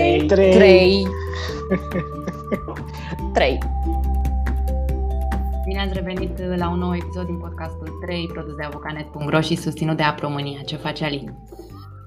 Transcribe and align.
3 0.00 0.26
3 0.26 0.52
3 0.52 1.06
3 3.32 3.58
Bine 5.64 5.80
ați 5.80 5.92
revenit 5.92 6.38
la 6.56 6.70
un 6.70 6.78
nou 6.78 6.94
episod 6.94 7.26
din 7.26 7.36
podcastul 7.36 7.98
3, 8.00 8.30
produs 8.32 8.54
de 8.54 8.62
avocanet.ro 8.62 9.40
și 9.40 9.54
susținut 9.56 9.96
de 9.96 10.02
Apromânia. 10.02 10.60
Ce 10.60 10.76
face 10.76 11.04
Alin? 11.04 11.34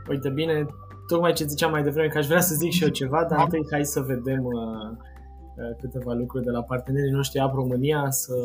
Uite, 0.10 0.30
bine, 0.30 0.66
tocmai 1.08 1.34
ce 1.34 1.46
ziceam 1.46 1.72
mai 1.72 1.84
devreme, 1.84 2.08
că 2.08 2.18
aș 2.18 2.26
vrea 2.26 2.40
să 2.40 2.56
zic 2.56 2.72
și 2.72 2.84
eu 2.84 2.90
ceva, 2.90 3.26
dar 3.30 3.40
întâi 3.44 3.68
hai 3.72 3.86
să 3.86 4.00
vedem 4.00 4.44
uh, 4.44 4.54
uh, 5.56 5.76
câteva 5.80 6.14
lucruri 6.14 6.44
de 6.44 6.52
la 6.52 6.62
partenerii 6.62 7.12
noștri 7.12 7.40
Apromânia, 7.40 8.08
să 8.10 8.36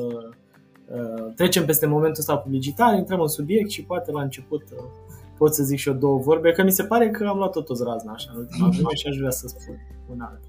uh, 0.89 1.33
trecem 1.37 1.65
peste 1.65 1.87
momentul 1.87 2.21
ăsta 2.21 2.37
publicitar, 2.37 2.95
intrăm 2.95 3.21
în 3.21 3.29
subiect 3.29 3.71
și 3.71 3.85
poate 3.85 4.13
la 4.13 4.23
început 4.23 4.63
uh, 4.73 4.79
pot 5.39 5.55
să 5.55 5.63
zic 5.63 5.79
și 5.79 5.89
eu 5.89 5.95
două 5.95 6.19
vorbe, 6.19 6.53
că 6.53 6.63
mi 6.63 6.73
se 6.73 6.83
pare 6.83 7.11
că 7.11 7.27
am 7.27 7.37
luat 7.37 7.51
totul 7.51 7.77
razna 7.85 8.13
așa 8.13 8.31
în 8.35 8.39
ultima 8.39 8.69
vreme 8.69 8.95
și 8.95 9.07
aș 9.07 9.17
vrea 9.17 9.31
să 9.31 9.47
spun 9.49 9.75
un 10.11 10.21
alt. 10.21 10.41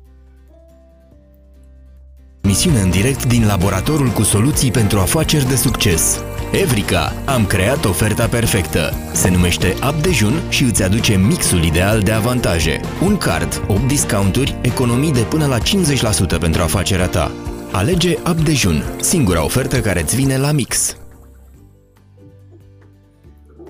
Misiune 2.41 2.79
în 2.79 2.89
direct 2.89 3.25
din 3.25 3.45
laboratorul 3.45 4.09
cu 4.09 4.23
soluții 4.23 4.71
pentru 4.71 4.99
afaceri 4.99 5.47
de 5.47 5.55
succes. 5.55 6.23
Evrica, 6.51 7.13
am 7.25 7.45
creat 7.45 7.85
oferta 7.85 8.27
perfectă. 8.27 8.93
Se 9.13 9.29
numește 9.29 9.73
App 9.81 10.01
Dejun 10.01 10.33
și 10.49 10.63
îți 10.63 10.83
aduce 10.83 11.15
mixul 11.17 11.63
ideal 11.63 11.99
de 11.99 12.11
avantaje. 12.11 12.79
Un 13.03 13.17
card, 13.17 13.65
8 13.67 13.87
discounturi, 13.87 14.55
economii 14.61 15.13
de 15.13 15.25
până 15.29 15.45
la 15.45 15.57
50% 15.57 16.39
pentru 16.39 16.61
afacerea 16.61 17.07
ta. 17.07 17.31
Alege 17.71 18.17
App 18.23 18.39
Dejun, 18.39 18.83
singura 19.01 19.43
ofertă 19.43 19.79
care 19.79 20.01
îți 20.01 20.15
vine 20.15 20.37
la 20.37 20.51
mix. 20.51 20.97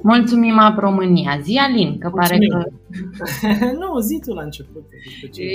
Mulțumim, 0.01 0.59
Ap 0.59 0.77
România. 0.77 1.39
Zi, 1.41 1.57
Alin, 1.57 1.97
că 1.97 2.09
Mulțumim. 2.13 2.47
pare 2.49 2.63
că... 2.63 2.69
nu, 3.79 3.99
zi 3.99 4.19
tu 4.25 4.33
la 4.33 4.41
început. 4.41 4.85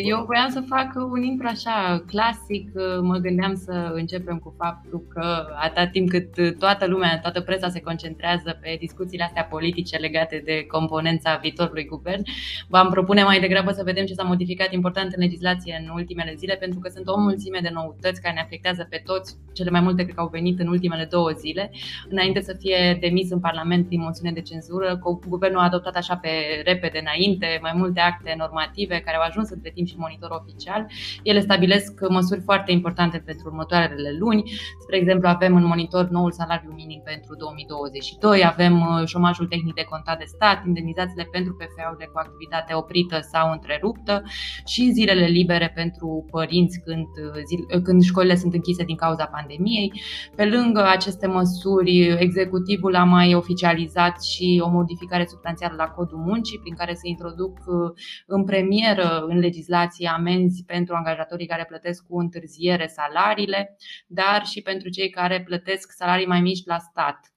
Eu 0.05 0.25
voiam 0.27 0.51
să 0.51 0.65
fac 0.69 0.93
un 1.13 1.23
intro 1.23 1.49
așa 1.49 2.05
clasic. 2.07 2.71
Mă 3.01 3.17
gândeam 3.17 3.55
să 3.55 3.91
începem 3.95 4.39
cu 4.39 4.55
faptul 4.59 5.07
că 5.09 5.47
atât 5.63 5.91
timp 5.93 6.09
cât 6.09 6.59
toată 6.59 6.87
lumea, 6.87 7.21
toată 7.21 7.41
presa 7.41 7.69
se 7.69 7.81
concentrează 7.81 8.59
pe 8.61 8.77
discuțiile 8.81 9.25
astea 9.25 9.45
politice 9.45 9.97
legate 9.97 10.43
de 10.45 10.65
componența 10.67 11.39
viitorului 11.43 11.85
guvern, 11.85 12.23
v-am 12.69 12.91
propune 12.91 13.23
mai 13.23 13.41
degrabă 13.41 13.71
să 13.71 13.83
vedem 13.85 14.05
ce 14.05 14.15
s-a 14.15 14.23
modificat 14.23 14.73
important 14.73 15.13
în 15.13 15.23
legislație 15.23 15.85
în 15.85 15.95
ultimele 15.95 16.35
zile, 16.37 16.55
pentru 16.55 16.79
că 16.79 16.89
sunt 16.89 17.09
o 17.09 17.21
mulțime 17.21 17.59
de 17.63 17.71
noutăți 17.73 18.21
care 18.21 18.35
ne 18.35 18.41
afectează 18.41 18.87
pe 18.91 19.03
toți. 19.05 19.37
Cele 19.53 19.71
mai 19.71 19.81
multe 19.81 20.03
cred 20.03 20.15
că 20.15 20.21
au 20.21 20.29
venit 20.29 20.61
în 20.61 20.69
ultimele 20.69 21.07
două 21.11 21.31
zile, 21.31 21.71
înainte 22.09 22.41
să 22.41 22.57
fie 22.59 22.99
demis 23.01 23.31
în 23.31 23.41
Parlament 23.41 23.89
din 23.89 24.01
moțiune 24.01 24.33
de 24.33 24.41
cenzură. 24.41 25.01
Guvernul 25.29 25.61
a 25.61 25.65
adoptat 25.65 25.97
așa 25.97 26.17
pe 26.17 26.29
repede 26.65 26.99
înainte 26.99 27.23
mai 27.61 27.73
multe 27.75 28.01
acte 28.01 28.35
normative 28.39 28.99
care 29.05 29.17
au 29.17 29.23
ajuns 29.23 29.49
între 29.51 29.71
timp 29.71 29.87
și 29.87 29.95
monitor 29.99 30.31
oficial. 30.31 30.87
Ele 31.23 31.41
stabilesc 31.41 32.09
măsuri 32.09 32.41
foarte 32.41 32.73
importante 32.73 33.19
pentru 33.19 33.49
următoarele 33.49 34.11
luni. 34.19 34.43
Spre 34.83 34.97
exemplu, 34.97 35.29
avem 35.29 35.57
în 35.57 35.65
monitor 35.65 36.09
noul 36.09 36.33
salariu 36.33 36.73
minim 36.77 37.01
pentru 37.05 37.37
2022, 37.37 38.45
avem 38.45 38.75
uh, 38.81 39.07
șomajul 39.07 39.47
tehnic 39.47 39.75
de 39.75 39.83
contat 39.83 40.19
de 40.19 40.25
stat, 40.27 40.67
indemnizațiile 40.67 41.29
pentru 41.33 41.53
PFA-urile 41.53 42.09
cu 42.13 42.19
activitate 42.19 42.75
oprită 42.75 43.19
sau 43.33 43.51
întreruptă 43.53 44.23
și 44.67 44.91
zilele 44.91 45.27
libere 45.27 45.73
pentru 45.75 46.27
părinți 46.31 46.81
când, 46.85 47.07
uh, 47.07 47.41
zile, 47.47 47.65
uh, 47.75 47.83
când 47.83 48.03
școlile 48.03 48.37
sunt 48.37 48.55
închise 48.55 48.85
din 48.85 48.97
cauza 48.97 49.25
pandemiei. 49.25 49.93
Pe 50.37 50.45
lângă 50.45 50.87
aceste 50.87 51.27
măsuri, 51.27 52.17
executivul 52.19 52.95
a 52.97 53.05
mai 53.05 53.35
oficializat 53.35 54.23
și 54.23 54.63
o 54.65 54.69
modificare 54.69 55.27
substanțială 55.29 55.75
la 55.77 55.89
codul 55.89 56.19
muncii, 56.19 56.59
prin 56.59 56.75
care 56.75 56.95
se 56.95 57.09
introduc 57.15 57.59
uh, 57.67 57.91
în 58.27 58.45
premieră 58.45 59.25
în 59.29 59.39
legislație 59.39 60.09
amenzi 60.09 60.65
pentru 60.65 60.95
angajatorii 60.95 61.47
care 61.47 61.65
plătesc 61.65 62.07
cu 62.07 62.19
întârziere 62.19 62.87
salariile, 62.87 63.77
dar 64.07 64.45
și 64.45 64.61
pentru 64.61 64.89
cei 64.89 65.11
care 65.11 65.43
plătesc 65.43 65.93
salarii 65.93 66.27
mai 66.27 66.41
mici 66.41 66.65
la 66.65 66.79
stat. 66.79 67.19
Uh, 67.21 67.34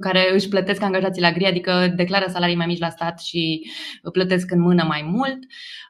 care 0.00 0.34
își 0.34 0.48
plătesc 0.48 0.82
angajații 0.82 1.22
la 1.22 1.32
gri, 1.32 1.46
adică 1.46 1.92
declară 1.96 2.24
salarii 2.28 2.56
mai 2.56 2.66
mici 2.66 2.78
la 2.78 2.88
stat 2.88 3.20
și 3.20 3.70
plătesc 4.12 4.50
în 4.50 4.60
mână 4.60 4.84
mai 4.84 5.02
mult. 5.12 5.38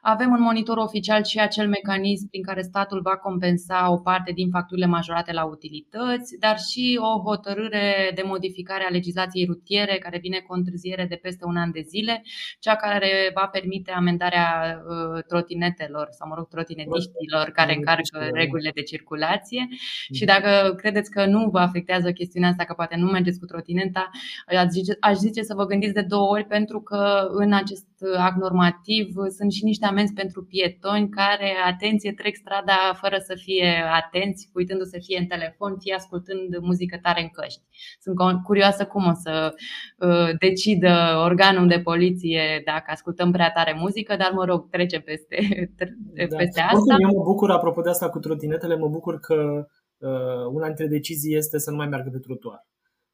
Avem 0.01 0.33
în 0.33 0.41
monitor 0.41 0.77
oficial 0.77 1.23
și 1.23 1.39
acel 1.39 1.67
mecanism 1.67 2.29
prin 2.29 2.43
care 2.43 2.61
statul 2.61 3.01
va 3.01 3.17
compensa 3.17 3.91
o 3.91 3.97
parte 3.97 4.31
din 4.31 4.49
facturile 4.49 4.85
majorate 4.85 5.33
la 5.33 5.45
utilități, 5.45 6.37
dar 6.39 6.57
și 6.59 6.99
o 7.01 7.21
hotărâre 7.29 8.11
de 8.15 8.21
modificare 8.25 8.83
a 8.87 8.91
legislației 8.91 9.45
rutiere 9.45 9.97
care 9.97 10.17
vine 10.21 10.37
cu 10.37 10.53
o 10.53 10.55
întârziere 10.55 11.05
de 11.09 11.15
peste 11.15 11.45
un 11.45 11.57
an 11.57 11.71
de 11.71 11.81
zile, 11.81 12.23
cea 12.59 12.75
care 12.75 13.31
va 13.33 13.47
permite 13.47 13.91
amendarea 13.91 14.47
uh, 14.77 15.23
trotinetelor 15.27 16.07
sau, 16.09 16.27
mă 16.27 16.35
rog, 16.37 16.47
trotinetiștilor 16.47 17.49
care 17.53 17.75
încarcă 17.75 18.29
regulile 18.33 18.71
de 18.73 18.81
circulație. 18.81 19.67
Și 20.13 20.25
dacă 20.25 20.73
credeți 20.73 21.11
că 21.11 21.25
nu 21.25 21.49
vă 21.49 21.59
afectează 21.59 22.11
chestiunea 22.11 22.49
asta, 22.49 22.63
că 22.63 22.73
poate 22.73 22.95
nu 22.95 23.05
mergeți 23.11 23.36
mergeți 23.37 23.39
cu 23.39 23.45
trotineta, 23.45 24.09
aș 24.47 24.67
zice, 24.69 24.97
aș 24.99 25.15
zice 25.15 25.41
să 25.41 25.53
vă 25.53 25.65
gândiți 25.65 25.93
de 25.93 26.01
două 26.01 26.29
ori 26.29 26.45
pentru 26.45 26.81
că 26.81 27.27
în 27.29 27.53
acest 27.53 27.85
act 28.17 28.37
normativ 28.37 29.07
sunt 29.37 29.51
și 29.51 29.63
niște 29.63 29.85
amenzi 29.85 30.13
pentru 30.13 30.43
pietoni 30.43 31.09
care, 31.09 31.51
atenție, 31.65 32.13
trec 32.13 32.35
strada 32.35 32.93
fără 33.01 33.17
să 33.19 33.33
fie 33.35 33.69
atenți, 34.03 34.49
uitându-se 34.53 34.99
fie 34.99 35.17
în 35.19 35.25
telefon, 35.25 35.77
fie 35.79 35.93
ascultând 35.93 36.57
muzică 36.61 36.97
tare 37.01 37.21
în 37.21 37.29
căști. 37.29 37.61
Sunt 37.99 38.15
curioasă 38.43 38.85
cum 38.85 39.05
o 39.05 39.13
să 39.13 39.53
uh, 39.97 40.29
decidă 40.39 41.21
organul 41.23 41.67
de 41.67 41.79
poliție 41.79 42.61
dacă 42.65 42.87
ascultăm 42.87 43.31
prea 43.31 43.51
tare 43.51 43.73
muzică, 43.79 44.15
dar 44.15 44.31
mă 44.33 44.45
rog, 44.45 44.69
trece 44.69 44.99
peste, 44.99 45.37
da. 46.29 46.37
peste 46.37 46.61
asta. 46.61 46.95
Eu 47.01 47.17
mă 47.17 47.23
bucur, 47.23 47.51
apropo 47.51 47.81
de 47.81 47.89
asta 47.89 48.09
cu 48.09 48.19
trotinetele, 48.19 48.75
mă 48.77 48.87
bucur 48.87 49.19
că 49.19 49.65
uh, 49.97 50.45
una 50.53 50.65
dintre 50.65 50.87
decizii 50.87 51.35
este 51.35 51.57
să 51.57 51.71
nu 51.71 51.77
mai 51.77 51.87
meargă 51.87 52.09
pe 52.09 52.19
trotuar. 52.19 52.67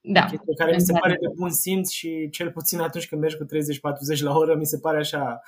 Da. 0.06 0.30
care 0.58 0.74
mi 0.74 0.82
se 0.82 0.94
pare 1.00 1.18
de 1.20 1.28
bun 1.36 1.50
simț 1.50 1.90
și 1.90 2.30
cel 2.30 2.52
puțin 2.52 2.80
atunci 2.80 3.08
când 3.08 3.22
mergi 3.22 3.38
cu 3.38 3.46
30-40 4.18 4.20
la 4.20 4.38
oră, 4.38 4.56
mi 4.56 4.66
se 4.66 4.80
pare 4.80 4.98
așa 4.98 5.42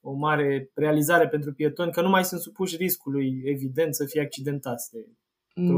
o 0.00 0.12
mare 0.12 0.70
realizare 0.74 1.28
pentru 1.28 1.52
pietoni, 1.52 1.92
că 1.92 2.02
nu 2.02 2.08
mai 2.08 2.24
sunt 2.24 2.40
supuși 2.40 2.76
riscului, 2.76 3.42
evident, 3.44 3.94
să 3.94 4.04
fie 4.04 4.20
accidentați 4.20 4.90
de 4.90 5.06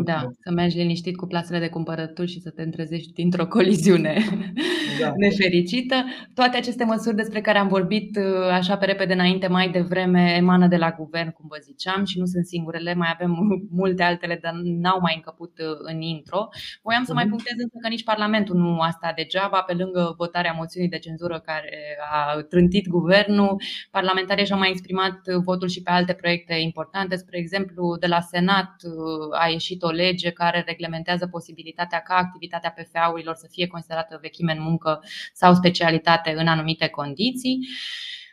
da, 0.04 0.28
să 0.40 0.52
mergi 0.52 0.76
liniștit 0.76 1.16
cu 1.16 1.26
plasele 1.26 1.58
de 1.58 1.68
cumpărături 1.68 2.30
și 2.30 2.40
să 2.40 2.50
te 2.50 2.62
întrezești 2.62 3.12
dintr-o 3.12 3.46
coliziune 3.46 4.18
da. 5.00 5.12
nefericită. 5.26 6.04
Toate 6.34 6.56
aceste 6.56 6.84
măsuri 6.84 7.16
despre 7.16 7.40
care 7.40 7.58
am 7.58 7.68
vorbit 7.68 8.16
uh, 8.16 8.48
așa 8.50 8.76
pe 8.76 8.84
repede 8.84 9.12
înainte, 9.12 9.46
mai 9.46 9.70
devreme, 9.70 10.34
emană 10.36 10.66
de 10.66 10.76
la 10.76 10.90
guvern, 10.90 11.30
cum 11.30 11.46
vă 11.48 11.56
ziceam, 11.60 12.04
și 12.04 12.18
nu 12.18 12.24
sunt 12.24 12.46
singurele, 12.46 12.94
mai 12.94 13.08
avem 13.12 13.30
multe 13.80 14.02
altele, 14.02 14.38
dar 14.42 14.52
n-au 14.62 15.00
mai 15.00 15.14
încăput 15.14 15.58
uh, 15.58 15.66
în 15.92 16.00
intro. 16.00 16.48
Voiam 16.82 17.04
să 17.04 17.12
mai 17.12 17.24
mhm. 17.24 17.32
punctez 17.32 17.54
însă 17.58 17.76
că 17.82 17.88
nici 17.88 18.04
Parlamentul 18.04 18.56
nu 18.56 18.80
a 18.80 18.90
stat 18.90 19.14
degeaba, 19.14 19.60
pe 19.60 19.72
lângă 19.72 20.14
votarea 20.16 20.54
moțiunii 20.56 20.90
de 20.90 20.98
cenzură 20.98 21.40
care 21.44 21.98
a 22.10 22.40
trântit 22.48 22.88
guvernul, 22.88 23.56
parlamentarii 23.90 24.46
și-au 24.46 24.58
mai 24.58 24.70
exprimat 24.70 25.18
votul 25.44 25.68
și 25.68 25.82
pe 25.82 25.90
alte 25.90 26.12
proiecte 26.12 26.54
importante. 26.54 27.16
Spre 27.16 27.38
exemplu, 27.38 27.96
de 28.00 28.06
la 28.06 28.20
Senat 28.20 28.74
uh, 28.84 29.40
a 29.40 29.48
ieșit 29.48 29.69
ieșit 29.70 29.82
o 29.82 29.90
lege 29.90 30.30
care 30.30 30.62
reglementează 30.66 31.26
posibilitatea 31.26 32.00
ca 32.00 32.14
activitatea 32.14 32.74
PFA-urilor 32.76 33.34
să 33.34 33.46
fie 33.50 33.66
considerată 33.66 34.18
vechime 34.20 34.52
în 34.52 34.62
muncă 34.62 35.02
sau 35.32 35.54
specialitate 35.54 36.34
în 36.36 36.46
anumite 36.46 36.88
condiții. 36.88 37.68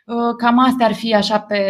Uh, 0.08 0.34
cam 0.36 0.58
astea 0.58 0.86
ar 0.86 0.94
fi 0.94 1.14
așa 1.14 1.40
pe, 1.40 1.62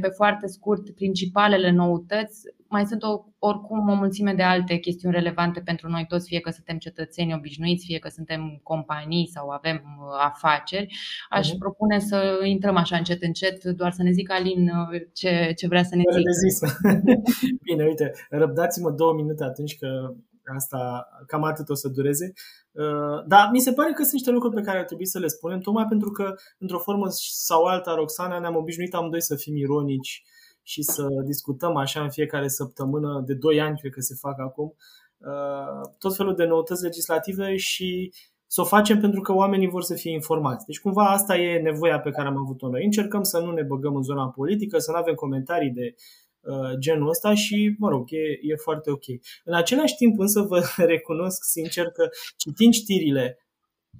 pe 0.00 0.08
foarte 0.08 0.46
scurt 0.46 0.90
principalele 0.90 1.70
noutăți. 1.70 2.40
Mai 2.68 2.86
sunt 2.86 3.02
o, 3.02 3.24
oricum 3.38 3.88
o 3.88 3.94
mulțime 3.94 4.34
de 4.34 4.42
alte 4.42 4.76
chestiuni 4.76 5.14
relevante 5.14 5.60
pentru 5.60 5.88
noi 5.88 6.04
toți, 6.08 6.28
fie 6.28 6.40
că 6.40 6.50
suntem 6.50 6.78
cetățeni 6.78 7.34
obișnuiți, 7.34 7.84
fie 7.86 7.98
că 7.98 8.08
suntem 8.08 8.60
companii 8.62 9.28
sau 9.28 9.48
avem 9.48 9.82
uh, 9.84 10.24
afaceri. 10.24 10.94
Aș 11.30 11.48
uh-huh. 11.48 11.58
propune 11.58 11.98
să 11.98 12.38
intrăm 12.44 12.76
așa 12.76 12.96
încet, 12.96 13.22
încet, 13.22 13.64
doar 13.64 13.92
să 13.92 14.02
ne 14.02 14.10
zică 14.10 14.32
Alin 14.32 14.68
uh, 14.68 15.00
ce, 15.12 15.52
ce 15.56 15.66
vrea 15.66 15.82
să 15.82 15.96
ne 15.96 16.02
zică. 16.12 16.78
Bine, 17.70 17.84
uite, 17.84 18.12
răbdați-mă 18.30 18.90
două 18.90 19.12
minute 19.14 19.44
atunci 19.44 19.78
că 19.78 20.14
asta 20.56 21.08
cam 21.26 21.42
atât 21.42 21.68
o 21.68 21.74
să 21.74 21.88
dureze. 21.88 22.32
Uh, 22.72 23.24
dar 23.26 23.48
mi 23.52 23.60
se 23.60 23.72
pare 23.72 23.92
că 23.92 24.02
sunt 24.02 24.12
niște 24.12 24.30
lucruri 24.30 24.54
pe 24.54 24.60
care 24.60 24.78
ar 24.78 24.84
trebui 24.84 25.06
să 25.06 25.18
le 25.18 25.26
spunem, 25.26 25.60
tocmai 25.60 25.86
pentru 25.88 26.10
că, 26.10 26.34
într-o 26.58 26.78
formă 26.78 27.06
sau 27.18 27.64
alta, 27.64 27.94
Roxana, 27.94 28.38
ne-am 28.38 28.56
obișnuit 28.56 28.94
amândoi 28.94 29.22
să 29.22 29.36
fim 29.36 29.56
ironici 29.56 30.22
și 30.62 30.82
să 30.82 31.06
discutăm 31.24 31.76
așa 31.76 32.02
în 32.02 32.10
fiecare 32.10 32.48
săptămână, 32.48 33.22
de 33.26 33.34
2 33.34 33.60
ani 33.60 33.78
cred 33.78 33.92
că 33.92 34.00
se 34.00 34.14
fac 34.20 34.40
acum, 34.40 34.74
uh, 35.18 35.90
tot 35.98 36.16
felul 36.16 36.34
de 36.34 36.44
noutăți 36.44 36.82
legislative 36.82 37.56
și 37.56 38.12
să 38.46 38.60
o 38.60 38.64
facem 38.64 39.00
pentru 39.00 39.20
că 39.20 39.34
oamenii 39.34 39.68
vor 39.68 39.82
să 39.82 39.94
fie 39.94 40.12
informați. 40.12 40.66
Deci 40.66 40.80
cumva 40.80 41.04
asta 41.04 41.36
e 41.36 41.60
nevoia 41.60 42.00
pe 42.00 42.10
care 42.10 42.28
am 42.28 42.36
avut-o 42.36 42.68
noi. 42.68 42.84
Încercăm 42.84 43.22
să 43.22 43.38
nu 43.38 43.52
ne 43.52 43.62
băgăm 43.62 43.96
în 43.96 44.02
zona 44.02 44.28
politică, 44.28 44.78
să 44.78 44.90
nu 44.90 44.96
avem 44.96 45.14
comentarii 45.14 45.70
de 45.70 45.94
uh, 45.94 46.31
genul 46.78 47.08
ăsta 47.08 47.34
și, 47.34 47.74
mă 47.78 47.88
rog, 47.88 48.12
e, 48.12 48.38
e 48.42 48.54
foarte 48.56 48.90
ok. 48.90 49.04
În 49.44 49.54
același 49.54 49.96
timp 49.96 50.18
însă 50.18 50.40
vă 50.40 50.62
recunosc 50.92 51.44
sincer 51.44 51.86
că 51.86 52.08
citind 52.36 52.72
știrile 52.72 53.38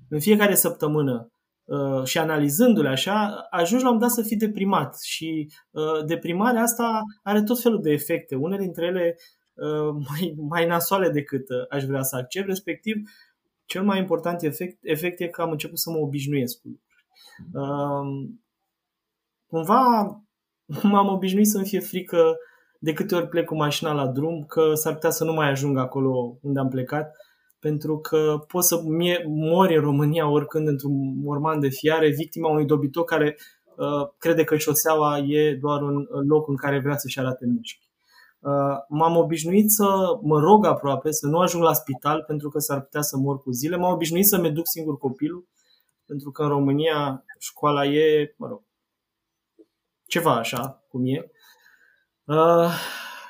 în 0.08 0.20
fiecare 0.20 0.54
săptămână 0.54 1.32
uh, 1.64 2.04
și 2.04 2.18
analizându-le 2.18 2.88
așa, 2.88 3.46
ajungi 3.50 3.84
la 3.84 3.90
un 3.90 3.98
dat 3.98 4.10
să 4.10 4.22
fii 4.22 4.36
deprimat 4.36 5.00
și 5.00 5.50
uh, 5.70 6.04
deprimarea 6.06 6.62
asta 6.62 7.00
are 7.22 7.42
tot 7.42 7.60
felul 7.60 7.82
de 7.82 7.90
efecte, 7.90 8.34
unele 8.34 8.62
dintre 8.62 8.86
ele 8.86 9.16
uh, 9.54 9.94
mai, 10.08 10.34
mai 10.36 10.66
nasoale 10.66 11.08
decât 11.08 11.48
uh, 11.48 11.64
aș 11.68 11.84
vrea 11.84 12.02
să 12.02 12.16
accept, 12.16 12.46
respectiv 12.46 12.96
cel 13.64 13.82
mai 13.82 13.98
important 13.98 14.42
efect, 14.42 14.78
efect 14.82 15.20
e 15.20 15.26
că 15.26 15.42
am 15.42 15.50
început 15.50 15.78
să 15.78 15.90
mă 15.90 15.96
obișnuiesc 15.96 16.60
cu 16.60 16.80
uh, 17.52 18.30
Cumva 19.46 20.22
m-am 20.82 21.08
obișnuit 21.08 21.46
să-mi 21.46 21.66
fie 21.66 21.80
frică 21.80 22.36
de 22.78 22.92
câte 22.92 23.14
ori 23.14 23.28
plec 23.28 23.44
cu 23.44 23.54
mașina 23.54 23.92
la 23.92 24.06
drum, 24.06 24.44
că 24.44 24.74
s-ar 24.74 24.92
putea 24.92 25.10
să 25.10 25.24
nu 25.24 25.32
mai 25.32 25.50
ajung 25.50 25.78
acolo 25.78 26.38
unde 26.40 26.58
am 26.58 26.68
plecat, 26.68 27.16
pentru 27.58 27.98
că 27.98 28.44
pot 28.46 28.64
să 28.64 28.82
mie, 28.84 29.24
mori 29.26 29.76
în 29.76 29.82
România 29.82 30.28
oricând 30.28 30.68
într-un 30.68 31.20
morman 31.22 31.60
de 31.60 31.68
fiare, 31.68 32.08
victima 32.08 32.48
unui 32.48 32.64
dobitoc 32.64 33.08
care 33.08 33.36
uh, 33.76 34.08
crede 34.18 34.44
că 34.44 34.56
șoseaua 34.56 35.18
e 35.18 35.58
doar 35.60 35.82
un 35.82 36.06
loc 36.28 36.48
în 36.48 36.56
care 36.56 36.80
vrea 36.80 36.96
să-și 36.96 37.18
arate 37.18 37.46
mușchi. 37.46 37.90
Uh, 38.40 38.50
m-am 38.88 39.16
obișnuit 39.16 39.70
să 39.70 40.18
mă 40.22 40.40
rog 40.40 40.66
aproape, 40.66 41.10
să 41.10 41.26
nu 41.26 41.38
ajung 41.38 41.62
la 41.62 41.72
spital 41.72 42.24
pentru 42.26 42.48
că 42.48 42.58
s-ar 42.58 42.80
putea 42.80 43.02
să 43.02 43.16
mor 43.16 43.38
cu 43.38 43.50
zile. 43.50 43.76
M-am 43.76 43.92
obișnuit 43.92 44.26
să-mi 44.26 44.50
duc 44.50 44.66
singur 44.66 44.98
copilul, 44.98 45.46
pentru 46.06 46.30
că 46.30 46.42
în 46.42 46.48
România 46.48 47.24
școala 47.38 47.84
e, 47.84 48.34
mă 48.36 48.46
rog, 48.46 48.62
ceva 50.12 50.36
așa 50.36 50.84
cum 50.88 51.02
e. 51.06 51.30
Uh, 52.24 52.72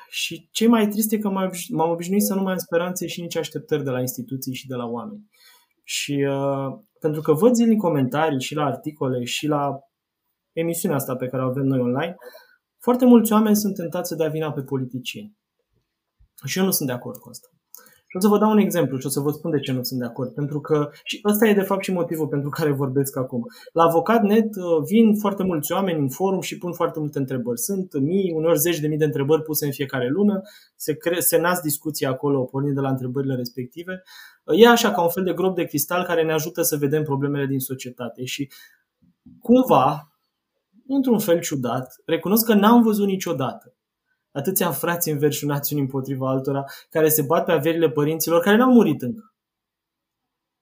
și 0.09 0.49
ce 0.51 0.67
mai 0.67 0.87
trist 0.87 1.11
e 1.11 1.17
că 1.17 1.29
m-am 1.69 1.89
obișnuit 1.89 2.23
să 2.23 2.33
nu 2.33 2.41
mai 2.41 2.51
am 2.51 2.57
speranțe 2.57 3.07
și 3.07 3.21
nici 3.21 3.35
așteptări 3.35 3.83
de 3.83 3.89
la 3.89 3.99
instituții 3.99 4.53
și 4.53 4.67
de 4.67 4.75
la 4.75 4.85
oameni. 4.85 5.29
Și 5.83 6.25
uh, 6.29 6.79
pentru 6.99 7.21
că 7.21 7.33
văd 7.33 7.53
zilnic 7.53 7.79
comentarii 7.79 8.41
și 8.41 8.55
la 8.55 8.63
articole 8.63 9.23
și 9.23 9.47
la 9.47 9.79
emisiunea 10.51 10.97
asta 10.97 11.15
pe 11.15 11.27
care 11.27 11.43
o 11.43 11.47
avem 11.47 11.63
noi 11.63 11.79
online, 11.79 12.15
foarte 12.79 13.05
mulți 13.05 13.31
oameni 13.31 13.55
sunt 13.55 13.75
tentați 13.75 14.09
să 14.09 14.15
dea 14.15 14.29
vina 14.29 14.51
pe 14.51 14.61
politicieni. 14.61 15.37
Și 16.45 16.59
eu 16.59 16.65
nu 16.65 16.71
sunt 16.71 16.87
de 16.87 16.93
acord 16.93 17.17
cu 17.17 17.29
asta. 17.29 17.47
Și 18.13 18.19
o 18.19 18.21
să 18.21 18.27
vă 18.27 18.37
dau 18.37 18.51
un 18.51 18.57
exemplu 18.57 18.97
și 18.97 19.05
o 19.05 19.09
să 19.09 19.19
vă 19.19 19.31
spun 19.31 19.51
de 19.51 19.59
ce 19.59 19.71
nu 19.71 19.83
sunt 19.83 19.99
de 19.99 20.05
acord. 20.05 20.33
Pentru 20.33 20.61
că, 20.61 20.89
și 21.03 21.19
ăsta 21.25 21.47
e 21.47 21.53
de 21.53 21.61
fapt 21.61 21.83
și 21.83 21.91
motivul 21.91 22.27
pentru 22.27 22.49
care 22.49 22.71
vorbesc 22.71 23.17
acum. 23.17 23.45
La 23.71 23.83
Avocat.net 23.83 24.55
uh, 24.55 24.85
vin 24.85 25.15
foarte 25.15 25.43
mulți 25.43 25.71
oameni 25.71 25.99
în 25.99 26.09
forum 26.09 26.41
și 26.41 26.57
pun 26.57 26.73
foarte 26.73 26.99
multe 26.99 27.19
întrebări. 27.19 27.59
Sunt 27.59 27.99
mii, 27.99 28.31
uneori 28.35 28.59
zeci 28.59 28.79
de 28.79 28.87
mii 28.87 28.97
de 28.97 29.05
întrebări 29.05 29.41
puse 29.41 29.65
în 29.65 29.71
fiecare 29.71 30.09
lună. 30.09 30.41
Se, 30.75 30.95
cre- 30.95 31.19
se 31.19 31.37
nasc 31.37 31.61
discuții 31.61 32.05
acolo, 32.05 32.43
pornind 32.43 32.75
de 32.75 32.81
la 32.81 32.89
întrebările 32.89 33.35
respective. 33.35 34.03
Uh, 34.43 34.61
e 34.61 34.67
așa 34.67 34.91
ca 34.91 35.01
un 35.01 35.09
fel 35.09 35.23
de 35.23 35.33
grob 35.33 35.55
de 35.55 35.63
cristal 35.63 36.03
care 36.03 36.23
ne 36.23 36.33
ajută 36.33 36.61
să 36.61 36.77
vedem 36.77 37.03
problemele 37.03 37.45
din 37.45 37.59
societate. 37.59 38.23
Și 38.23 38.51
cumva, 39.39 40.11
într-un 40.87 41.19
fel 41.19 41.39
ciudat, 41.39 42.01
recunosc 42.05 42.45
că 42.45 42.53
n-am 42.53 42.81
văzut 42.81 43.07
niciodată 43.07 43.73
atâția 44.33 44.71
frați 44.71 45.09
înverșunați 45.09 45.73
unii 45.73 45.85
împotriva 45.85 46.29
altora, 46.29 46.63
care 46.89 47.09
se 47.09 47.21
bat 47.21 47.45
pe 47.45 47.51
averile 47.51 47.89
părinților, 47.89 48.41
care 48.41 48.57
n-au 48.57 48.71
murit 48.71 49.01
încă. 49.01 49.33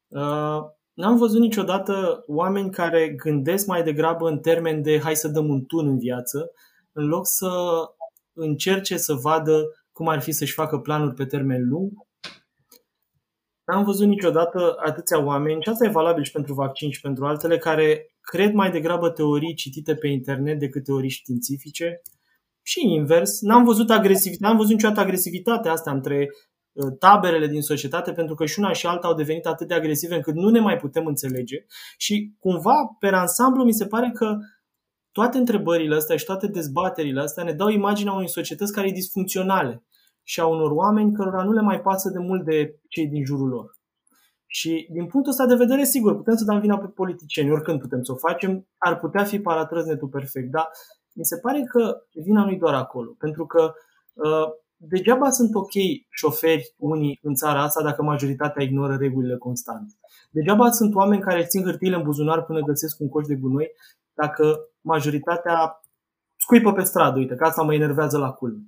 Uh, 0.08 0.72
n-am 0.94 1.18
văzut 1.18 1.40
niciodată 1.40 2.24
oameni 2.28 2.72
care 2.72 3.10
gândesc 3.10 3.68
mai 3.68 3.84
degrabă 3.84 4.30
în 4.30 4.40
termen 4.40 4.82
de 4.82 5.00
hai 5.00 5.16
să 5.16 5.28
dăm 5.28 5.50
un 5.50 5.66
tun 5.66 5.88
în 5.88 5.98
viață, 5.98 6.52
în 6.92 7.08
loc 7.08 7.28
să 7.28 7.50
încerce 8.34 8.98
să 8.98 9.14
vadă 9.14 9.64
cum 9.92 10.08
ar 10.08 10.22
fi 10.22 10.32
să-și 10.32 10.54
facă 10.54 10.80
planuri 10.80 11.16
pe 11.16 11.26
termen 11.26 11.70
lung. 11.70 11.92
N-am 13.66 13.84
văzut 13.84 14.08
niciodată 14.08 14.76
atâția 14.86 15.24
oameni, 15.24 15.62
și 15.62 15.70
asta 15.70 15.86
e 15.86 15.90
valabil 15.90 16.24
și 16.24 16.32
pentru 16.32 16.54
vaccin 16.54 16.92
și 16.92 17.02
pentru 17.02 17.26
altele, 17.26 17.58
care 17.58 18.16
cred 18.22 18.54
mai 18.54 18.72
degrabă 18.72 19.10
teorii 19.10 19.54
citite 19.54 19.96
pe 19.96 20.08
internet 20.08 20.60
decât 20.60 20.84
teorii 20.84 21.10
științifice, 21.10 22.02
și 22.62 22.94
invers, 22.94 23.42
n-am 23.42 23.64
văzut 23.64 23.90
agresivitate, 23.90 24.46
n-am 24.46 24.58
văzut 24.58 24.72
niciodată 24.72 25.00
agresivitatea 25.00 25.72
asta 25.72 25.92
între 25.92 26.30
uh, 26.72 26.94
taberele 27.00 27.48
din 27.48 27.62
societate, 27.62 28.12
pentru 28.12 28.36
că 28.36 28.46
și 28.46 28.60
una 28.60 28.72
și 28.74 28.86
alta 28.86 29.08
au 29.08 29.14
devenit 29.14 29.46
atât 29.46 29.68
de 29.68 29.74
agresive 29.74 30.16
încât 30.16 30.34
nu 30.34 30.50
ne 30.50 30.60
mai 30.60 30.78
putem 30.78 31.06
înțelege 31.06 31.66
și 31.98 32.36
cumva, 32.40 32.96
pe 33.00 33.08
ansamblu, 33.08 33.64
mi 33.64 33.74
se 33.74 33.86
pare 33.86 34.12
că 34.14 34.38
toate 35.12 35.38
întrebările 35.38 35.96
astea 35.96 36.18
și 36.18 36.26
toate 36.26 36.48
dezbaterile 36.48 37.22
astea 37.22 37.44
ne 37.44 37.54
dau 37.54 37.70
imaginea 37.70 38.14
unei 38.14 38.30
societăți 38.30 38.74
care 38.74 38.88
e 38.88 38.92
disfuncționale 38.92 39.84
și 40.24 40.40
a 40.40 40.46
unor 40.46 40.72
oameni 40.72 41.14
cărora 41.14 41.44
nu 41.44 41.52
le 41.52 41.62
mai 41.62 41.82
pasă 41.82 42.10
de 42.10 42.20
mult 42.20 42.46
de 42.46 42.80
cei 42.88 43.08
din 43.08 43.26
jurul 43.26 43.48
lor. 43.48 43.80
Și 44.46 44.88
din 44.92 45.06
punctul 45.06 45.32
ăsta 45.32 45.46
de 45.46 45.56
vedere, 45.56 45.84
sigur, 45.84 46.16
putem 46.16 46.36
să 46.36 46.44
dăm 46.44 46.60
vina 46.60 46.78
pe 46.78 46.88
politicieni, 46.88 47.52
oricând 47.52 47.80
putem 47.80 48.04
să 48.04 48.12
o 48.12 48.16
facem, 48.16 48.68
ar 48.78 49.00
putea 49.00 49.24
fi 49.24 49.40
paratrăznetul 49.40 50.08
perfect, 50.08 50.52
dar 50.52 50.70
mi 51.14 51.26
se 51.26 51.38
pare 51.38 51.64
că 51.64 51.98
vina 52.14 52.44
nu-i 52.44 52.58
doar 52.58 52.74
acolo. 52.74 53.16
Pentru 53.18 53.46
că 53.46 53.74
uh, 54.14 54.48
degeaba 54.76 55.30
sunt 55.30 55.56
ok 55.56 55.72
șoferi 56.10 56.74
unii 56.78 57.20
în 57.22 57.34
țara 57.34 57.62
asta 57.62 57.84
dacă 57.84 58.04
majoritatea 58.04 58.64
ignoră 58.64 58.96
regulile 58.96 59.38
constant. 59.38 59.92
Degeaba 60.30 60.72
sunt 60.72 60.96
oameni 60.96 61.22
care 61.22 61.44
țin 61.44 61.64
hârtiile 61.64 61.96
în 61.96 62.04
buzunar 62.04 62.46
până 62.46 62.60
găsesc 62.60 63.00
un 63.00 63.10
coș 63.10 63.26
de 63.28 63.36
gunoi 63.36 63.68
dacă 64.14 64.60
majoritatea 64.82 65.82
scuipă 66.38 66.74
pe 66.74 66.84
stradă. 66.84 67.18
Uite, 67.18 67.36
că 67.36 67.44
asta 67.44 67.62
mă 67.62 67.74
enervează 67.74 68.18
la 68.18 68.32
culme. 68.32 68.64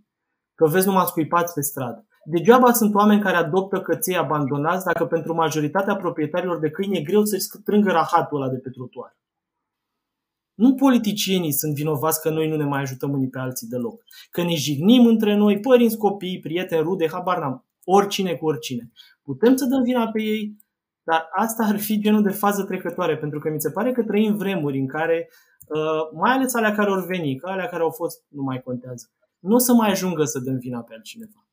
Că 0.56 0.68
vezi 0.68 0.88
numai 0.88 1.06
scuipați 1.06 1.54
pe 1.54 1.62
stradă. 1.62 2.08
Degeaba 2.26 2.72
sunt 2.72 2.94
oameni 2.96 3.22
care 3.22 3.36
adoptă 3.36 3.82
căței 3.82 4.18
abandonați 4.18 4.86
dacă 4.86 5.06
pentru 5.06 5.34
majoritatea 5.34 5.96
proprietarilor 5.96 6.60
de 6.60 6.70
câini 6.70 6.98
e 6.98 7.02
greu 7.02 7.24
să-și 7.24 7.42
strângă 7.42 7.92
rahatul 7.92 8.42
ăla 8.42 8.52
de 8.52 8.58
pe 8.58 8.70
trotuar. 8.70 9.18
Nu 10.54 10.74
politicienii 10.74 11.52
sunt 11.52 11.74
vinovați 11.74 12.22
că 12.22 12.30
noi 12.30 12.48
nu 12.48 12.56
ne 12.56 12.64
mai 12.64 12.82
ajutăm 12.82 13.12
unii 13.12 13.30
pe 13.30 13.40
alții 13.40 13.68
deloc. 13.68 14.04
Că 14.32 14.44
ne 14.44 14.56
jignim 14.56 15.06
între 15.06 15.36
noi, 15.36 15.60
părinți, 15.60 15.98
copii, 15.98 16.40
prieteni, 16.40 16.82
rude, 16.82 17.08
habar 17.08 17.40
n-am. 17.40 17.66
Oricine 17.84 18.34
cu 18.34 18.46
oricine. 18.46 18.92
Putem 19.24 19.56
să 19.56 19.66
dăm 19.66 19.84
vina 19.84 20.08
pe 20.08 20.22
ei, 20.22 20.58
dar 21.04 21.30
asta 21.36 21.64
ar 21.64 21.80
fi 21.80 22.00
genul 22.00 22.22
de 22.22 22.30
fază 22.30 22.64
trecătoare, 22.64 23.18
pentru 23.18 23.40
că 23.40 23.50
mi 23.50 23.62
se 23.62 23.72
pare 23.72 23.92
că 23.92 24.04
trăim 24.04 24.36
vremuri 24.36 24.80
în 24.80 24.88
care, 24.88 25.30
uh, 25.68 26.20
mai 26.20 26.32
ales 26.32 26.54
alea 26.54 26.76
care 26.76 26.90
au 26.90 27.06
venit, 27.06 27.42
că 27.42 27.50
alea 27.50 27.68
care 27.68 27.84
au 27.84 27.90
fost, 27.90 28.24
nu 28.28 28.42
mai 28.42 28.62
contează, 28.62 29.10
nu 29.40 29.56
o 29.56 29.58
să 29.58 29.74
mai 29.74 29.90
ajungă 29.90 30.24
să 30.24 30.40
dăm 30.40 30.58
vina 30.58 30.80
pe 30.80 30.94
altcineva. 30.94 31.48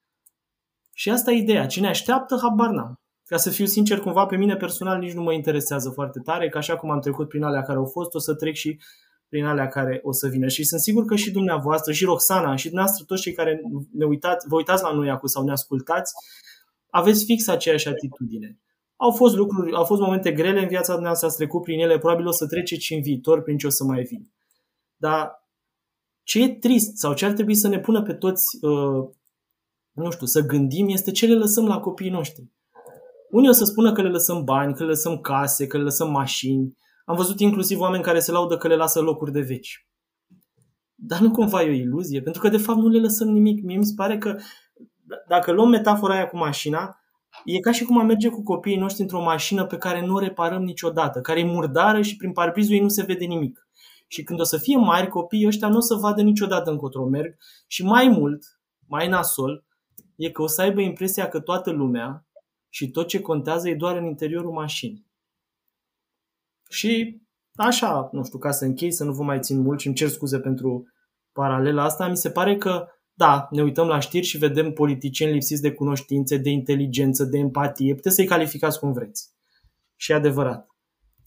Și 0.94 1.10
asta 1.10 1.30
e 1.30 1.36
ideea. 1.36 1.66
Cine 1.66 1.88
așteaptă, 1.88 2.38
habar 2.42 2.70
n-am. 2.70 2.99
Ca 3.30 3.36
să 3.36 3.50
fiu 3.50 3.64
sincer, 3.66 4.00
cumva 4.00 4.26
pe 4.26 4.36
mine 4.36 4.56
personal 4.56 4.98
nici 4.98 5.12
nu 5.12 5.22
mă 5.22 5.32
interesează 5.32 5.90
foarte 5.90 6.20
tare, 6.20 6.48
că 6.48 6.58
așa 6.58 6.76
cum 6.76 6.90
am 6.90 7.00
trecut 7.00 7.28
prin 7.28 7.42
alea 7.42 7.62
care 7.62 7.78
au 7.78 7.86
fost, 7.86 8.14
o 8.14 8.18
să 8.18 8.34
trec 8.34 8.54
și 8.54 8.80
prin 9.28 9.44
alea 9.44 9.68
care 9.68 10.00
o 10.02 10.12
să 10.12 10.28
vină. 10.28 10.48
Și 10.48 10.64
sunt 10.64 10.80
sigur 10.80 11.04
că 11.04 11.16
și 11.16 11.30
dumneavoastră, 11.30 11.92
și 11.92 12.04
Roxana, 12.04 12.56
și 12.56 12.66
dumneavoastră, 12.66 13.04
toți 13.06 13.22
cei 13.22 13.32
care 13.32 13.60
ne 13.92 14.04
uitați, 14.04 14.46
vă 14.48 14.56
uitați 14.56 14.82
la 14.82 14.92
noi 14.92 15.10
acum 15.10 15.28
sau 15.28 15.44
ne 15.44 15.50
ascultați, 15.50 16.12
aveți 16.90 17.24
fix 17.24 17.48
aceeași 17.48 17.88
atitudine. 17.88 18.58
Au 18.96 19.10
fost 19.10 19.34
lucruri, 19.34 19.72
au 19.72 19.84
fost 19.84 20.00
momente 20.00 20.32
grele 20.32 20.60
în 20.60 20.68
viața 20.68 20.92
dumneavoastră, 20.92 21.26
ați 21.26 21.36
trecut 21.36 21.62
prin 21.62 21.80
ele, 21.80 21.98
probabil 21.98 22.26
o 22.26 22.32
să 22.32 22.46
treceți 22.46 22.84
și 22.84 22.94
în 22.94 23.02
viitor 23.02 23.42
prin 23.42 23.56
ce 23.56 23.66
o 23.66 23.70
să 23.70 23.84
mai 23.84 24.02
vin. 24.02 24.32
Dar 24.96 25.48
ce 26.22 26.42
e 26.42 26.54
trist 26.54 26.96
sau 26.96 27.14
ce 27.14 27.24
ar 27.24 27.32
trebui 27.32 27.54
să 27.54 27.68
ne 27.68 27.78
pună 27.78 28.02
pe 28.02 28.12
toți, 28.12 28.44
uh, 28.60 29.08
nu 29.92 30.10
știu, 30.10 30.26
să 30.26 30.40
gândim 30.40 30.88
este 30.88 31.10
ce 31.10 31.26
le 31.26 31.34
lăsăm 31.34 31.66
la 31.66 31.80
copiii 31.80 32.10
noștri. 32.10 32.50
Unii 33.30 33.48
o 33.48 33.52
să 33.52 33.64
spună 33.64 33.92
că 33.92 34.02
le 34.02 34.08
lăsăm 34.08 34.44
bani, 34.44 34.74
că 34.74 34.82
le 34.82 34.88
lăsăm 34.88 35.18
case, 35.18 35.66
că 35.66 35.76
le 35.76 35.82
lăsăm 35.82 36.10
mașini. 36.10 36.76
Am 37.04 37.16
văzut 37.16 37.40
inclusiv 37.40 37.80
oameni 37.80 38.02
care 38.02 38.18
se 38.18 38.32
laudă 38.32 38.56
că 38.56 38.68
le 38.68 38.76
lasă 38.76 39.00
locuri 39.00 39.32
de 39.32 39.40
veci. 39.40 39.86
Dar 40.94 41.20
nu 41.20 41.30
cumva 41.30 41.62
e 41.62 41.68
o 41.68 41.72
iluzie, 41.72 42.22
pentru 42.22 42.40
că 42.40 42.48
de 42.48 42.56
fapt 42.56 42.78
nu 42.78 42.88
le 42.88 43.00
lăsăm 43.00 43.28
nimic. 43.28 43.62
Mie 43.62 43.76
mi 43.76 43.84
se 43.84 43.92
pare 43.96 44.18
că 44.18 44.36
dacă 45.28 45.52
luăm 45.52 45.68
metafora 45.68 46.14
aia 46.14 46.28
cu 46.28 46.36
mașina, 46.36 47.00
e 47.44 47.58
ca 47.58 47.72
și 47.72 47.84
cum 47.84 47.98
am 47.98 48.06
merge 48.06 48.28
cu 48.28 48.42
copiii 48.42 48.78
noștri 48.78 49.02
într-o 49.02 49.22
mașină 49.22 49.66
pe 49.66 49.76
care 49.76 50.06
nu 50.06 50.14
o 50.14 50.18
reparăm 50.18 50.62
niciodată, 50.62 51.20
care 51.20 51.40
e 51.40 51.44
murdară 51.44 52.02
și 52.02 52.16
prin 52.16 52.32
parbrizul 52.32 52.74
ei 52.74 52.80
nu 52.80 52.88
se 52.88 53.02
vede 53.02 53.24
nimic. 53.24 53.68
Și 54.06 54.22
când 54.22 54.40
o 54.40 54.44
să 54.44 54.58
fie 54.58 54.76
mari, 54.76 55.08
copiii 55.08 55.46
ăștia 55.46 55.68
nu 55.68 55.76
o 55.76 55.80
să 55.80 55.94
vadă 55.94 56.22
niciodată 56.22 56.70
încotro 56.70 57.04
merg 57.04 57.36
și 57.66 57.84
mai 57.84 58.08
mult, 58.08 58.44
mai 58.86 59.08
nasol, 59.08 59.64
e 60.16 60.30
că 60.30 60.42
o 60.42 60.46
să 60.46 60.60
aibă 60.60 60.80
impresia 60.80 61.28
că 61.28 61.40
toată 61.40 61.70
lumea, 61.70 62.26
și 62.70 62.90
tot 62.90 63.06
ce 63.08 63.20
contează 63.20 63.68
e 63.68 63.74
doar 63.74 63.96
în 63.96 64.04
interiorul 64.04 64.52
mașinii. 64.52 65.06
Și 66.68 67.22
așa, 67.54 68.08
nu 68.12 68.24
știu, 68.24 68.38
ca 68.38 68.50
să 68.50 68.64
închei, 68.64 68.92
să 68.92 69.04
nu 69.04 69.12
vă 69.12 69.22
mai 69.22 69.40
țin 69.40 69.60
mult 69.60 69.80
și 69.80 69.86
îmi 69.86 69.96
cer 69.96 70.08
scuze 70.08 70.40
pentru 70.40 70.86
paralela 71.32 71.84
asta, 71.84 72.08
mi 72.08 72.16
se 72.16 72.30
pare 72.30 72.56
că, 72.56 72.86
da, 73.12 73.48
ne 73.50 73.62
uităm 73.62 73.86
la 73.86 73.98
știri 73.98 74.26
și 74.26 74.38
vedem 74.38 74.72
politicieni 74.72 75.32
lipsiți 75.32 75.62
de 75.62 75.72
cunoștințe, 75.72 76.36
de 76.36 76.50
inteligență, 76.50 77.24
de 77.24 77.38
empatie. 77.38 77.94
Puteți 77.94 78.14
să-i 78.14 78.26
calificați 78.26 78.78
cum 78.78 78.92
vreți. 78.92 79.30
Și 79.96 80.12
e 80.12 80.14
adevărat. 80.14 80.66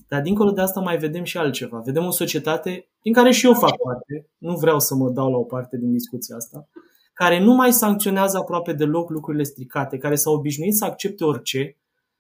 Dar 0.08 0.22
dincolo 0.22 0.52
de 0.52 0.62
asta 0.62 0.80
mai 0.80 0.98
vedem 0.98 1.24
și 1.24 1.38
altceva. 1.38 1.80
Vedem 1.80 2.06
o 2.06 2.12
societate 2.12 2.90
din 3.02 3.14
care 3.14 3.32
și 3.32 3.46
eu 3.46 3.54
fac 3.54 3.76
parte, 3.78 4.30
nu 4.38 4.56
vreau 4.56 4.80
să 4.80 4.96
mă 4.96 5.10
dau 5.10 5.32
la 5.32 5.38
o 5.38 5.44
parte 5.44 5.78
din 5.78 5.92
discuția 5.92 6.36
asta, 6.36 6.70
care 7.14 7.40
nu 7.40 7.54
mai 7.54 7.74
sancționează 7.74 8.38
aproape 8.38 8.74
deloc 8.74 9.10
lucrurile 9.10 9.44
stricate, 9.44 9.98
care 9.98 10.16
s-au 10.16 10.34
obișnuit 10.34 10.76
să 10.76 10.86
accepte 10.86 11.24
orice, 11.24 11.78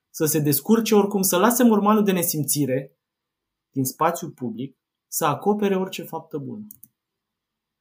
să 0.10 0.26
se 0.26 0.40
descurce 0.40 0.96
oricum, 0.96 1.22
să 1.22 1.38
lase 1.38 1.64
mormanul 1.64 2.04
de 2.04 2.12
nesimțire 2.12 2.98
din 3.72 3.84
spațiu 3.84 4.30
public, 4.30 4.78
să 5.08 5.26
acopere 5.26 5.76
orice 5.76 6.04
faptă 6.04 6.38
bună. 6.38 6.68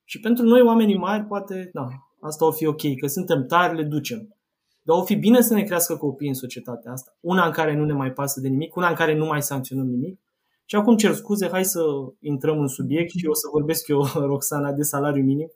Și 0.05 0.21
pentru 0.21 0.45
noi, 0.45 0.61
oamenii 0.61 0.99
mari, 0.99 1.25
poate, 1.25 1.71
da, 1.73 1.89
asta 2.21 2.47
o 2.47 2.51
fi 2.51 2.67
ok, 2.67 2.99
că 3.01 3.07
suntem 3.07 3.47
tari, 3.47 3.77
le 3.77 3.83
ducem. 3.83 4.37
Dar 4.83 4.97
o 4.97 5.05
fi 5.05 5.15
bine 5.15 5.41
să 5.41 5.55
ne 5.55 5.63
crească 5.63 5.97
copii 5.97 6.29
în 6.29 6.35
societatea 6.35 6.93
asta. 6.93 7.17
Una 7.21 7.47
în 7.47 7.53
care 7.53 7.77
nu 7.77 7.85
ne 7.85 7.93
mai 7.93 8.13
pasă 8.13 8.41
de 8.41 8.49
nimic, 8.49 8.77
una 8.77 8.89
în 8.89 8.95
care 8.95 9.15
nu 9.15 9.27
mai 9.27 9.43
sancționăm 9.43 9.87
nimic. 9.87 10.21
Și 10.65 10.77
acum 10.77 10.97
cer 10.97 11.15
scuze, 11.15 11.49
hai 11.49 11.65
să 11.65 11.81
intrăm 12.21 12.61
în 12.61 12.69
subiect 12.69 13.11
și 13.11 13.27
o 13.27 13.35
să 13.35 13.49
vorbesc 13.53 13.89
eu, 13.89 14.03
Roxana, 14.31 14.73
de 14.73 14.83
salariu 14.83 15.25
minim. 15.25 15.51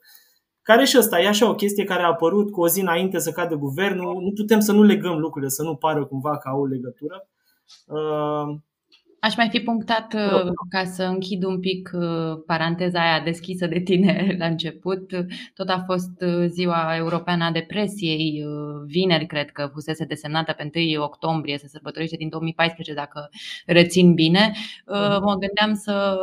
Care 0.67 0.83
și 0.83 0.97
ăsta 0.97 1.19
e 1.19 1.27
așa 1.27 1.49
o 1.49 1.55
chestie 1.55 1.83
care 1.83 2.03
a 2.03 2.07
apărut 2.07 2.51
cu 2.51 2.61
o 2.61 2.67
zi 2.67 2.81
înainte 2.81 3.19
să 3.19 3.31
cadă 3.31 3.55
guvernul. 3.55 4.21
Nu 4.21 4.31
putem 4.31 4.59
să 4.59 4.71
nu 4.71 4.83
legăm 4.83 5.17
lucrurile, 5.17 5.49
să 5.49 5.63
nu 5.63 5.75
pară 5.75 6.05
cumva 6.05 6.37
că 6.37 6.49
au 6.49 6.59
o 6.59 6.65
legătură. 6.65 7.27
Uh, 9.21 9.27
Aș 9.27 9.35
mai 9.35 9.49
fi 9.49 9.59
punctat, 9.59 10.13
uh, 10.13 10.51
ca 10.69 10.83
să 10.83 11.03
închid 11.03 11.43
un 11.43 11.59
pic 11.59 11.91
uh, 11.93 12.41
paranteza 12.45 12.99
aia 13.01 13.23
deschisă 13.23 13.67
de 13.67 13.79
tine 13.79 14.25
la 14.39 14.45
început, 14.45 15.09
tot 15.53 15.69
a 15.69 15.83
fost 15.85 16.21
uh, 16.21 16.45
ziua 16.45 16.95
europeană 16.95 17.43
a 17.43 17.51
depresiei, 17.51 18.45
vineri 18.85 19.25
cred 19.25 19.49
că 19.49 19.69
fusese 19.73 20.05
desemnată 20.05 20.53
pe 20.53 20.69
1 20.95 21.03
octombrie, 21.03 21.57
se 21.57 21.67
sărbătorește 21.67 22.15
din 22.15 22.29
2014 22.29 22.93
dacă 22.93 23.29
rețin 23.65 24.13
bine. 24.13 24.51
Mhm. 24.85 25.23
Mă 25.23 25.35
gândeam 25.35 25.73
să 25.73 26.17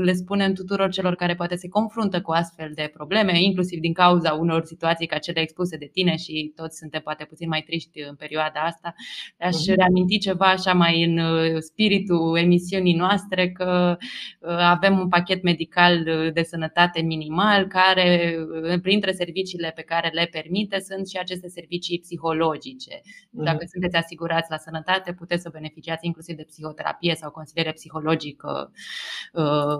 le 0.00 0.12
spunem 0.12 0.52
tuturor 0.52 0.90
celor 0.90 1.14
care 1.14 1.34
poate 1.34 1.54
se 1.54 1.68
confruntă 1.68 2.20
cu 2.20 2.32
astfel 2.32 2.70
de 2.74 2.90
probleme, 2.94 3.42
inclusiv 3.42 3.80
din 3.80 3.92
cauza 3.92 4.32
unor 4.32 4.64
situații 4.64 5.06
ca 5.06 5.18
cele 5.18 5.40
expuse 5.40 5.76
de 5.76 5.88
tine 5.92 6.16
și 6.16 6.52
toți 6.56 6.78
suntem 6.78 7.00
poate 7.00 7.24
puțin 7.24 7.48
mai 7.48 7.62
triști 7.66 8.00
în 8.08 8.14
perioada 8.14 8.60
asta. 8.60 8.94
Aș 9.38 9.56
mhm. 9.66 9.74
reaminti 9.76 10.18
ceva 10.18 10.46
așa 10.46 10.72
mai 10.72 11.04
în 11.04 11.20
spiritul 11.60 12.37
emisiunii 12.38 12.94
noastre 12.94 13.50
că 13.50 13.96
uh, 14.40 14.48
avem 14.50 14.98
un 14.98 15.08
pachet 15.08 15.42
medical 15.42 16.06
uh, 16.06 16.32
de 16.32 16.42
sănătate 16.42 17.00
minimal 17.00 17.66
care, 17.66 18.36
uh, 18.62 18.80
printre 18.80 19.12
serviciile 19.12 19.72
pe 19.74 19.82
care 19.82 20.10
le 20.12 20.28
permite, 20.30 20.78
sunt 20.80 21.08
și 21.08 21.16
aceste 21.16 21.48
servicii 21.48 21.98
psihologice. 21.98 23.00
Mhm. 23.30 23.44
Dacă 23.44 23.64
mm-hmm. 23.64 23.72
sunteți 23.72 23.96
asigurați 23.96 24.50
la 24.50 24.56
sănătate, 24.56 25.12
puteți 25.12 25.42
să 25.42 25.48
beneficiați 25.52 26.06
inclusiv 26.06 26.36
de 26.36 26.44
psihoterapie 26.44 27.14
sau 27.14 27.30
consiliere 27.30 27.72
psihologică 27.72 28.72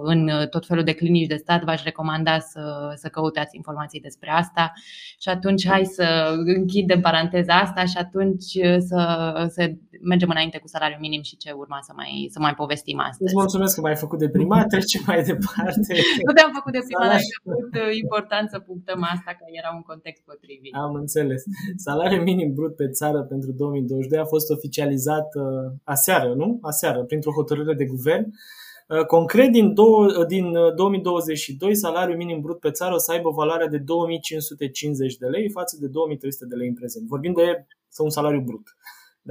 în 0.02 0.30
tot 0.50 0.66
felul 0.66 0.84
de 0.84 0.92
clinici 0.92 1.26
de 1.26 1.36
stat. 1.36 1.64
V-aș 1.64 1.82
recomanda 1.82 2.38
să, 2.38 2.92
să 2.94 3.08
căutați 3.08 3.56
informații 3.56 4.00
despre 4.00 4.30
asta. 4.30 4.72
Și 5.18 5.28
atunci 5.28 5.66
hai 5.66 5.84
să 5.84 6.34
închidem 6.44 7.00
paranteza 7.00 7.54
asta 7.54 7.84
și 7.84 7.96
atunci 7.96 8.58
să, 8.78 9.32
să 9.48 9.72
mergem 10.00 10.28
înainte 10.30 10.58
cu 10.58 10.66
salariul 10.68 11.00
minim 11.00 11.22
și 11.22 11.36
ce 11.36 11.50
urma 11.50 11.78
să 11.80 11.92
mai, 11.96 12.28
să 12.30 12.38
mai 12.40 12.47
povestim 12.54 12.98
astăzi. 12.98 13.22
Îți 13.22 13.40
mulțumesc 13.42 13.74
că 13.74 13.80
m-ai 13.80 13.96
făcut 13.96 14.18
de 14.18 14.28
prima, 14.28 14.64
trecem 14.74 15.02
mai 15.06 15.22
departe. 15.22 15.92
nu 16.26 16.32
te-am 16.36 16.52
făcut 16.58 16.72
de 16.72 16.82
prima, 16.86 17.04
dar 17.12 17.20
a 17.20 17.50
fost 17.52 17.74
uh, 17.82 17.90
important 18.02 18.46
să 18.54 18.58
punctăm 18.58 19.00
asta, 19.14 19.30
că 19.38 19.44
era 19.60 19.70
un 19.78 19.82
context 19.90 20.22
potrivit. 20.30 20.72
Am 20.74 20.94
înțeles. 20.94 21.42
Salariul 21.76 22.22
minim 22.22 22.50
brut 22.58 22.74
pe 22.76 22.88
țară 22.98 23.20
pentru 23.32 23.50
2022 23.52 24.18
a 24.18 24.32
fost 24.34 24.50
oficializat 24.50 25.28
uh, 25.34 25.44
aseară, 25.84 26.30
nu? 26.34 26.58
Aseară, 26.62 27.00
printr-o 27.04 27.36
hotărâre 27.38 27.74
de 27.74 27.86
guvern. 27.94 28.26
Uh, 28.26 29.04
concret, 29.14 29.50
din, 29.52 29.74
două, 29.74 30.24
din 30.34 30.46
2022, 30.74 31.74
salariul 31.74 32.16
minim 32.16 32.40
brut 32.40 32.58
pe 32.60 32.70
țară 32.70 32.94
o 32.94 32.98
să 32.98 33.12
aibă 33.12 33.30
valoarea 33.30 33.68
de 33.68 33.78
2550 33.78 35.16
de 35.16 35.26
lei 35.26 35.50
față 35.50 35.76
de 35.80 35.86
2300 35.86 36.44
de 36.44 36.54
lei 36.54 36.68
în 36.68 36.74
prezent. 36.74 37.06
Vorbim 37.06 37.32
de 37.32 37.66
un 38.02 38.10
salariu 38.10 38.40
brut 38.40 38.76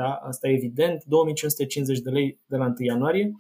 da? 0.02 0.10
asta 0.30 0.48
e 0.48 0.54
evident, 0.54 1.04
2550 1.04 2.00
de 2.00 2.10
lei 2.10 2.40
de 2.46 2.58
la 2.58 2.66
1 2.66 2.74
ianuarie. 2.80 3.36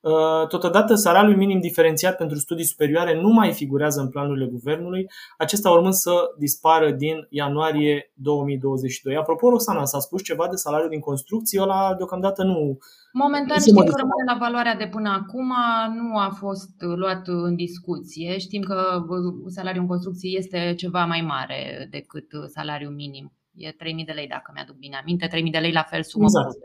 Uh, 0.00 0.46
totodată, 0.48 0.94
salariul 0.94 1.36
minim 1.36 1.60
diferențiat 1.60 2.16
pentru 2.16 2.38
studii 2.38 2.64
superioare 2.64 3.20
nu 3.20 3.28
mai 3.28 3.52
figurează 3.52 4.00
în 4.00 4.08
planurile 4.08 4.46
guvernului, 4.46 5.06
acesta 5.38 5.70
urmând 5.70 5.92
să 5.94 6.12
dispară 6.38 6.90
din 6.90 7.26
ianuarie 7.30 8.12
2022. 8.14 9.16
Apropo, 9.16 9.48
Roxana, 9.48 9.84
s-a 9.84 9.98
spus 9.98 10.22
ceva 10.22 10.46
de 10.50 10.56
salariul 10.56 10.90
din 10.90 11.00
construcții, 11.00 11.60
ăla 11.60 11.94
deocamdată 11.96 12.42
nu. 12.42 12.78
Momentan 13.12 13.58
știm 13.58 13.76
că 13.76 13.94
rămâne 13.96 14.24
la 14.32 14.36
valoarea 14.38 14.76
de 14.76 14.88
până 14.90 15.08
acum, 15.08 15.52
nu 15.94 16.18
a 16.18 16.30
fost 16.38 16.74
luat 16.78 17.22
în 17.26 17.54
discuție. 17.54 18.38
Știm 18.38 18.62
că 18.62 19.04
salariul 19.46 19.82
în 19.82 19.88
construcții 19.88 20.36
este 20.36 20.74
ceva 20.76 21.04
mai 21.04 21.20
mare 21.20 21.88
decât 21.90 22.26
salariul 22.54 22.92
minim. 22.92 23.32
E 23.58 23.70
3.000 23.70 23.76
de 24.06 24.12
lei, 24.12 24.26
dacă 24.26 24.50
mi-aduc 24.54 24.76
bine 24.76 24.96
aminte. 24.96 25.28
3.000 25.28 25.50
de 25.50 25.58
lei 25.58 25.72
la 25.72 25.82
fel 25.82 26.02
sumă 26.02 26.24
exact. 26.24 26.56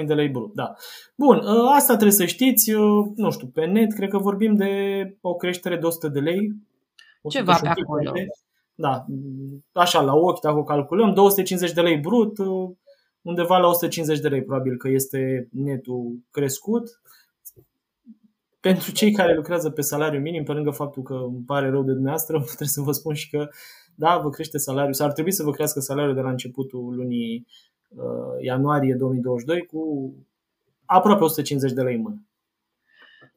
3.000 0.00 0.06
de 0.06 0.14
lei 0.14 0.28
brut, 0.28 0.54
da. 0.54 0.74
Bun, 1.14 1.36
ă, 1.44 1.68
asta 1.68 1.92
trebuie 1.92 2.16
să 2.16 2.24
știți, 2.24 2.74
ă, 2.74 3.12
nu 3.16 3.30
știu, 3.30 3.46
pe 3.46 3.64
net 3.64 3.92
cred 3.92 4.08
că 4.08 4.18
vorbim 4.18 4.54
de 4.54 4.72
o 5.20 5.34
creștere 5.34 5.76
de 5.76 5.86
100 5.86 6.08
de 6.08 6.20
lei. 6.20 6.52
Ceva 7.28 7.58
pe 7.62 7.68
acolo. 7.68 8.10
De, 8.10 8.26
da, 8.74 9.04
așa 9.72 10.00
la 10.00 10.14
ochi, 10.14 10.40
dacă 10.40 10.56
o 10.56 10.64
calculăm, 10.64 11.14
250 11.14 11.72
de 11.72 11.80
lei 11.80 11.96
brut, 11.96 12.38
ă, 12.38 12.44
undeva 13.22 13.58
la 13.58 13.66
150 13.66 14.20
de 14.20 14.28
lei 14.28 14.42
probabil 14.42 14.76
că 14.76 14.88
este 14.88 15.48
netul 15.52 16.18
crescut. 16.30 17.00
Pentru 18.60 18.92
cei 18.92 19.12
care 19.12 19.34
lucrează 19.34 19.70
pe 19.70 19.80
salariu 19.80 20.20
minim, 20.20 20.44
pe 20.44 20.52
lângă 20.52 20.70
faptul 20.70 21.02
că 21.02 21.14
îmi 21.14 21.44
pare 21.46 21.70
rău 21.70 21.82
de 21.82 21.92
dumneavoastră, 21.92 22.40
trebuie 22.56 22.68
să 22.68 22.80
vă 22.80 22.92
spun 22.92 23.14
și 23.14 23.30
că 23.30 23.48
da, 24.00 24.18
vă 24.18 24.30
crește 24.30 24.58
salariul, 24.58 24.94
sau 24.94 25.06
ar 25.06 25.12
trebui 25.12 25.32
să 25.32 25.42
vă 25.42 25.50
crească 25.50 25.80
salariul 25.80 26.14
de 26.14 26.20
la 26.20 26.30
începutul 26.30 26.94
lunii 26.94 27.46
uh, 27.88 28.42
ianuarie 28.42 28.94
2022 28.94 29.66
cu 29.66 30.12
aproape 30.84 31.22
150 31.24 31.72
de 31.72 31.82
lei 31.82 31.94
în 31.94 32.00
mână. 32.00 32.24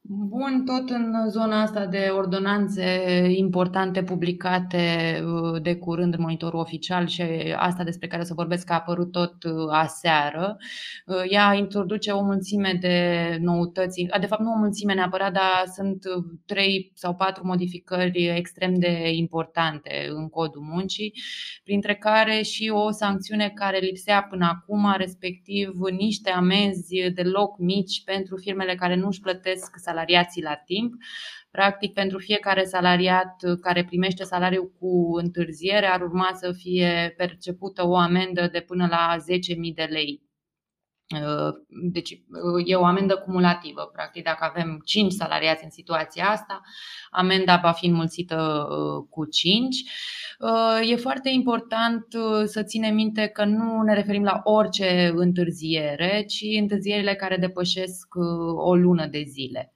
Bun, 0.06 0.64
tot 0.66 0.90
în 0.90 1.30
zona 1.30 1.62
asta 1.62 1.86
de 1.86 2.10
ordonanțe 2.12 3.02
importante 3.36 4.04
publicate 4.04 5.20
uh, 5.26 5.62
de 5.62 5.76
curând 5.76 6.14
în 6.14 6.22
monitorul 6.22 6.60
oficial 6.60 7.08
și 7.08 7.22
asta 7.56 7.84
despre 7.84 8.08
care 8.08 8.22
o 8.22 8.26
să 8.26 8.34
vorbesc 8.34 8.70
a 8.70 8.74
apărut 8.74 9.12
tot 9.12 9.44
uh, 9.44 9.68
aseară. 9.70 10.58
Uh, 11.06 11.24
ea 11.30 11.54
introduce 11.54 12.12
o 12.12 12.24
mulțime 12.24 12.78
de 12.82 13.38
noutăți, 13.42 14.06
de 14.20 14.26
fapt 14.26 14.42
nu 14.42 14.52
o 14.52 14.58
mulțime 14.58 14.94
neapărat, 14.94 15.34
dar 15.34 15.64
sunt 15.74 16.04
trei 16.46 16.92
sau 16.94 17.16
patru 17.16 17.46
modificări 17.46 18.28
extrem 18.36 18.74
de 18.74 19.10
importante 19.12 20.08
în 20.10 20.30
codul 20.30 20.62
muncii, 20.62 21.14
printre 21.64 21.96
care 21.96 22.42
și 22.42 22.72
o 22.74 22.92
sancțiune 22.92 23.52
care 23.56 23.78
lipsea 23.78 24.24
până 24.24 24.46
acum, 24.46 24.94
respectiv 24.98 25.70
niște 25.98 26.30
amenzi 26.30 27.12
deloc 27.14 27.60
mici 27.60 28.04
pentru 28.04 28.38
firmele 28.38 28.76
care 28.76 28.96
nu 28.96 29.08
își 29.08 29.22
plătesc 29.22 29.72
salariații 29.94 30.44
la 30.44 30.56
timp. 30.56 30.94
Practic, 31.52 31.94
pentru 31.94 32.18
fiecare 32.18 32.64
salariat 32.64 33.36
care 33.62 33.86
primește 33.86 34.24
salariul 34.24 34.72
cu 34.80 35.16
întârziere, 35.16 35.86
ar 35.86 36.02
urma 36.02 36.30
să 36.34 36.52
fie 36.52 37.14
percepută 37.18 37.88
o 37.88 37.96
amendă 37.98 38.50
de 38.52 38.60
până 38.60 38.88
la 38.90 39.16
10.000 39.18 39.74
de 39.76 39.84
lei. 39.84 40.22
Deci 41.92 42.10
e 42.66 42.76
o 42.76 42.86
amendă 42.86 43.16
cumulativă. 43.16 43.90
Practic, 43.94 44.24
dacă 44.24 44.52
avem 44.56 44.82
5 44.86 45.12
salariați 45.12 45.64
în 45.64 45.70
situația 45.70 46.30
asta, 46.30 46.62
amenda 47.12 47.60
va 47.64 47.72
fi 47.72 47.86
înmulțită 47.86 48.68
uh, 48.70 49.06
cu 49.10 49.26
5. 49.26 49.76
Uh, 50.40 50.90
e 50.90 50.96
foarte 50.96 51.30
important 51.30 52.06
uh, 52.14 52.44
să 52.46 52.64
ținem 52.64 52.96
minte 52.96 53.28
că 53.28 53.46
nu 53.46 53.82
ne 53.82 53.94
referim 53.94 54.24
la 54.24 54.42
orice 54.44 55.12
întârziere, 55.16 56.24
ci 56.28 56.44
întârzierile 56.60 57.16
care 57.16 57.38
depășesc 57.38 58.08
o 58.56 58.76
lună 58.76 59.08
de 59.08 59.24
zile. 59.28 59.73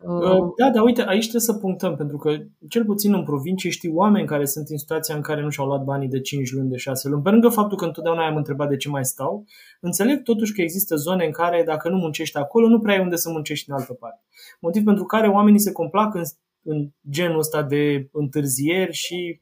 Uh, 0.00 0.52
da, 0.56 0.70
dar 0.70 0.82
uite, 0.82 1.02
aici 1.02 1.20
trebuie 1.20 1.40
să 1.40 1.54
punctăm, 1.54 1.96
pentru 1.96 2.16
că 2.16 2.36
cel 2.68 2.84
puțin 2.84 3.14
în 3.14 3.24
provincie 3.24 3.70
știu 3.70 3.94
oameni 3.94 4.26
care 4.26 4.44
sunt 4.44 4.68
în 4.68 4.76
situația 4.76 5.14
în 5.14 5.20
care 5.20 5.42
nu 5.42 5.50
și-au 5.50 5.66
luat 5.66 5.84
banii 5.84 6.08
de 6.08 6.20
5 6.20 6.52
luni, 6.52 6.68
de 6.70 6.76
6 6.76 7.08
luni. 7.08 7.22
Pe 7.22 7.30
lângă 7.30 7.48
faptul 7.48 7.76
că 7.76 7.84
întotdeauna 7.84 8.26
am 8.26 8.36
întrebat 8.36 8.68
de 8.68 8.76
ce 8.76 8.88
mai 8.88 9.04
stau, 9.04 9.44
înțeleg 9.80 10.22
totuși 10.22 10.52
că 10.52 10.62
există 10.62 10.96
zone 10.96 11.24
în 11.24 11.30
care 11.30 11.62
dacă 11.66 11.88
nu 11.88 11.96
muncești 11.96 12.36
acolo, 12.36 12.68
nu 12.68 12.78
prea 12.78 12.94
ai 12.94 13.00
unde 13.00 13.16
să 13.16 13.30
muncești 13.30 13.70
în 13.70 13.76
altă 13.76 13.92
parte. 13.92 14.22
Motiv 14.60 14.84
pentru 14.84 15.04
care 15.04 15.28
oamenii 15.28 15.60
se 15.60 15.72
complac 15.72 16.14
în, 16.14 16.22
în 16.62 16.88
genul 17.10 17.38
ăsta 17.38 17.62
de 17.62 18.08
întârzieri 18.12 18.92
și 18.92 19.40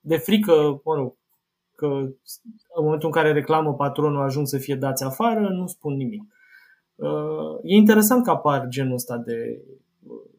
de 0.00 0.16
frică, 0.16 0.80
mă 0.84 0.94
rog, 0.94 1.16
că 1.74 1.86
în 2.76 2.82
momentul 2.84 3.08
în 3.08 3.14
care 3.14 3.32
reclamă 3.32 3.74
patronul 3.74 4.22
ajung 4.22 4.46
să 4.46 4.58
fie 4.58 4.74
dați 4.74 5.04
afară, 5.04 5.48
nu 5.48 5.66
spun 5.66 5.94
nimic. 5.94 6.22
Uh, 6.94 7.58
e 7.62 7.74
interesant 7.74 8.24
că 8.24 8.30
apar 8.30 8.66
genul 8.68 8.94
ăsta 8.94 9.16
de 9.16 9.62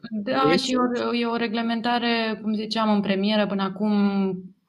Da, 0.10 0.56
și 0.56 0.76
o, 0.76 1.16
e 1.16 1.26
o 1.26 1.36
reglementare, 1.36 2.40
cum 2.42 2.54
ziceam 2.54 2.90
în 2.90 3.02
premieră, 3.02 3.48
până 3.48 3.64
acum 3.64 3.94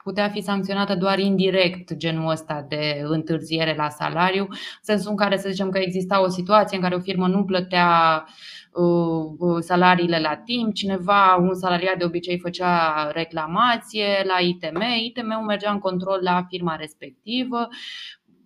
putea 0.03 0.29
fi 0.29 0.41
sancționată 0.41 0.95
doar 0.95 1.19
indirect 1.19 1.95
genul 1.95 2.31
ăsta 2.31 2.67
de 2.69 3.01
întârziere 3.05 3.75
la 3.77 3.89
salariu, 3.89 4.47
în 4.51 4.57
sensul 4.81 5.11
în 5.11 5.17
care 5.17 5.37
să 5.37 5.49
zicem 5.51 5.71
că 5.71 5.79
exista 5.79 6.23
o 6.23 6.29
situație 6.29 6.77
în 6.77 6.83
care 6.83 6.95
o 6.95 7.01
firmă 7.01 7.29
nu 7.29 7.45
plătea 7.45 8.25
uh, 8.73 9.33
uh, 9.39 9.59
salariile 9.61 10.19
la 10.19 10.37
timp, 10.37 10.75
cineva, 10.75 11.37
un 11.41 11.55
salariat 11.55 11.99
de 11.99 12.05
obicei 12.05 12.39
făcea 12.39 13.11
reclamație 13.11 14.07
la 14.25 14.39
ITM, 14.47 14.83
ITM-ul 15.05 15.45
mergea 15.47 15.71
în 15.71 15.79
control 15.79 16.19
la 16.23 16.45
firma 16.49 16.77
respectivă, 16.77 17.69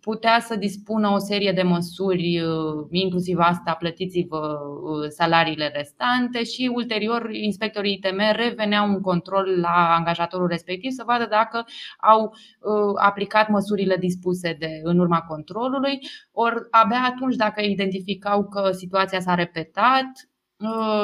putea 0.05 0.41
să 0.41 0.57
dispună 0.57 1.09
o 1.09 1.19
serie 1.19 1.53
de 1.53 1.63
măsuri, 1.63 2.41
uh, 2.41 2.87
inclusiv 2.91 3.39
asta, 3.39 3.73
plătiți-vă 3.73 4.59
uh, 4.83 5.09
salariile 5.09 5.73
restante 5.75 6.43
și 6.43 6.71
ulterior 6.75 7.31
inspectorii 7.33 7.93
ITM 7.93 8.21
reveneau 8.33 8.89
un 8.89 9.01
control 9.01 9.61
la 9.61 9.95
angajatorul 9.97 10.47
respectiv 10.47 10.91
să 10.91 11.03
vadă 11.07 11.27
dacă 11.31 11.65
au 12.01 12.23
uh, 12.25 12.95
aplicat 12.95 13.49
măsurile 13.49 13.97
dispuse 13.97 14.57
de, 14.59 14.81
în 14.83 14.99
urma 14.99 15.21
controlului, 15.21 15.99
ori 16.33 16.55
abia 16.71 17.03
atunci 17.15 17.37
dacă 17.37 17.61
identificau 17.61 18.49
că 18.49 18.71
situația 18.71 19.21
s-a 19.21 19.35
repetat, 19.35 20.29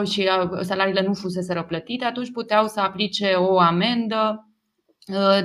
și 0.05 0.29
salariile 0.61 1.03
nu 1.03 1.15
fusese 1.15 1.65
plătite, 1.69 2.05
atunci 2.05 2.33
puteau 2.33 2.67
să 2.67 2.81
aplice 2.81 3.33
o 3.37 3.59
amendă, 3.59 4.49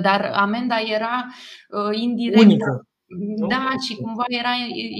dar 0.02 0.32
amenda 0.34 0.76
era 0.94 1.26
indirectă. 1.92 2.44
Unică. 2.44 2.86
Da, 3.48 3.68
și 3.86 3.96
cumva 3.96 4.24
era, 4.26 4.54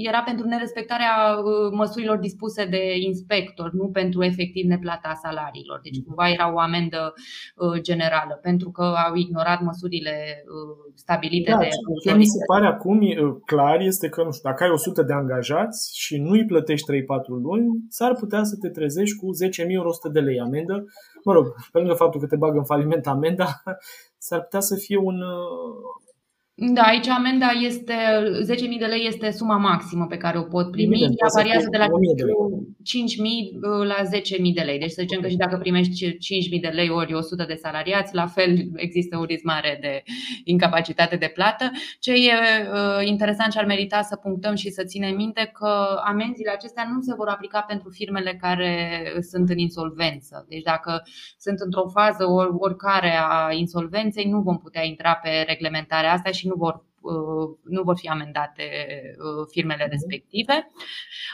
era 0.09 0.21
pentru 0.21 0.47
nerespectarea 0.47 1.13
uh, 1.37 1.71
măsurilor 1.71 2.17
dispuse 2.17 2.65
de 2.65 2.97
inspector, 2.99 3.71
nu 3.71 3.89
pentru 3.89 4.23
efectiv 4.23 4.65
neplata 4.65 5.13
salariilor. 5.23 5.79
Deci 5.83 6.03
cumva 6.05 6.29
era 6.29 6.53
o 6.53 6.59
amendă 6.59 7.13
uh, 7.13 7.81
generală, 7.81 8.39
pentru 8.41 8.69
că 8.71 8.83
au 8.83 9.15
ignorat 9.15 9.61
măsurile 9.61 10.43
uh, 10.43 10.93
stabilite 10.95 11.51
da, 11.51 11.57
de. 11.57 11.67
Ce 12.03 12.15
mi 12.15 12.25
se 12.25 12.45
pare 12.45 12.65
acum 12.65 12.99
clar 13.45 13.79
este 13.79 14.09
că, 14.09 14.23
nu 14.23 14.31
știu, 14.31 14.49
dacă 14.49 14.63
ai 14.63 14.69
100 14.69 15.03
de 15.03 15.13
angajați 15.13 15.99
și 15.99 16.17
nu 16.17 16.29
îi 16.29 16.45
plătești 16.45 16.91
3-4 16.91 16.95
luni, 17.27 17.67
s-ar 17.89 18.13
putea 18.13 18.43
să 18.43 18.55
te 18.61 18.69
trezești 18.69 19.15
cu 19.15 19.27
10.100 20.09 20.11
de 20.11 20.19
lei 20.19 20.39
amendă. 20.39 20.85
Mă 21.23 21.33
rog, 21.33 21.45
pe 21.71 21.77
lângă 21.77 21.93
faptul 21.93 22.19
că 22.19 22.27
te 22.27 22.35
bagă 22.35 22.57
în 22.57 22.65
faliment 22.65 23.07
amenda, 23.07 23.47
s-ar 24.27 24.41
putea 24.41 24.59
să 24.59 24.75
fie 24.75 24.97
un, 24.97 25.15
da, 26.59 26.81
aici 26.81 27.07
amenda 27.07 27.49
este 27.61 27.93
10.000 28.55 28.79
de 28.79 28.85
lei 28.85 29.07
este 29.07 29.31
suma 29.31 29.57
maximă 29.57 30.05
pe 30.05 30.17
care 30.17 30.37
o 30.37 30.41
pot 30.41 30.71
primi. 30.71 31.01
Ea 31.01 31.09
variază 31.35 31.67
de 31.71 31.77
la 31.77 31.85
5.000 31.85 31.89
la 33.85 33.95
10.000 33.95 34.53
de 34.53 34.61
lei. 34.61 34.79
Deci 34.79 34.89
să 34.89 35.01
zicem 35.01 35.21
că 35.21 35.27
și 35.27 35.35
dacă 35.35 35.57
primești 35.57 36.11
5.000 36.11 36.17
de 36.61 36.67
lei 36.67 36.89
ori 36.89 37.13
100 37.13 37.43
de 37.47 37.53
salariați, 37.53 38.15
la 38.15 38.25
fel 38.25 38.67
există 38.75 39.17
un 39.17 39.23
risc 39.23 39.43
mare 39.43 39.77
de 39.81 40.03
incapacitate 40.43 41.15
de 41.15 41.31
plată. 41.33 41.71
Ce 41.99 42.11
e 42.11 42.17
uh, 42.17 43.07
interesant 43.07 43.51
și 43.51 43.57
ar 43.57 43.65
merita 43.65 44.01
să 44.01 44.15
punctăm 44.15 44.55
și 44.55 44.69
să 44.69 44.83
ținem 44.83 45.15
minte 45.15 45.51
că 45.53 46.01
amenziile 46.05 46.51
acestea 46.51 46.89
nu 46.93 47.01
se 47.01 47.13
vor 47.17 47.27
aplica 47.27 47.61
pentru 47.61 47.89
firmele 47.89 48.37
care 48.41 49.01
sunt 49.29 49.49
în 49.49 49.57
insolvență. 49.57 50.45
Deci 50.49 50.61
dacă 50.61 51.01
sunt 51.37 51.59
într-o 51.59 51.87
fază 51.87 52.25
oricare 52.57 53.13
a 53.29 53.51
insolvenței, 53.51 54.25
nu 54.25 54.41
vom 54.41 54.57
putea 54.57 54.83
intra 54.83 55.13
pe 55.15 55.43
reglementarea 55.47 56.13
asta 56.13 56.31
și 56.31 56.46
nu 56.47 56.55
vor 56.55 56.85
uh, 57.01 57.57
nu 57.63 57.81
vor 57.83 57.97
fi 57.97 58.07
amendate 58.07 58.63
uh, 59.17 59.45
firmele 59.51 59.83
mhm. 59.83 59.91
respective. 59.91 60.67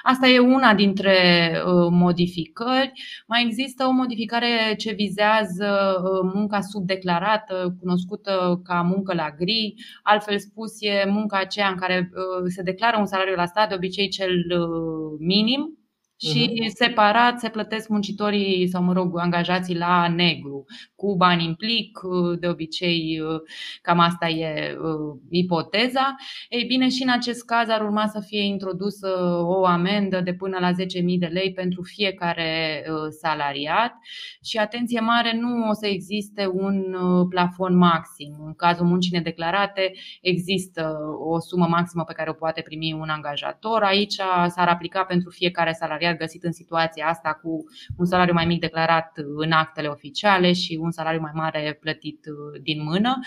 Asta 0.03 0.27
e 0.27 0.39
una 0.39 0.73
dintre 0.73 1.17
uh, 1.65 1.87
modificări. 1.89 2.91
Mai 3.27 3.43
există 3.45 3.85
o 3.85 3.91
modificare 3.91 4.75
ce 4.77 4.93
vizează 4.93 6.01
munca 6.33 6.61
subdeclarată, 6.61 7.75
cunoscută 7.79 8.61
ca 8.63 8.81
muncă 8.81 9.13
la 9.13 9.29
gri. 9.37 9.73
Altfel 10.03 10.39
spus, 10.39 10.71
e 10.79 11.05
munca 11.09 11.37
aceea 11.37 11.67
în 11.67 11.75
care 11.75 12.09
se 12.47 12.61
declară 12.61 12.97
un 12.99 13.05
salariu 13.05 13.35
la 13.35 13.45
stat, 13.45 13.69
de 13.69 13.75
obicei 13.75 14.07
cel 14.07 14.31
minim, 15.19 15.82
și 16.17 16.49
uh-huh. 16.49 16.67
separat 16.67 17.39
se 17.39 17.49
plătesc 17.49 17.87
muncitorii 17.87 18.67
sau, 18.67 18.83
mă 18.83 18.93
rog, 18.93 19.19
angajații 19.19 19.77
la 19.77 20.07
negru, 20.07 20.65
cu 20.95 21.15
bani 21.15 21.45
în 21.45 21.55
plic, 21.55 21.99
de 22.39 22.47
obicei 22.47 23.21
cam 23.81 23.99
asta 23.99 24.27
e 24.27 24.77
ipoteza. 25.29 26.15
Ei 26.49 26.63
bine, 26.63 26.89
și 26.89 27.03
în 27.03 27.09
acest 27.09 27.45
caz 27.45 27.69
ar 27.69 27.81
urma 27.81 28.07
să 28.07 28.19
fie 28.27 28.43
introdusă 28.43 29.07
o 29.45 29.65
amendă 29.65 30.21
de 30.21 30.33
până 30.33 30.57
la 30.59 30.71
10.000 30.71 30.75
de 31.19 31.25
lei 31.25 31.53
pentru 31.53 31.81
fiecare 31.81 32.83
salariat 33.21 33.93
și 34.43 34.57
atenție 34.57 34.99
mare, 34.99 35.37
nu 35.39 35.69
o 35.69 35.73
să 35.73 35.87
existe 35.87 36.47
un 36.53 36.95
plafon 37.29 37.77
maxim. 37.77 38.35
În 38.45 38.53
cazul 38.53 38.85
muncii 38.85 39.11
nedeclarate 39.17 39.93
există 40.21 40.97
o 41.19 41.39
sumă 41.39 41.67
maximă 41.67 42.03
pe 42.03 42.13
care 42.13 42.29
o 42.29 42.33
poate 42.33 42.61
primi 42.61 42.93
un 42.93 43.09
angajator. 43.09 43.83
Aici 43.83 44.15
s-ar 44.47 44.67
aplica 44.67 45.03
pentru 45.03 45.29
fiecare 45.29 45.71
salariat 45.71 46.02
găsit 46.11 46.43
în 46.43 46.51
situația 46.51 47.07
asta 47.07 47.39
cu 47.41 47.63
un 47.97 48.05
salariu 48.05 48.33
mai 48.33 48.45
mic 48.45 48.59
declarat 48.59 49.11
în 49.35 49.51
actele 49.51 49.87
oficiale 49.87 50.53
și 50.53 50.77
un 50.81 50.91
salariu 50.91 51.21
mai 51.21 51.31
mare 51.33 51.77
plătit 51.79 52.25
uh, 52.25 52.61
din 52.61 52.83
mână. 52.83 53.19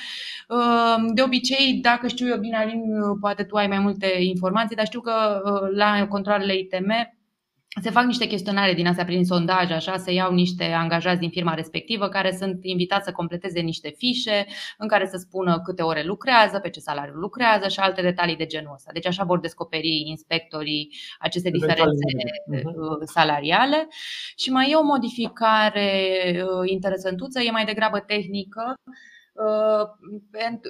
Uh, 0.49 1.13
de 1.15 1.23
obicei, 1.23 1.79
dacă 1.83 2.09
știu 2.09 2.27
eu 2.29 2.39
bine, 2.39 2.57
Alin, 2.57 2.81
uh, 2.81 3.17
poate 3.21 3.43
tu 3.43 3.57
ai 3.57 3.67
mai 3.67 3.79
multe 3.79 4.07
informații, 4.19 4.77
dar 4.77 4.87
știu 4.87 5.01
că 5.01 5.41
la 5.75 6.07
controlele 6.09 6.59
ITM 6.59 7.16
se 7.83 7.91
fac 7.91 8.05
niște 8.05 8.27
chestionare 8.27 8.75
din 8.75 8.87
astea 8.87 9.05
prin 9.05 9.25
sondaj, 9.25 9.71
așa, 9.71 9.97
se 9.97 10.13
iau 10.13 10.33
niște 10.33 10.65
angajați 10.65 11.21
din 11.21 11.31
firma 11.31 11.55
respectivă 11.55 12.09
care 12.09 12.37
sunt 12.39 12.59
invitați 12.65 13.05
să 13.05 13.13
completeze 13.13 13.61
niște 13.61 13.95
fișe 13.97 14.47
în 14.79 14.89
care 14.89 15.07
să 15.07 15.17
spună 15.17 15.61
câte 15.61 15.83
ore 15.83 16.03
lucrează, 16.05 16.59
pe 16.59 16.71
ce 16.71 16.81
salariu 16.81 17.15
lucrează 17.15 17.69
și 17.69 17.79
alte 17.81 18.03
detalii 18.03 18.37
de 18.37 18.47
genul 18.47 18.73
ăsta. 18.75 18.91
Deci 18.93 19.07
așa 19.07 19.25
vor 19.25 19.41
descoperi 19.41 20.03
inspectorii 20.07 20.89
aceste 21.19 21.51
diferențe 21.51 22.07
mhm. 22.47 22.67
uh, 22.67 22.99
salariale. 23.05 23.89
Și 24.37 24.51
mai 24.51 24.71
e 24.71 24.75
o 24.75 24.83
modificare 24.83 25.91
uh, 26.43 26.71
interesantuță, 26.71 27.41
e 27.41 27.51
mai 27.51 27.65
degrabă 27.65 27.99
tehnică 27.99 28.75
Uh, 28.85 29.16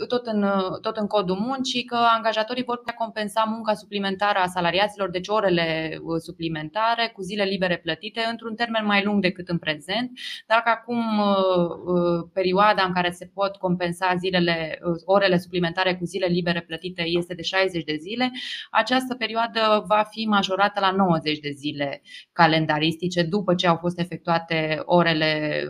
tot 0.08 0.26
în, 0.26 0.46
tot 0.80 0.96
în 0.96 1.06
codul 1.06 1.36
muncii 1.36 1.84
că 1.84 1.96
angajatorii 2.16 2.64
vor 2.64 2.78
putea 2.78 2.94
compensa 2.94 3.44
munca 3.46 3.74
suplimentară 3.74 4.38
a 4.38 4.46
salariaților, 4.46 5.10
deci 5.10 5.28
orele 5.28 5.98
uh, 6.02 6.16
suplimentare 6.18 7.10
cu 7.14 7.22
zile 7.22 7.44
libere 7.44 7.78
plătite 7.78 8.20
într-un 8.30 8.54
termen 8.54 8.84
mai 8.84 9.04
lung 9.04 9.22
decât 9.22 9.48
în 9.48 9.58
prezent. 9.58 10.10
Dacă 10.46 10.70
acum 10.70 11.18
uh, 11.18 12.28
perioada 12.32 12.82
în 12.82 12.92
care 12.92 13.10
se 13.10 13.30
pot 13.34 13.56
compensa 13.56 14.14
zilele, 14.18 14.78
orele 15.04 15.38
suplimentare 15.38 15.96
cu 15.96 16.04
zile 16.04 16.26
libere 16.26 16.60
plătite 16.60 17.02
este 17.06 17.34
de 17.34 17.42
60 17.42 17.84
de 17.84 17.96
zile, 18.00 18.30
această 18.70 19.14
perioadă 19.14 19.84
va 19.86 20.04
fi 20.10 20.24
majorată 20.24 20.80
la 20.80 20.90
90 20.90 21.38
de 21.38 21.50
zile 21.50 22.02
calendaristice 22.32 23.22
după 23.22 23.54
ce 23.54 23.66
au 23.66 23.76
fost 23.76 23.98
efectuate 23.98 24.82
orele 24.84 25.62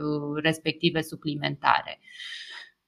respective 0.42 1.00
suplimentare. 1.02 1.98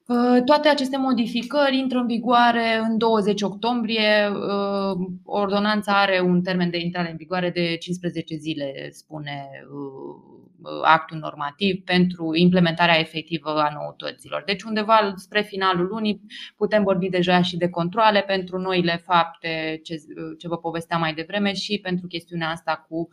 Uh, 0.09 0.43
toate 0.45 0.67
aceste 0.67 0.97
modificări 0.97 1.77
intră 1.77 1.97
în 1.97 2.07
vigoare 2.07 2.79
în 2.89 2.97
20 2.97 3.41
octombrie. 3.41 4.27
Uh, 4.27 5.07
ordonanța 5.23 6.01
are 6.01 6.19
un 6.19 6.41
termen 6.41 6.69
de 6.69 6.77
intrare 6.79 7.11
în 7.11 7.17
vigoare 7.17 7.49
de 7.49 7.75
15 7.77 8.35
zile, 8.35 8.89
spune 8.91 9.49
uh, 9.71 10.81
actul 10.83 11.17
normativ, 11.17 11.83
pentru 11.83 12.35
implementarea 12.35 12.99
efectivă 12.99 13.49
a 13.49 13.73
noutăților. 13.73 14.43
Deci 14.45 14.63
undeva 14.63 15.13
spre 15.15 15.41
finalul 15.41 15.87
lunii 15.87 16.21
putem 16.57 16.83
vorbi 16.83 17.09
deja 17.09 17.41
și 17.41 17.57
de 17.57 17.69
controle 17.69 18.21
pentru 18.21 18.57
noile 18.57 19.01
fapte 19.05 19.79
ce, 19.83 19.95
ce 20.37 20.47
vă 20.47 20.57
povesteam 20.57 20.99
mai 20.99 21.13
devreme 21.13 21.53
și 21.53 21.79
pentru 21.79 22.07
chestiunea 22.07 22.49
asta 22.49 22.85
cu 22.89 23.07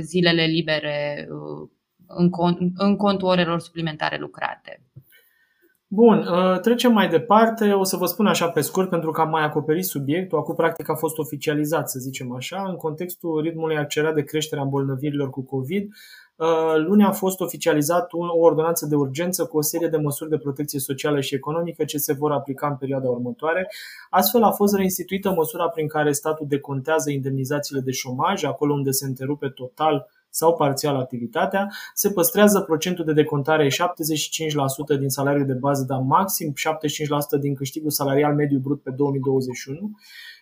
zilele 0.00 0.44
libere 0.44 1.28
în, 2.06 2.30
cont, 2.30 2.58
în 2.74 2.96
contul 2.96 3.28
orelor 3.28 3.60
suplimentare 3.60 4.16
lucrate. 4.18 4.82
Bun, 5.90 6.18
uh, 6.18 6.60
trecem 6.60 6.92
mai 6.92 7.08
departe. 7.08 7.72
O 7.72 7.84
să 7.84 7.96
vă 7.96 8.06
spun 8.06 8.26
așa 8.26 8.48
pe 8.48 8.60
scurt, 8.60 8.88
pentru 8.88 9.10
că 9.10 9.20
am 9.20 9.28
mai 9.28 9.44
acoperit 9.44 9.84
subiectul. 9.84 10.38
Acum, 10.38 10.54
practic, 10.54 10.88
a 10.90 10.94
fost 10.94 11.18
oficializat, 11.18 11.90
să 11.90 11.98
zicem 11.98 12.32
așa, 12.32 12.64
în 12.68 12.76
contextul 12.76 13.40
ritmului 13.40 13.76
accelerat 13.76 14.14
de 14.14 14.22
creștere 14.22 14.60
a 14.60 14.64
îmbolnăvirilor 14.64 15.30
cu 15.30 15.42
COVID. 15.42 15.88
Uh, 16.36 16.76
luni 16.76 17.04
a 17.04 17.10
fost 17.10 17.40
oficializat 17.40 18.12
o 18.12 18.38
ordonanță 18.38 18.86
de 18.86 18.94
urgență 18.94 19.44
cu 19.44 19.56
o 19.56 19.60
serie 19.62 19.88
de 19.88 19.96
măsuri 19.96 20.30
de 20.30 20.38
protecție 20.38 20.78
socială 20.78 21.20
și 21.20 21.34
economică 21.34 21.84
ce 21.84 21.98
se 21.98 22.12
vor 22.12 22.32
aplica 22.32 22.66
în 22.66 22.76
perioada 22.76 23.08
următoare. 23.08 23.70
Astfel 24.10 24.42
a 24.42 24.50
fost 24.50 24.74
reinstituită 24.74 25.30
măsura 25.30 25.68
prin 25.68 25.88
care 25.88 26.12
statul 26.12 26.46
decontează 26.48 27.10
indemnizațiile 27.10 27.80
de 27.80 27.90
șomaj, 27.90 28.44
acolo 28.44 28.72
unde 28.72 28.90
se 28.90 29.06
întrerupe 29.06 29.48
total 29.48 30.08
sau 30.30 30.54
parțial 30.54 30.96
activitatea, 30.96 31.68
se 31.94 32.10
păstrează 32.10 32.60
procentul 32.60 33.04
de 33.04 33.12
decontare 33.12 33.66
75% 33.66 33.70
din 34.98 35.08
salariul 35.08 35.46
de 35.46 35.52
bază, 35.52 35.84
dar 35.88 36.00
maxim 36.00 36.52
75% 37.38 37.40
din 37.40 37.54
câștigul 37.54 37.90
salarial 37.90 38.34
mediu 38.34 38.58
brut 38.58 38.82
pe 38.82 38.90
2021 38.90 39.90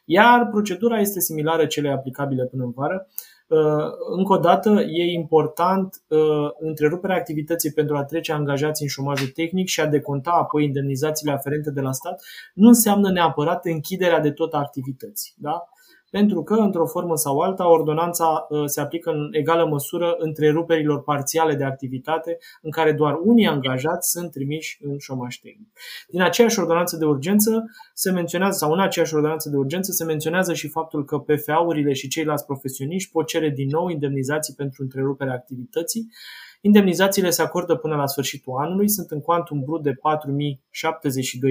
Iar 0.09 0.49
procedura 0.51 1.01
este 1.01 1.21
similară 1.21 1.67
celei 1.67 1.91
aplicabile 1.91 2.45
până 2.45 2.65
în 2.65 2.71
vară. 2.71 3.07
Încă 4.17 4.33
o 4.33 4.37
dată, 4.37 4.71
e 4.71 5.13
important 5.13 6.03
întreruperea 6.59 7.17
activității 7.17 7.73
pentru 7.73 7.97
a 7.97 8.05
trece 8.05 8.33
angajații 8.33 8.85
în 8.85 8.91
șomajul 8.91 9.29
tehnic 9.29 9.67
și 9.67 9.81
a 9.81 9.87
deconta 9.87 10.31
apoi 10.31 10.65
indemnizațiile 10.65 11.33
aferente 11.33 11.71
de 11.71 11.81
la 11.81 11.93
stat, 11.93 12.23
nu 12.55 12.69
înseamnă 12.69 13.11
neapărat 13.11 13.65
închiderea 13.65 14.21
de 14.21 14.31
tot 14.31 14.55
a 14.55 14.59
activității. 14.59 15.35
Da? 15.37 15.69
Pentru 16.11 16.43
că, 16.43 16.55
într-o 16.55 16.87
formă 16.87 17.17
sau 17.17 17.39
alta, 17.39 17.71
ordonanța 17.71 18.47
uh, 18.49 18.63
se 18.65 18.81
aplică 18.81 19.11
în 19.11 19.29
egală 19.31 19.67
măsură 19.67 20.15
întreruperilor 20.19 21.03
parțiale 21.03 21.55
de 21.55 21.65
activitate 21.65 22.39
în 22.63 22.71
care 22.71 22.93
doar 22.93 23.19
unii 23.23 23.47
angajați 23.47 24.11
sunt 24.11 24.31
trimiși 24.31 24.79
în 24.83 24.99
șomaș 24.99 25.37
tehnic. 25.37 25.69
Din 26.09 26.23
aceeași 26.23 26.59
ordonanță 26.59 26.97
de 26.97 27.05
urgență 27.05 27.65
se 27.95 28.11
menționează, 28.11 28.57
sau 28.57 28.73
în 28.73 28.81
aceeași 28.81 29.15
ordonanță 29.15 29.49
de 29.49 29.57
urgență 29.57 29.93
se 29.93 30.05
menționează 30.05 30.55
și 30.55 30.69
faptul 30.69 31.05
că 31.05 31.19
PFA-urile 31.19 31.93
și 31.93 32.09
ceilalți 32.09 32.47
profesioniști 32.47 33.11
pot 33.11 33.27
cere 33.27 33.49
din 33.49 33.69
nou 33.69 33.89
indemnizații 33.89 34.55
pentru 34.55 34.83
întreruperea 34.83 35.35
activității 35.35 36.09
Indemnizațiile 36.67 37.31
se 37.31 37.43
acordă 37.43 37.75
până 37.75 37.97
la 37.97 38.07
sfârșitul 38.07 38.53
anului, 38.57 38.89
sunt 38.89 39.11
în 39.11 39.21
cuantum 39.21 39.61
brut 39.61 39.83
de 39.83 39.91
4.072 39.91 39.97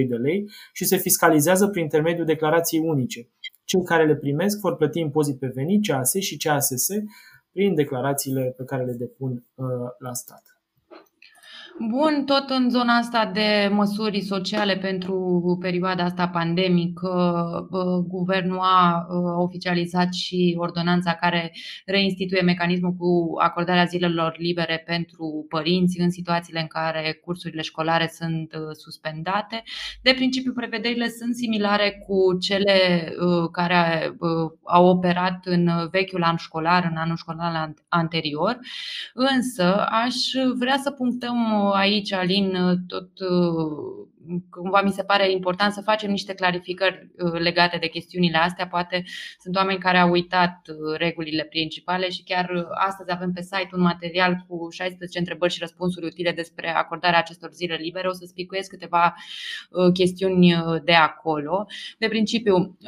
de 0.08 0.14
lei 0.14 0.50
și 0.72 0.84
se 0.84 0.96
fiscalizează 0.96 1.68
prin 1.68 1.82
intermediul 1.82 2.26
declarației 2.26 2.82
unice. 2.84 3.28
Cei 3.66 3.84
care 3.84 4.06
le 4.06 4.16
primesc 4.16 4.60
vor 4.60 4.76
plăti 4.76 4.98
impozit 4.98 5.38
pe 5.38 5.46
venit, 5.46 5.86
CAS 5.86 6.14
și 6.14 6.36
CASS 6.36 6.86
prin 7.52 7.74
declarațiile 7.74 8.54
pe 8.56 8.64
care 8.64 8.84
le 8.84 8.92
depun 8.92 9.44
uh, 9.54 9.66
la 9.98 10.12
stat. 10.12 10.55
Bun, 11.78 12.24
tot 12.24 12.50
în 12.50 12.70
zona 12.70 12.96
asta 12.96 13.30
de 13.34 13.70
măsuri 13.72 14.20
sociale 14.20 14.76
pentru 14.76 15.58
perioada 15.60 16.04
asta 16.04 16.28
pandemică, 16.28 17.68
guvernul 18.08 18.58
a 18.58 19.06
oficializat 19.38 20.12
și 20.14 20.56
ordonanța 20.58 21.12
care 21.14 21.52
reinstituie 21.86 22.40
mecanismul 22.42 22.92
cu 22.92 23.34
acordarea 23.38 23.84
zilelor 23.84 24.34
libere 24.38 24.82
pentru 24.86 25.46
părinți 25.48 26.00
în 26.00 26.10
situațiile 26.10 26.60
în 26.60 26.66
care 26.66 27.20
cursurile 27.24 27.62
școlare 27.62 28.10
sunt 28.12 28.52
suspendate. 28.72 29.62
De 30.02 30.12
principiu, 30.14 30.52
prevederile 30.52 31.08
sunt 31.08 31.34
similare 31.34 32.04
cu 32.06 32.38
cele 32.38 33.08
care 33.52 34.16
au 34.64 34.86
operat 34.86 35.38
în 35.44 35.88
vechiul 35.90 36.22
an 36.22 36.36
școlar, 36.36 36.88
în 36.90 36.96
anul 36.96 37.16
școlar 37.16 37.74
anterior, 37.88 38.58
însă 39.14 39.86
aș 40.04 40.14
vrea 40.58 40.76
să 40.76 40.90
punctăm 40.90 41.64
aici, 41.72 42.14
Alin, 42.14 42.52
tot 42.88 43.10
cumva 44.50 44.82
mi 44.82 44.90
se 44.90 45.02
pare 45.02 45.30
important 45.30 45.72
să 45.72 45.80
facem 45.80 46.10
niște 46.10 46.34
clarificări 46.34 47.10
uh, 47.18 47.40
legate 47.40 47.76
de 47.76 47.86
chestiunile 47.86 48.36
astea. 48.36 48.66
Poate 48.66 49.04
sunt 49.40 49.56
oameni 49.56 49.78
care 49.78 49.98
au 49.98 50.10
uitat 50.10 50.60
uh, 50.68 50.96
regulile 50.96 51.42
principale 51.42 52.10
și 52.10 52.22
chiar 52.22 52.50
uh, 52.54 52.64
astăzi 52.86 53.12
avem 53.12 53.32
pe 53.32 53.42
site 53.42 53.68
un 53.72 53.80
material 53.80 54.44
cu 54.48 54.68
16 54.70 55.18
întrebări 55.18 55.52
și 55.52 55.60
răspunsuri 55.60 56.06
utile 56.06 56.32
despre 56.32 56.74
acordarea 56.74 57.18
acestor 57.18 57.50
zile 57.52 57.74
libere. 57.74 58.08
O 58.08 58.12
să 58.12 58.24
spicuiesc 58.26 58.70
câteva 58.70 59.14
chestiuni 59.92 60.56
de 60.84 60.92
acolo. 60.92 61.66
De 61.98 62.08
principiu, 62.08 62.78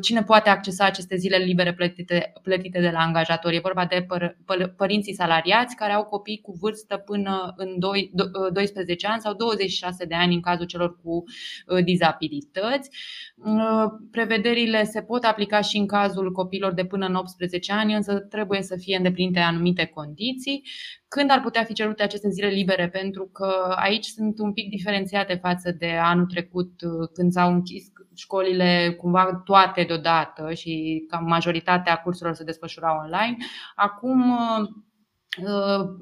cine 0.00 0.22
poate 0.22 0.48
accesa 0.48 0.84
aceste 0.84 1.16
zile 1.16 1.36
libere 1.36 1.74
plătite, 1.74 2.32
plătite 2.42 2.80
de 2.80 2.90
la 2.90 2.98
angajatori? 2.98 3.56
E 3.56 3.60
vorba 3.60 3.84
de 3.84 4.04
păr, 4.08 4.36
păr, 4.44 4.74
părinții 4.76 5.14
salariați 5.14 5.76
care 5.76 5.92
au 5.92 6.04
copii 6.04 6.40
cu 6.40 6.56
vârstă 6.60 6.96
până 6.96 7.54
în 7.56 7.78
2, 7.78 8.12
12 8.52 9.06
ani 9.06 9.20
sau 9.20 9.34
26 9.34 9.85
26 9.86 10.04
de 10.04 10.14
ani 10.14 10.34
în 10.34 10.40
cazul 10.40 10.66
celor 10.66 10.98
cu 11.02 11.24
uh, 11.66 11.84
dizabilități. 11.84 12.90
Uh, 13.36 13.84
prevederile 14.10 14.84
se 14.84 15.02
pot 15.02 15.24
aplica 15.24 15.60
și 15.60 15.76
în 15.76 15.86
cazul 15.86 16.32
copiilor 16.32 16.72
de 16.72 16.84
până 16.84 17.06
în 17.06 17.14
18 17.14 17.72
ani, 17.72 17.94
însă 17.94 18.18
trebuie 18.18 18.62
să 18.62 18.76
fie 18.76 18.96
îndeplinite 18.96 19.38
anumite 19.38 19.84
condiții. 19.84 20.62
Când 21.08 21.30
ar 21.30 21.40
putea 21.40 21.64
fi 21.64 21.72
cerute 21.72 22.02
aceste 22.02 22.28
zile 22.28 22.48
libere? 22.48 22.88
Pentru 22.88 23.28
că 23.32 23.74
aici 23.76 24.04
sunt 24.04 24.38
un 24.38 24.52
pic 24.52 24.68
diferențiate 24.68 25.34
față 25.34 25.74
de 25.78 25.90
anul 25.90 26.26
trecut, 26.26 26.80
uh, 26.80 27.08
când 27.12 27.32
s-au 27.32 27.52
închis 27.52 27.84
școlile 28.14 28.96
cumva 29.00 29.42
toate 29.44 29.82
deodată 29.82 30.52
și 30.54 31.04
cam 31.08 31.24
majoritatea 31.24 31.96
cursurilor 31.96 32.34
se 32.34 32.44
desfășurau 32.44 32.96
online. 33.04 33.36
Acum 33.74 34.30
Uh, 34.30 34.68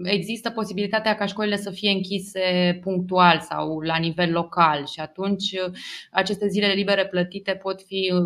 există 0.03 0.51
posibilitatea 0.51 1.15
ca 1.15 1.27
școlile 1.27 1.57
să 1.57 1.71
fie 1.71 1.91
închise 1.91 2.79
punctual 2.83 3.41
sau 3.41 3.81
la 3.81 3.97
nivel 3.97 4.33
local 4.33 4.87
și 4.87 5.01
atunci 5.01 5.53
uh, 5.53 5.73
aceste 6.11 6.49
zile 6.49 6.67
libere 6.67 7.07
plătite 7.07 7.53
pot 7.53 7.83
fi 7.83 8.13
uh, 8.13 8.23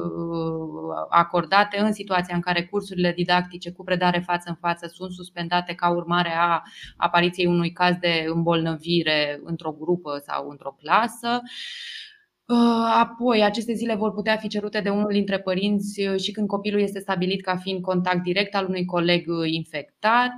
acordate 1.09 1.79
în 1.79 1.92
situația 1.92 2.35
în 2.35 2.40
care 2.40 2.64
cursurile 2.64 3.12
didactice 3.12 3.73
cu 3.73 3.85
predare 3.85 4.23
față 4.27 4.44
în 4.49 4.57
față 4.61 4.87
sunt 4.87 5.12
suspendate 5.12 5.75
ca 5.75 5.90
urmare 5.90 6.33
a 6.37 6.62
apariției 6.97 7.47
unui 7.47 7.73
caz 7.73 7.97
de 7.97 8.25
îmbolnăvire 8.27 9.40
într-o 9.44 9.73
grupă 9.73 10.23
sau 10.27 10.49
într-o 10.49 10.77
clasă. 10.83 11.42
Uh, 12.50 12.90
apoi, 12.98 13.42
aceste 13.44 13.72
zile 13.72 13.94
vor 13.94 14.12
putea 14.12 14.37
fi 14.37 14.48
cerute 14.48 14.80
de 14.80 14.88
unul 14.88 15.12
dintre 15.12 15.38
părinți 15.38 16.00
uh, 16.06 16.20
și 16.20 16.30
când 16.30 16.46
copilul 16.46 16.80
este 16.80 16.98
stabilit 16.98 17.42
ca 17.42 17.56
fiind 17.56 17.82
contact 17.82 18.22
direct 18.22 18.54
al 18.54 18.66
unui 18.68 18.84
coleg 18.84 19.24
uh, 19.28 19.50
infectat. 19.50 20.32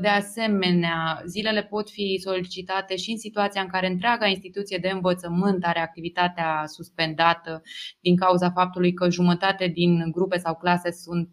De 0.00 0.08
asemenea, 0.08 1.22
zilele 1.26 1.62
pot 1.62 1.90
fi 1.90 2.20
solicitate 2.22 2.96
și 2.96 3.10
în 3.10 3.18
situația 3.18 3.60
în 3.60 3.66
care 3.66 3.86
întreaga 3.86 4.26
instituție 4.26 4.78
de 4.78 4.88
învățământ 4.88 5.64
are 5.64 5.80
activitatea 5.80 6.62
suspendată 6.66 7.62
din 8.00 8.16
cauza 8.16 8.50
faptului 8.50 8.92
că 8.92 9.10
jumătate 9.10 9.66
din 9.66 10.10
grupe 10.10 10.38
sau 10.38 10.54
clase 10.54 10.90
sunt 10.90 11.30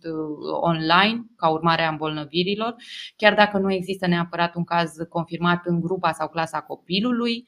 online 0.61 1.25
ca 1.35 1.49
urmare 1.49 1.83
a 1.83 1.89
îmbolnăvirilor, 1.89 2.75
chiar 3.15 3.33
dacă 3.33 3.57
nu 3.57 3.73
există 3.73 4.07
neapărat 4.07 4.55
un 4.55 4.63
caz 4.63 4.91
confirmat 5.09 5.61
în 5.65 5.79
grupa 5.79 6.11
sau 6.11 6.27
clasa 6.27 6.61
copilului. 6.61 7.43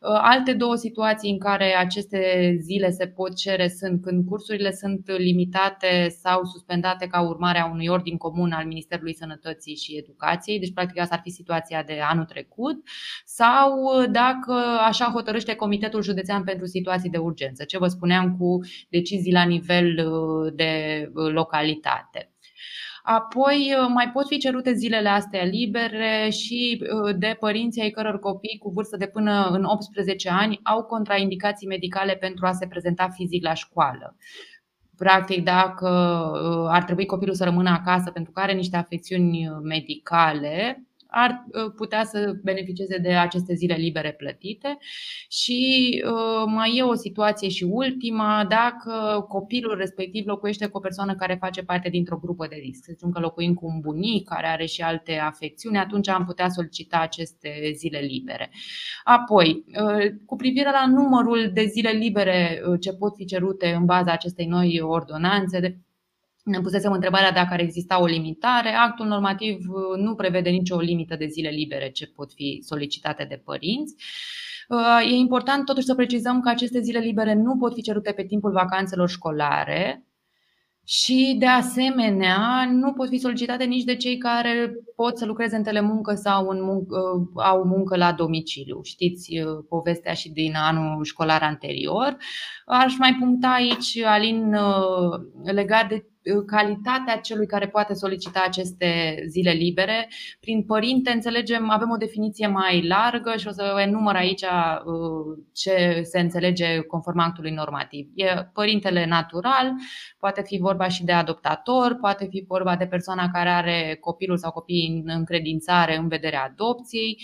Alte 0.00 0.52
două 0.52 0.74
situații 0.74 1.30
în 1.30 1.38
care 1.38 1.76
acest 1.78 2.05
aceste 2.06 2.56
zile 2.60 2.90
se 2.90 3.06
pot 3.06 3.36
cere 3.36 3.68
sunt 3.68 4.02
când 4.02 4.26
cursurile 4.26 4.72
sunt 4.72 5.10
limitate 5.16 6.08
sau 6.08 6.44
suspendate 6.44 7.06
ca 7.06 7.20
urmare 7.20 7.58
a 7.58 7.70
unui 7.70 7.86
ordin 7.86 8.16
comun 8.16 8.52
al 8.52 8.66
Ministerului 8.66 9.14
Sănătății 9.14 9.76
și 9.76 9.96
Educației, 9.96 10.58
deci 10.58 10.72
practic 10.72 11.00
asta 11.00 11.14
ar 11.14 11.20
fi 11.24 11.30
situația 11.30 11.82
de 11.82 12.00
anul 12.00 12.24
trecut, 12.24 12.76
sau 13.24 13.72
dacă 14.10 14.52
așa 14.86 15.04
hotărăște 15.04 15.54
Comitetul 15.54 16.02
Județean 16.02 16.44
pentru 16.44 16.66
Situații 16.66 17.10
de 17.10 17.18
Urgență, 17.18 17.64
ce 17.64 17.78
vă 17.78 17.86
spuneam 17.86 18.36
cu 18.36 18.60
decizii 18.88 19.32
la 19.32 19.44
nivel 19.44 20.10
uh, 20.10 20.52
de 20.54 21.02
uh, 21.14 21.32
localitate. 21.32 22.30
Apoi 23.08 23.74
uh, 23.78 23.86
mai 23.94 24.10
pot 24.10 24.26
fi 24.26 24.38
cerute 24.38 24.72
zilele 24.72 25.08
astea 25.08 25.44
libere 25.44 26.28
și 26.30 26.82
uh, 26.82 27.16
de 27.18 27.36
părinții 27.40 27.82
ai 27.82 27.90
căror 27.90 28.18
copii 28.18 28.58
cu 28.58 28.70
vârstă 28.70 28.96
de 28.96 29.06
până 29.06 29.48
în 29.50 29.64
18 29.64 30.30
ani 30.30 30.60
au 30.62 30.82
contraindicații 30.82 31.66
medicale 31.66 32.14
pentru 32.14 32.46
a 32.46 32.52
se 32.52 32.66
prezenta 32.66 33.08
fizic 33.08 33.42
la 33.42 33.54
școală. 33.54 34.16
Practic, 34.96 35.44
dacă 35.44 35.88
uh, 36.32 36.68
ar 36.70 36.84
trebui 36.84 37.06
copilul 37.06 37.34
să 37.34 37.44
rămână 37.44 37.70
acasă 37.70 38.10
pentru 38.10 38.32
că 38.32 38.40
are 38.40 38.52
niște 38.52 38.76
afecțiuni 38.76 39.48
medicale, 39.62 40.85
ar 41.08 41.44
uh, 41.46 41.72
putea 41.76 42.04
să 42.04 42.32
beneficieze 42.42 42.98
de 42.98 43.14
aceste 43.14 43.54
zile 43.54 43.74
libere 43.74 44.12
plătite. 44.12 44.78
Și 45.28 45.90
uh, 46.06 46.44
mai 46.46 46.76
e 46.76 46.82
o 46.82 46.94
situație 46.94 47.48
și 47.48 47.64
ultima, 47.64 48.46
dacă 48.48 49.26
copilul 49.28 49.76
respectiv 49.76 50.26
locuiește 50.26 50.66
cu 50.66 50.76
o 50.76 50.80
persoană 50.80 51.14
care 51.14 51.36
face 51.40 51.62
parte 51.62 51.88
dintr-o 51.88 52.18
grupă 52.18 52.46
de 52.46 52.56
risc. 52.62 52.84
Să 52.84 52.92
zicem 52.92 53.10
că 53.10 53.20
locuim 53.20 53.54
cu 53.54 53.66
un 53.66 53.80
bunic 53.80 54.28
care 54.28 54.46
are 54.46 54.66
și 54.66 54.82
alte 54.82 55.18
afecțiuni, 55.18 55.78
atunci 55.78 56.08
am 56.08 56.24
putea 56.24 56.48
solicita 56.48 56.98
aceste 56.98 57.70
zile 57.74 57.98
libere. 57.98 58.50
Apoi, 59.04 59.64
uh, 59.80 60.12
cu 60.26 60.36
privire 60.36 60.70
la 60.70 60.86
numărul 60.86 61.50
de 61.52 61.64
zile 61.64 61.90
libere 61.90 62.62
ce 62.80 62.92
pot 62.92 63.14
fi 63.14 63.24
cerute 63.24 63.74
în 63.78 63.84
baza 63.84 64.12
acestei 64.12 64.46
noi 64.46 64.80
ordonanțe, 64.80 65.85
ne 66.46 66.60
pusesem 66.60 66.92
întrebarea 66.92 67.32
dacă 67.32 67.52
ar 67.52 67.60
exista 67.60 68.00
o 68.00 68.06
limitare. 68.06 68.68
Actul 68.68 69.06
normativ 69.06 69.56
uh, 69.68 69.98
nu 69.98 70.14
prevede 70.14 70.50
nicio 70.50 70.78
limită 70.78 71.16
de 71.16 71.26
zile 71.26 71.48
libere 71.48 71.90
ce 71.90 72.06
pot 72.06 72.32
fi 72.32 72.62
solicitate 72.62 73.24
de 73.24 73.42
părinți. 73.44 73.94
Uh, 74.68 75.10
e 75.10 75.14
important 75.14 75.64
totuși 75.64 75.86
să 75.86 75.94
precizăm 75.94 76.40
că 76.40 76.48
aceste 76.48 76.80
zile 76.80 76.98
libere 76.98 77.34
nu 77.34 77.56
pot 77.56 77.74
fi 77.74 77.82
cerute 77.82 78.12
pe 78.12 78.24
timpul 78.24 78.52
vacanțelor 78.52 79.08
școlare 79.08 80.06
și, 80.84 81.36
de 81.38 81.46
asemenea, 81.46 82.68
nu 82.72 82.92
pot 82.92 83.08
fi 83.08 83.18
solicitate 83.18 83.64
nici 83.64 83.84
de 83.84 83.96
cei 83.96 84.18
care 84.18 84.72
pot 84.96 85.18
să 85.18 85.24
lucreze 85.24 85.56
în 85.56 85.62
telemuncă 85.62 86.14
sau 86.14 86.48
în 86.48 86.62
muncă, 86.62 86.98
uh, 86.98 87.44
au 87.44 87.64
muncă 87.64 87.96
la 87.96 88.12
domiciliu. 88.12 88.80
Știți 88.82 89.32
povestea 89.68 90.12
și 90.12 90.30
din 90.30 90.54
anul 90.56 91.04
școlar 91.04 91.42
anterior. 91.42 92.16
Aș 92.66 92.98
mai 92.98 93.16
puncta 93.18 93.48
aici, 93.48 93.98
Alin, 94.04 94.56
legat 95.44 95.88
de 95.88 96.06
calitatea 96.46 97.16
celui 97.16 97.46
care 97.46 97.68
poate 97.68 97.94
solicita 97.94 98.42
aceste 98.46 99.22
zile 99.26 99.50
libere. 99.50 100.08
Prin 100.40 100.64
părinte 100.64 101.10
înțelegem, 101.10 101.70
avem 101.70 101.90
o 101.90 101.96
definiție 101.96 102.46
mai 102.46 102.86
largă 102.86 103.36
și 103.36 103.48
o 103.48 103.50
să 103.50 103.74
enumăr 103.78 104.14
aici 104.14 104.44
ce 105.52 106.00
se 106.02 106.20
înțelege 106.20 106.80
conform 106.80 107.18
actului 107.18 107.50
normativ. 107.50 108.08
E 108.14 108.24
părintele 108.52 109.06
natural, 109.06 109.72
poate 110.18 110.42
fi 110.42 110.58
vorba 110.58 110.88
și 110.88 111.04
de 111.04 111.12
adoptator, 111.12 111.96
poate 112.00 112.26
fi 112.30 112.44
vorba 112.48 112.76
de 112.76 112.86
persoana 112.86 113.30
care 113.30 113.48
are 113.48 113.96
copilul 114.00 114.36
sau 114.36 114.50
copiii 114.50 115.02
în 115.04 115.10
încredințare 115.14 115.96
în 115.96 116.08
vederea 116.08 116.44
adopției, 116.44 117.18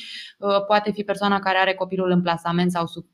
poate 0.67 0.93
fi 0.93 1.03
persoana 1.03 1.39
care 1.39 1.59
are 1.59 1.75
copilul 1.75 2.11
în 2.11 2.23
plasament 2.23 2.71
sau 2.71 2.87
sub 2.87 3.05
Uh, 3.05 3.12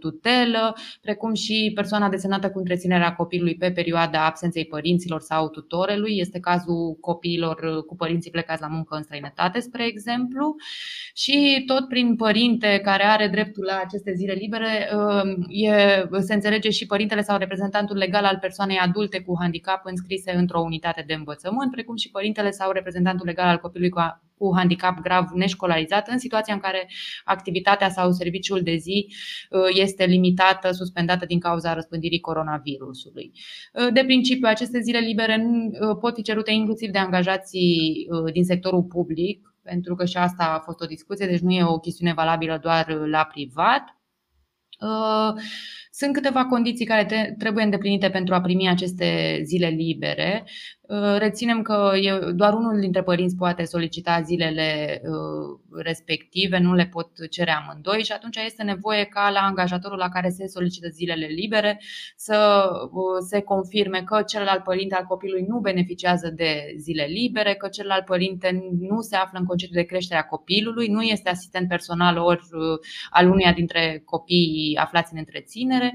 tutelă, 0.00 0.76
precum 1.00 1.34
și 1.34 1.72
persoana 1.74 2.08
desemnată 2.08 2.50
cu 2.50 2.58
întreținerea 2.58 3.14
copilului 3.14 3.56
pe 3.56 3.70
perioada 3.70 4.26
absenței 4.26 4.66
părinților 4.66 5.20
sau 5.20 5.48
tutorelui. 5.48 6.18
Este 6.18 6.40
cazul 6.40 6.96
copiilor 7.00 7.62
uh, 7.62 7.82
cu 7.82 7.96
părinții 7.96 8.30
plecați 8.30 8.60
la 8.60 8.66
muncă 8.66 8.96
în 8.96 9.02
străinătate, 9.02 9.60
spre 9.60 9.86
exemplu. 9.86 10.54
Și 11.14 11.62
tot 11.66 11.88
prin 11.88 12.16
părinte 12.16 12.80
care 12.82 13.04
are 13.04 13.28
dreptul 13.28 13.64
la 13.64 13.80
aceste 13.84 14.12
zile 14.14 14.32
libere, 14.32 14.90
uh, 14.94 15.46
e, 15.48 16.08
se 16.20 16.34
înțelege 16.34 16.70
și 16.70 16.86
părintele 16.86 17.22
sau 17.22 17.38
reprezentantul 17.38 17.96
legal 17.96 18.24
al 18.24 18.38
persoanei 18.40 18.78
adulte 18.78 19.20
cu 19.20 19.36
handicap 19.40 19.80
înscrise 19.84 20.32
într-o 20.32 20.60
unitate 20.60 21.04
de 21.06 21.14
învățământ, 21.14 21.70
precum 21.70 21.96
și 21.96 22.10
părintele 22.10 22.50
sau 22.50 22.70
reprezentantul 22.72 23.26
legal 23.26 23.46
al 23.46 23.58
copilului 23.58 23.90
cu 23.90 24.00
cu 24.40 24.56
handicap 24.56 25.00
grav 25.00 25.30
neșcolarizat 25.34 26.08
în 26.08 26.18
situația 26.18 26.54
în 26.54 26.60
care 26.60 26.90
activitatea 27.24 27.88
sau 27.88 28.10
serviciul 28.10 28.62
de 28.62 28.76
zi 28.76 29.06
uh, 29.50 29.60
este 29.68 30.04
limitată, 30.04 30.70
suspendată 30.70 31.26
din 31.26 31.40
cauza 31.40 31.74
răspândirii 31.74 32.20
coronavirusului. 32.20 33.32
Uh, 33.72 33.92
de 33.92 34.04
principiu, 34.04 34.48
aceste 34.48 34.80
zile 34.80 34.98
libere 34.98 35.44
uh, 35.44 35.96
pot 36.00 36.14
fi 36.14 36.22
cerute 36.22 36.50
inclusiv 36.50 36.90
de 36.90 36.98
angajații 36.98 38.06
din 38.32 38.44
sectorul 38.44 38.82
public, 38.82 39.54
pentru 39.62 39.94
că 39.94 40.04
și 40.04 40.16
asta 40.16 40.44
a 40.44 40.58
fost 40.58 40.80
o 40.80 40.86
discuție, 40.86 41.26
deci 41.26 41.40
nu 41.40 41.52
e 41.52 41.64
o 41.64 41.78
chestiune 41.78 42.12
valabilă 42.12 42.58
doar 42.62 42.86
la 42.88 43.24
privat. 43.24 43.84
Sunt 46.00 46.14
câteva 46.14 46.46
condiții 46.46 46.86
care 46.86 47.34
trebuie 47.38 47.64
îndeplinite 47.64 48.10
pentru 48.10 48.34
a 48.34 48.40
primi 48.40 48.68
aceste 48.68 49.40
zile 49.44 49.68
libere. 49.68 50.44
Uh, 50.90 51.16
reținem 51.18 51.62
că 51.62 51.92
doar 52.34 52.54
unul 52.54 52.80
dintre 52.80 53.02
părinți 53.02 53.36
poate 53.36 53.64
solicita 53.64 54.20
zilele 54.20 55.00
uh, 55.04 55.80
respective, 55.82 56.58
nu 56.58 56.74
le 56.74 56.86
pot 56.92 57.28
cere 57.30 57.50
amândoi 57.50 58.04
și 58.04 58.12
atunci 58.12 58.36
este 58.36 58.62
nevoie 58.62 59.04
ca 59.04 59.30
la 59.30 59.40
angajatorul 59.40 59.98
la 59.98 60.08
care 60.08 60.28
se 60.28 60.46
solicită 60.46 60.88
zilele 60.88 61.26
libere 61.26 61.80
să 62.16 62.68
uh, 62.82 63.00
se 63.28 63.40
confirme 63.40 64.02
că 64.04 64.22
celălalt 64.22 64.62
părinte 64.62 64.94
al 64.94 65.04
copilului 65.04 65.44
nu 65.48 65.58
beneficiază 65.58 66.32
de 66.36 66.74
zile 66.78 67.04
libere, 67.04 67.54
că 67.54 67.68
celălalt 67.68 68.04
părinte 68.04 68.60
nu 68.80 69.00
se 69.00 69.16
află 69.16 69.38
în 69.38 69.46
concediu 69.46 69.74
de 69.74 69.86
creștere 69.86 70.20
a 70.20 70.24
copilului, 70.24 70.86
nu 70.86 71.02
este 71.02 71.28
asistent 71.28 71.68
personal 71.68 72.16
ori 72.16 72.40
al 73.10 73.30
uneia 73.30 73.52
dintre 73.52 74.02
copiii 74.04 74.76
aflați 74.76 75.12
în 75.12 75.18
întreținere. 75.18 75.89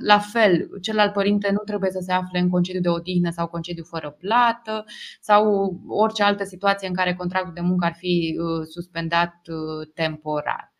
La 0.00 0.18
fel, 0.18 0.68
celălalt 0.80 1.12
părinte 1.12 1.50
nu 1.50 1.58
trebuie 1.58 1.90
să 1.90 2.00
se 2.02 2.12
afle 2.12 2.38
în 2.38 2.48
concediu 2.48 2.80
de 2.80 2.88
odihnă 2.88 3.30
sau 3.30 3.46
concediu 3.46 3.84
fără 3.84 4.10
plată 4.10 4.84
sau 5.20 5.74
orice 5.88 6.22
altă 6.22 6.44
situație 6.44 6.88
în 6.88 6.94
care 6.94 7.14
contractul 7.14 7.52
de 7.54 7.60
muncă 7.60 7.84
ar 7.84 7.94
fi 7.94 8.38
uh, 8.38 8.66
suspendat 8.70 9.34
uh, 9.46 9.88
temporar. 9.94 10.72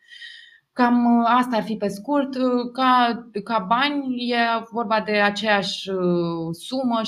Cam 0.73 1.19
uh, 1.19 1.25
asta 1.37 1.55
ar 1.55 1.63
fi 1.63 1.75
pe 1.75 1.87
scurt. 1.87 2.29
Ca, 2.73 3.23
ca 3.43 3.65
bani 3.67 4.31
e 4.31 4.37
vorba 4.71 5.01
de 5.01 5.11
aceeași 5.11 5.91
sumă, 6.51 7.01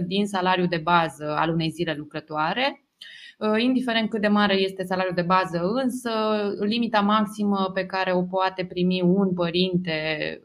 75% 0.00 0.06
din 0.06 0.26
salariul 0.26 0.68
de 0.68 0.80
bază 0.84 1.36
al 1.36 1.50
unei 1.50 1.70
zile 1.70 1.94
lucrătoare 1.94 2.80
Uh, 2.80 2.85
indiferent 3.58 4.10
cât 4.10 4.20
de 4.20 4.28
mare 4.28 4.54
este 4.54 4.84
salariul 4.84 5.14
de 5.14 5.22
bază, 5.22 5.60
însă 5.84 6.10
limita 6.60 7.00
maximă 7.00 7.70
pe 7.74 7.86
care 7.86 8.12
o 8.12 8.22
poate 8.22 8.64
primi 8.64 9.02
un 9.02 9.34
părinte 9.34 9.92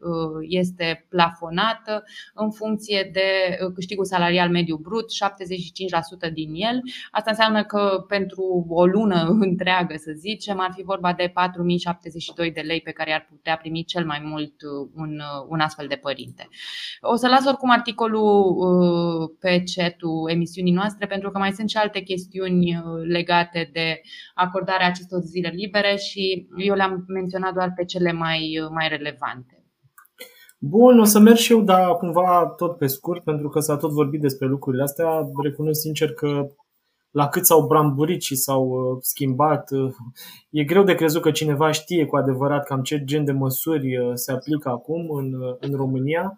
uh, 0.01 0.45
este 0.47 1.05
plafonată 1.09 2.03
în 2.33 2.51
funcție 2.51 3.09
de 3.13 3.57
uh, 3.65 3.71
câștigul 3.73 4.05
salarial 4.05 4.49
mediu 4.49 4.75
brut, 4.75 5.05
75% 6.29 6.33
din 6.33 6.53
el. 6.53 6.81
Asta 7.11 7.29
înseamnă 7.29 7.63
că 7.63 8.05
pentru 8.07 8.65
o 8.69 8.85
lună 8.85 9.35
întreagă, 9.49 9.95
să 9.97 10.11
zicem, 10.15 10.59
ar 10.59 10.71
fi 10.75 10.83
vorba 10.83 11.13
de 11.13 11.31
4072 11.33 12.51
de 12.51 12.61
lei 12.61 12.81
pe 12.81 12.91
care 12.91 13.13
ar 13.13 13.27
putea 13.29 13.57
primi 13.57 13.83
cel 13.83 14.05
mai 14.05 14.21
mult 14.23 14.53
un, 14.95 15.21
un 15.47 15.59
astfel 15.59 15.87
de 15.87 15.95
părinte. 15.95 16.47
O 17.01 17.15
să 17.15 17.27
las 17.27 17.45
oricum 17.45 17.69
articolul 17.69 19.37
pe 19.39 19.63
chat-ul 19.75 20.29
emisiunii 20.29 20.73
noastre 20.73 21.07
pentru 21.07 21.31
că 21.31 21.37
mai 21.37 21.51
sunt 21.51 21.69
și 21.69 21.77
alte 21.77 21.99
chestiuni 21.99 22.80
legate 23.07 23.69
de 23.73 24.01
acordarea 24.33 24.87
acestor 24.87 25.19
zile 25.19 25.49
libere 25.49 25.95
și 25.95 26.47
eu 26.57 26.75
le-am 26.75 27.03
menționat 27.07 27.53
doar 27.53 27.73
pe 27.75 27.85
cele 27.85 28.11
mai, 28.11 28.67
mai 28.71 28.87
relevante. 28.87 29.55
Bun, 30.63 30.99
o 30.99 31.03
să 31.03 31.19
merg 31.19 31.35
și 31.35 31.51
eu, 31.51 31.61
dar 31.61 31.95
cumva 31.95 32.53
tot 32.57 32.77
pe 32.77 32.87
scurt, 32.87 33.23
pentru 33.23 33.49
că 33.49 33.59
s-a 33.59 33.77
tot 33.77 33.91
vorbit 33.91 34.21
despre 34.21 34.47
lucrurile 34.47 34.83
astea. 34.83 35.25
Recunosc 35.43 35.81
sincer 35.81 36.13
că 36.13 36.47
la 37.11 37.27
cât 37.27 37.45
s-au 37.45 37.67
bramburit 37.67 38.21
și 38.21 38.35
s-au 38.35 38.67
uh, 38.67 38.97
schimbat, 38.99 39.71
uh, 39.71 39.93
e 40.49 40.63
greu 40.63 40.83
de 40.83 40.95
crezut 40.95 41.21
că 41.21 41.31
cineva 41.31 41.71
știe 41.71 42.05
cu 42.05 42.15
adevărat 42.15 42.65
cam 42.65 42.81
ce 42.81 43.03
gen 43.03 43.25
de 43.25 43.31
măsuri 43.31 43.97
uh, 43.97 44.11
se 44.13 44.31
aplică 44.31 44.69
acum 44.69 45.09
în, 45.09 45.33
în 45.59 45.75
România. 45.75 46.37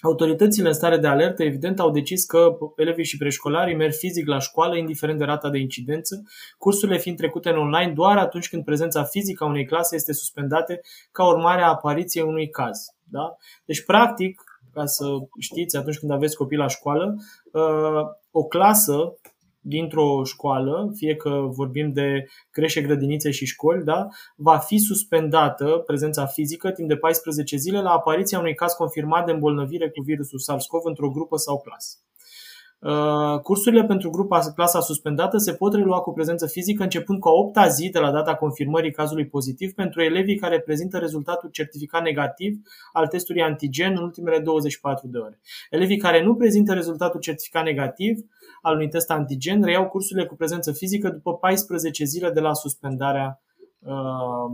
Autoritățile 0.00 0.68
în 0.68 0.74
stare 0.74 0.96
de 0.98 1.06
alertă, 1.06 1.42
evident, 1.42 1.80
au 1.80 1.90
decis 1.90 2.24
că 2.24 2.58
elevii 2.76 3.04
și 3.04 3.16
preșcolarii 3.16 3.74
merg 3.74 3.92
fizic 3.92 4.26
la 4.26 4.38
școală, 4.38 4.76
indiferent 4.76 5.18
de 5.18 5.24
rata 5.24 5.50
de 5.50 5.58
incidență, 5.58 6.22
cursurile 6.58 6.98
fiind 6.98 7.16
trecute 7.16 7.48
în 7.48 7.56
online 7.56 7.92
doar 7.92 8.16
atunci 8.16 8.48
când 8.48 8.64
prezența 8.64 9.02
fizică 9.04 9.44
a 9.44 9.46
unei 9.46 9.64
clase 9.64 9.94
este 9.94 10.12
suspendată 10.12 10.80
ca 11.12 11.26
urmare 11.26 11.62
a 11.62 11.68
apariției 11.68 12.24
unui 12.24 12.48
caz. 12.48 12.78
Da? 13.04 13.36
Deci, 13.64 13.84
practic, 13.84 14.42
ca 14.72 14.86
să 14.86 15.04
știți, 15.38 15.76
atunci 15.76 15.98
când 15.98 16.10
aveți 16.12 16.36
copii 16.36 16.56
la 16.56 16.68
școală, 16.68 17.14
uh, 17.52 18.02
o 18.30 18.44
clasă 18.44 19.18
dintr-o 19.60 20.24
școală, 20.24 20.90
fie 20.94 21.16
că 21.16 21.30
vorbim 21.50 21.92
de 21.92 22.24
creșe, 22.50 22.80
grădinițe 22.80 23.30
și 23.30 23.46
școli, 23.46 23.84
da, 23.84 24.06
va 24.36 24.58
fi 24.58 24.78
suspendată 24.78 25.82
prezența 25.86 26.26
fizică 26.26 26.70
timp 26.70 26.88
de 26.88 26.96
14 26.96 27.56
zile 27.56 27.80
la 27.80 27.90
apariția 27.90 28.38
unui 28.38 28.54
caz 28.54 28.72
confirmat 28.72 29.26
de 29.26 29.32
îmbolnăvire 29.32 29.90
cu 29.90 30.02
virusul 30.02 30.38
SARS-CoV 30.38 30.84
într-o 30.84 31.10
grupă 31.10 31.36
sau 31.36 31.60
clasă. 31.60 31.96
Uh, 32.80 33.40
cursurile 33.42 33.84
pentru 33.84 34.10
grupa 34.10 34.52
clasa 34.54 34.80
suspendată 34.80 35.36
se 35.36 35.52
pot 35.52 35.74
relua 35.74 36.00
cu 36.00 36.12
prezență 36.12 36.46
fizică 36.46 36.82
începând 36.82 37.18
cu 37.18 37.28
a 37.28 37.32
8 37.32 37.58
zi 37.70 37.88
de 37.88 37.98
la 37.98 38.10
data 38.10 38.34
confirmării 38.34 38.92
cazului 38.92 39.26
pozitiv 39.26 39.72
pentru 39.72 40.02
elevii 40.02 40.36
care 40.36 40.60
prezintă 40.60 40.98
rezultatul 40.98 41.50
certificat 41.50 42.02
negativ 42.02 42.58
al 42.92 43.06
testului 43.06 43.42
antigen 43.42 43.92
în 43.96 44.02
ultimele 44.02 44.38
24 44.38 45.08
de 45.08 45.18
ore. 45.18 45.40
Elevii 45.70 45.96
care 45.96 46.22
nu 46.22 46.34
prezintă 46.34 46.72
rezultatul 46.72 47.20
certificat 47.20 47.64
negativ 47.64 48.18
al 48.62 48.74
unui 48.74 48.88
test 48.88 49.10
antigen 49.10 49.62
reiau 49.62 49.88
cursurile 49.88 50.26
cu 50.26 50.34
prezență 50.34 50.72
fizică 50.72 51.08
după 51.10 51.34
14 51.34 52.04
zile 52.04 52.30
de 52.30 52.40
la 52.40 52.54
suspendarea 52.54 53.42
uh, 53.78 54.50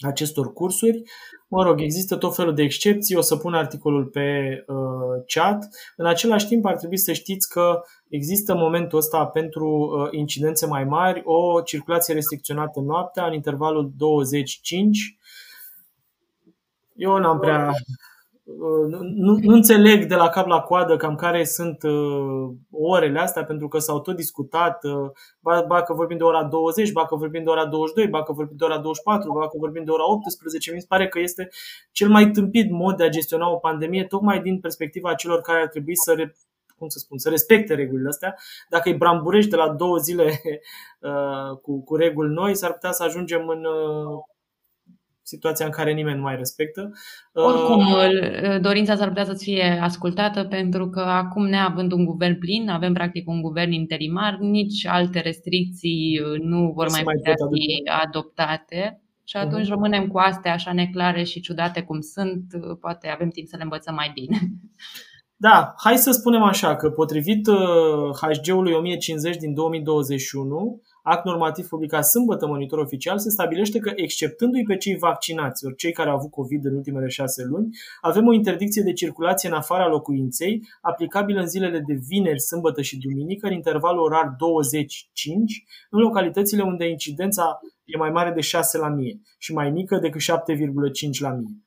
acestor 0.00 0.52
cursuri. 0.52 1.02
Mă 1.48 1.62
rog, 1.62 1.80
există 1.80 2.16
tot 2.16 2.34
felul 2.34 2.54
de 2.54 2.62
excepții, 2.62 3.16
o 3.16 3.20
să 3.20 3.36
pun 3.36 3.54
articolul 3.54 4.04
pe 4.04 4.58
uh, 4.66 5.24
chat. 5.26 5.68
În 5.96 6.06
același 6.06 6.46
timp 6.46 6.64
ar 6.64 6.76
trebui 6.76 6.98
să 6.98 7.12
știți 7.12 7.48
că 7.48 7.82
există 8.08 8.52
în 8.52 8.58
momentul 8.58 8.98
ăsta 8.98 9.26
pentru 9.26 9.68
uh, 9.68 10.08
incidențe 10.10 10.66
mai 10.66 10.84
mari 10.84 11.22
o 11.24 11.60
circulație 11.60 12.14
restricționată 12.14 12.80
noaptea 12.80 13.26
în 13.26 13.32
intervalul 13.32 13.92
25. 13.96 15.18
Eu 16.94 17.16
n-am 17.16 17.38
prea 17.38 17.72
nu, 19.14 19.38
nu 19.42 19.54
înțeleg 19.54 20.04
de 20.04 20.14
la 20.14 20.28
cap 20.28 20.46
la 20.46 20.60
coadă 20.60 20.96
cam 20.96 21.14
care 21.14 21.44
sunt 21.44 21.82
uh, 21.82 22.50
orele 22.70 23.18
astea, 23.18 23.44
pentru 23.44 23.68
că 23.68 23.78
s-au 23.78 24.00
tot 24.00 24.16
discutat, 24.16 24.84
uh, 24.84 25.10
ba, 25.40 25.64
ba 25.68 25.82
că 25.82 25.94
vorbim 25.94 26.16
de 26.16 26.24
ora 26.24 26.44
20, 26.44 26.92
ba 26.92 27.06
că 27.06 27.16
vorbim 27.16 27.42
de 27.44 27.50
ora 27.50 27.66
22, 27.66 28.10
ba 28.10 28.22
că 28.22 28.32
vorbim 28.32 28.56
de 28.56 28.64
ora 28.64 28.78
24, 28.78 29.32
ba 29.32 29.48
că 29.48 29.56
vorbim 29.58 29.84
de 29.84 29.90
ora 29.90 30.10
18. 30.10 30.72
Mi 30.72 30.80
se 30.80 30.86
pare 30.88 31.08
că 31.08 31.18
este 31.18 31.48
cel 31.92 32.08
mai 32.08 32.30
tâmpit 32.30 32.70
mod 32.70 32.96
de 32.96 33.04
a 33.04 33.08
gestiona 33.08 33.50
o 33.50 33.56
pandemie, 33.56 34.04
tocmai 34.04 34.40
din 34.40 34.60
perspectiva 34.60 35.14
celor 35.14 35.40
care 35.40 35.60
ar 35.60 35.68
trebui 35.68 35.96
să 35.96 36.12
re, 36.12 36.34
cum 36.76 36.88
să 36.88 36.98
spun, 36.98 37.18
să 37.18 37.28
respecte 37.28 37.74
regulile 37.74 38.08
astea. 38.08 38.34
Dacă 38.68 38.88
îi 38.88 38.96
bramburești 38.96 39.50
de 39.50 39.56
la 39.56 39.68
două 39.68 39.96
zile 39.96 40.24
uh, 41.00 41.56
cu, 41.62 41.84
cu 41.84 41.96
reguli 41.96 42.32
noi, 42.32 42.54
s-ar 42.54 42.72
putea 42.72 42.92
să 42.92 43.02
ajungem 43.02 43.48
în 43.48 43.64
uh, 43.64 44.18
situația 45.30 45.66
în 45.66 45.72
care 45.72 45.92
nimeni 45.92 46.16
nu 46.16 46.22
mai 46.22 46.36
respectă. 46.36 46.90
Oricum, 47.32 47.92
uh, 47.92 48.60
dorința 48.60 48.96
s-ar 48.96 49.08
putea 49.08 49.24
să 49.24 49.34
fie 49.34 49.78
ascultată 49.82 50.44
pentru 50.44 50.88
că 50.88 51.00
acum, 51.00 51.46
neavând 51.46 51.92
un 51.92 52.04
guvern 52.04 52.38
plin, 52.38 52.68
avem 52.68 52.92
practic 52.92 53.28
un 53.28 53.40
guvern 53.42 53.72
interimar, 53.72 54.36
nici 54.40 54.86
alte 54.86 55.20
restricții 55.20 56.20
uh, 56.20 56.40
nu 56.40 56.72
vor 56.74 56.90
mai 56.90 57.02
putea 57.02 57.34
fi 57.52 57.82
adoptate 58.04 59.00
și 59.24 59.36
atunci 59.36 59.66
uh-huh. 59.66 59.74
rămânem 59.74 60.06
cu 60.06 60.18
astea 60.18 60.52
așa 60.52 60.72
neclare 60.72 61.22
și 61.22 61.40
ciudate 61.40 61.82
cum 61.82 62.00
sunt, 62.00 62.44
poate 62.80 63.08
avem 63.08 63.28
timp 63.28 63.46
să 63.48 63.56
le 63.56 63.62
învățăm 63.62 63.94
mai 63.94 64.10
bine. 64.14 64.38
Da, 65.42 65.74
hai 65.76 65.96
să 65.96 66.10
spunem 66.10 66.42
așa 66.42 66.76
că 66.76 66.90
potrivit 66.90 67.48
HG-ului 68.20 68.72
1050 68.72 69.36
din 69.36 69.54
2021, 69.54 70.80
act 71.02 71.24
normativ 71.24 71.66
publicat 71.66 72.04
sâmbătă 72.04 72.46
monitor 72.46 72.78
oficial, 72.78 73.18
se 73.18 73.30
stabilește 73.30 73.78
că, 73.78 73.92
exceptându-i 73.94 74.62
pe 74.62 74.76
cei 74.76 74.96
vaccinați, 74.96 75.64
ori 75.64 75.76
cei 75.76 75.92
care 75.92 76.08
au 76.08 76.16
avut 76.16 76.30
COVID 76.30 76.64
în 76.64 76.74
ultimele 76.74 77.08
șase 77.08 77.44
luni, 77.44 77.68
avem 78.00 78.26
o 78.26 78.32
interdicție 78.32 78.82
de 78.82 78.92
circulație 78.92 79.48
în 79.48 79.54
afara 79.54 79.88
locuinței, 79.88 80.62
aplicabilă 80.80 81.40
în 81.40 81.46
zilele 81.46 81.78
de 81.78 82.00
vineri, 82.08 82.40
sâmbătă 82.40 82.82
și 82.82 82.98
duminică, 82.98 83.46
în 83.46 83.52
intervalul 83.52 84.02
orar 84.02 84.34
25, 84.38 85.64
în 85.90 86.00
localitățile 86.00 86.62
unde 86.62 86.88
incidența 86.88 87.60
e 87.84 87.96
mai 87.96 88.10
mare 88.10 88.30
de 88.30 88.40
6 88.40 88.78
la 88.78 88.88
mie 88.88 89.20
și 89.38 89.52
mai 89.52 89.70
mică 89.70 89.98
decât 89.98 90.20
7,5 90.20 90.26
la 91.18 91.30
mie. 91.30 91.64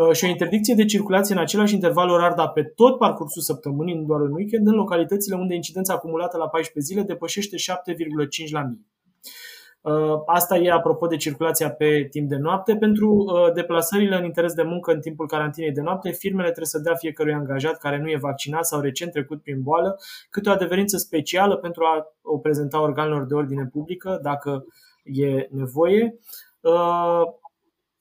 Uh, 0.00 0.12
și 0.12 0.24
o 0.24 0.28
interdicție 0.28 0.74
de 0.74 0.84
circulație 0.84 1.34
în 1.34 1.40
același 1.40 1.74
interval 1.74 2.08
orar, 2.08 2.34
dar 2.34 2.50
pe 2.50 2.62
tot 2.62 2.98
parcursul 2.98 3.42
săptămânii, 3.42 3.94
nu 3.94 4.02
doar 4.02 4.20
în 4.20 4.32
weekend, 4.32 4.66
în 4.66 4.74
localitățile 4.74 5.36
unde 5.36 5.54
incidența 5.54 5.94
acumulată 5.94 6.36
la 6.36 6.48
14 6.48 6.92
zile 6.92 7.06
depășește 7.06 7.56
7,5 7.56 8.50
la 8.50 8.62
mie. 8.62 8.84
Uh, 9.80 10.22
asta 10.26 10.56
e 10.56 10.70
apropo 10.70 11.06
de 11.06 11.16
circulația 11.16 11.70
pe 11.70 12.06
timp 12.10 12.28
de 12.28 12.36
noapte. 12.36 12.76
Pentru 12.76 13.10
uh, 13.10 13.52
deplasările 13.52 14.16
în 14.16 14.24
interes 14.24 14.52
de 14.52 14.62
muncă 14.62 14.92
în 14.92 15.00
timpul 15.00 15.26
carantinei 15.26 15.72
de 15.72 15.80
noapte, 15.80 16.10
firmele 16.10 16.46
trebuie 16.46 16.66
să 16.66 16.78
dea 16.78 16.94
fiecărui 16.94 17.32
angajat 17.32 17.78
care 17.78 17.98
nu 17.98 18.10
e 18.10 18.16
vaccinat 18.20 18.66
sau 18.66 18.80
recent 18.80 19.12
trecut 19.12 19.42
prin 19.42 19.62
boală 19.62 19.96
câte 20.30 20.48
o 20.48 20.52
adeverință 20.52 20.96
specială 20.96 21.56
pentru 21.56 21.84
a 21.84 22.14
o 22.22 22.38
prezenta 22.38 22.82
organelor 22.82 23.26
de 23.26 23.34
ordine 23.34 23.68
publică 23.72 24.18
dacă 24.22 24.64
e 25.04 25.48
nevoie. 25.50 26.14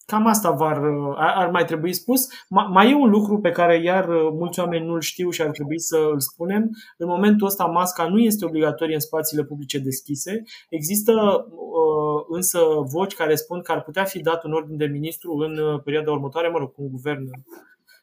Cam 0.10 0.28
asta 0.28 0.56
ar, 0.60 0.82
ar 1.16 1.50
mai 1.50 1.66
trebui 1.66 1.94
spus. 1.94 2.28
Mai 2.48 2.92
e 2.92 2.96
un 2.96 3.10
lucru 3.10 3.40
pe 3.40 3.52
care 3.52 3.82
iar 3.82 4.10
uh, 4.10 4.30
mulți 4.32 4.60
oameni 4.60 4.86
nu-l 4.86 5.02
știu 5.02 5.30
și 5.30 5.42
ar 5.42 5.50
trebui 5.50 5.80
să 5.80 5.98
îl 6.12 6.20
spunem. 6.20 6.70
În 6.98 7.08
momentul 7.08 7.48
ăsta 7.48 7.66
masca 7.66 8.08
nu 8.08 8.20
este 8.20 8.46
obligatorie 8.46 8.94
în 8.94 9.00
spațiile 9.00 9.44
publice 9.44 9.80
deschise. 9.80 10.44
Există 10.70 11.12
uh, 11.50 12.26
însă 12.30 12.60
voci 12.92 13.16
care 13.16 13.36
spun 13.36 13.62
că 13.62 13.72
ar 13.72 13.82
putea 13.82 14.04
fi 14.04 14.20
dat 14.20 14.44
un 14.44 14.54
ordin 14.54 14.78
de 14.78 14.86
ministru 14.86 15.32
în 15.32 15.58
uh, 15.58 15.82
perioada 15.84 16.12
următoare, 16.12 16.48
mă 16.48 16.58
rog, 16.58 16.74
cu 16.74 16.82
un 16.82 16.90
guvern 16.90 17.30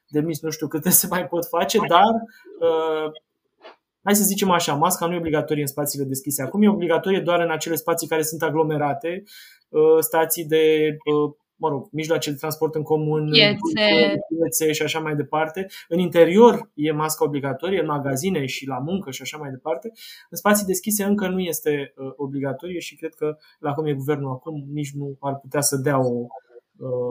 de 0.08 0.20
mis, 0.20 0.42
nu 0.42 0.50
știu 0.50 0.66
câte 0.66 0.90
se 1.00 1.06
mai 1.10 1.26
pot 1.26 1.46
face, 1.46 1.78
dar 1.88 2.12
hai 4.02 4.16
să 4.16 4.24
zicem 4.24 4.50
așa, 4.50 4.74
masca 4.74 5.06
nu 5.06 5.14
e 5.14 5.18
obligatorie 5.18 5.62
în 5.62 5.68
spațiile 5.68 6.04
deschise. 6.04 6.42
Acum 6.42 6.62
e 6.62 6.68
obligatorie 6.68 7.20
doar 7.20 7.40
în 7.40 7.50
acele 7.50 7.74
spații 7.74 8.08
care 8.08 8.22
sunt 8.22 8.42
aglomerate, 8.42 9.22
stații 10.00 10.44
de 10.44 10.96
mă 11.56 11.68
rog, 11.68 11.88
mijloace 11.92 12.30
de 12.30 12.36
transport 12.36 12.74
în 12.74 12.82
comun, 12.82 13.30
piețe. 13.30 14.18
piețe 14.28 14.72
și 14.72 14.82
așa 14.82 14.98
mai 14.98 15.16
departe. 15.16 15.66
În 15.88 15.98
interior 15.98 16.70
e 16.74 16.92
masca 16.92 17.24
obligatorie, 17.24 17.80
în 17.80 17.86
magazine 17.86 18.46
și 18.46 18.66
la 18.66 18.78
muncă 18.78 19.10
și 19.10 19.22
așa 19.22 19.36
mai 19.36 19.50
departe. 19.50 19.92
În 20.30 20.36
spații 20.36 20.66
deschise 20.66 21.04
încă 21.04 21.28
nu 21.28 21.40
este 21.40 21.92
uh, 21.96 22.12
obligatorie 22.16 22.78
și 22.78 22.96
cred 22.96 23.14
că 23.14 23.36
la 23.58 23.72
cum 23.72 23.86
e 23.86 23.92
guvernul 23.92 24.30
acum 24.30 24.64
nici 24.72 24.92
nu 24.92 25.16
ar 25.20 25.38
putea 25.38 25.60
să 25.60 25.76
dea 25.76 25.98
o 25.98 26.26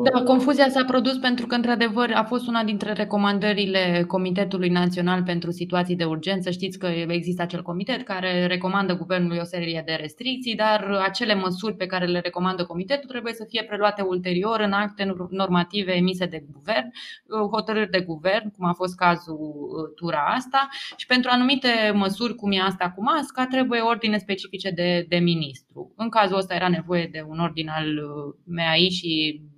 da, 0.03 0.23
confuzia 0.23 0.69
s-a 0.69 0.83
produs 0.83 1.17
pentru 1.17 1.47
că, 1.47 1.55
într-adevăr, 1.55 2.11
a 2.11 2.23
fost 2.23 2.47
una 2.47 2.63
dintre 2.63 2.93
recomandările 2.93 4.03
Comitetului 4.07 4.69
Național 4.69 5.23
pentru 5.23 5.51
Situații 5.51 5.95
de 5.95 6.03
Urgență. 6.03 6.51
Știți 6.51 6.79
că 6.79 6.87
există 7.07 7.41
acel 7.41 7.61
comitet 7.61 8.03
care 8.03 8.45
recomandă 8.45 8.97
guvernului 8.97 9.37
o 9.41 9.43
serie 9.43 9.83
de 9.85 9.93
restricții, 9.93 10.55
dar 10.55 10.99
acele 11.03 11.33
măsuri 11.33 11.75
pe 11.75 11.85
care 11.85 12.05
le 12.05 12.19
recomandă 12.19 12.65
comitetul 12.65 13.09
trebuie 13.09 13.33
să 13.33 13.45
fie 13.47 13.63
preluate 13.63 14.01
ulterior 14.01 14.59
în 14.59 14.71
acte 14.71 15.15
normative 15.29 15.91
emise 15.91 16.25
de 16.25 16.45
guvern, 16.51 16.91
hotărâri 17.51 17.89
de 17.89 18.01
guvern, 18.01 18.51
cum 18.51 18.65
a 18.65 18.73
fost 18.73 18.95
cazul 18.95 19.37
uh, 19.37 19.93
tura 19.95 20.23
asta, 20.35 20.67
și 20.95 21.05
pentru 21.05 21.29
anumite 21.33 21.69
măsuri, 21.93 22.35
cum 22.35 22.51
e 22.51 22.59
asta 22.59 22.93
cu 22.95 23.03
masca, 23.03 23.45
trebuie 23.45 23.79
ordine 23.79 24.17
specifice 24.17 24.69
de, 24.69 25.05
de 25.09 25.17
ministru. 25.17 25.93
În 25.95 26.09
cazul 26.09 26.37
ăsta 26.37 26.55
era 26.55 26.67
nevoie 26.67 27.09
de 27.11 27.25
un 27.27 27.39
ordin 27.39 27.69
al 27.69 27.87
uh, 27.87 28.35
MAI 28.43 28.89
și 28.89 29.41
Uh, 29.41 29.54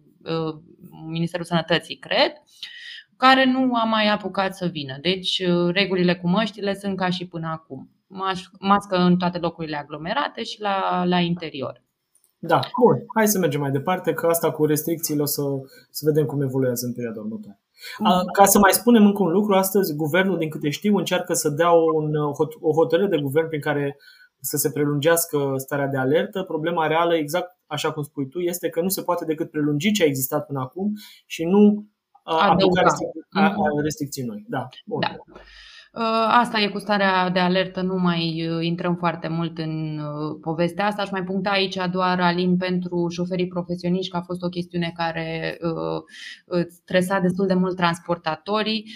Ministerul 1.07 1.45
Sănătății, 1.45 1.95
cred, 1.95 2.31
care 3.17 3.45
nu 3.45 3.75
a 3.75 3.83
mai 3.83 4.07
apucat 4.07 4.55
să 4.55 4.65
vină. 4.65 4.97
Deci, 5.01 5.39
uh, 5.39 5.73
regulile 5.73 6.15
cu 6.15 6.27
măștile 6.29 6.73
sunt 6.73 6.97
ca 6.97 7.09
și 7.09 7.27
până 7.27 7.47
acum. 7.51 7.89
Mască 8.59 8.95
în 8.95 9.17
toate 9.17 9.37
locurile 9.37 9.77
aglomerate 9.77 10.43
și 10.43 10.61
la, 10.61 11.03
la 11.05 11.19
interior. 11.19 11.85
Da, 12.39 12.59
bun. 12.79 13.03
Hai 13.15 13.27
să 13.27 13.39
mergem 13.39 13.59
mai 13.59 13.71
departe, 13.71 14.13
că 14.13 14.27
asta 14.27 14.51
cu 14.51 14.65
restricțiile 14.65 15.21
o 15.21 15.25
să, 15.25 15.41
să 15.89 16.05
vedem 16.05 16.25
cum 16.25 16.41
evoluează 16.41 16.85
în 16.85 16.93
perioada 16.93 17.19
următoare. 17.19 17.59
Ca 18.31 18.45
să 18.45 18.59
mai 18.59 18.71
spunem 18.71 19.05
încă 19.05 19.23
un 19.23 19.31
lucru, 19.31 19.53
astăzi 19.53 19.95
guvernul, 19.95 20.37
din 20.37 20.49
câte 20.49 20.69
știu, 20.69 20.95
încearcă 20.95 21.33
să 21.33 21.49
dea 21.49 21.71
un, 21.71 22.15
o 22.61 22.73
hotărâre 22.73 23.09
de 23.09 23.21
guvern 23.21 23.47
prin 23.47 23.61
care 23.61 23.97
să 24.39 24.57
se 24.57 24.71
prelungească 24.71 25.53
starea 25.55 25.87
de 25.87 25.97
alertă. 25.97 26.43
Problema 26.43 26.87
reală, 26.87 27.15
exact 27.15 27.56
așa 27.67 27.91
cum 27.91 28.03
spui 28.03 28.27
tu, 28.27 28.39
este 28.39 28.69
că 28.69 28.81
nu 28.81 28.87
se 28.87 29.01
poate 29.01 29.25
decât 29.25 29.51
prelungi 29.51 29.91
ce 29.91 30.03
a 30.03 30.05
existat 30.05 30.45
până 30.45 30.59
acum 30.59 30.91
și 31.25 31.43
nu 31.43 31.85
aplica 32.23 32.81
restricții, 32.81 33.21
restricții 33.83 34.23
noi. 34.23 34.45
Da, 34.47 34.67
bun. 34.85 34.99
Da. 34.99 35.15
Asta 36.29 36.59
e 36.59 36.67
cu 36.67 36.79
starea 36.79 37.29
de 37.29 37.39
alertă, 37.39 37.81
nu 37.81 37.95
mai 37.95 38.47
uh, 38.49 38.65
intrăm 38.65 38.95
foarte 38.95 39.27
mult 39.27 39.57
în 39.57 39.99
uh, 39.99 40.37
povestea 40.41 40.85
asta. 40.85 41.01
Aș 41.01 41.09
mai 41.09 41.23
puncta 41.23 41.49
aici 41.49 41.77
doar, 41.91 42.19
Alin, 42.19 42.57
pentru 42.57 43.07
șoferii 43.09 43.47
profesioniști, 43.47 44.11
că 44.11 44.17
a 44.17 44.21
fost 44.21 44.43
o 44.43 44.49
chestiune 44.49 44.91
care 44.95 45.57
uh, 45.61 46.65
stresa 46.67 47.19
destul 47.19 47.47
de 47.47 47.53
mult 47.53 47.75
transportatorii. 47.75 48.91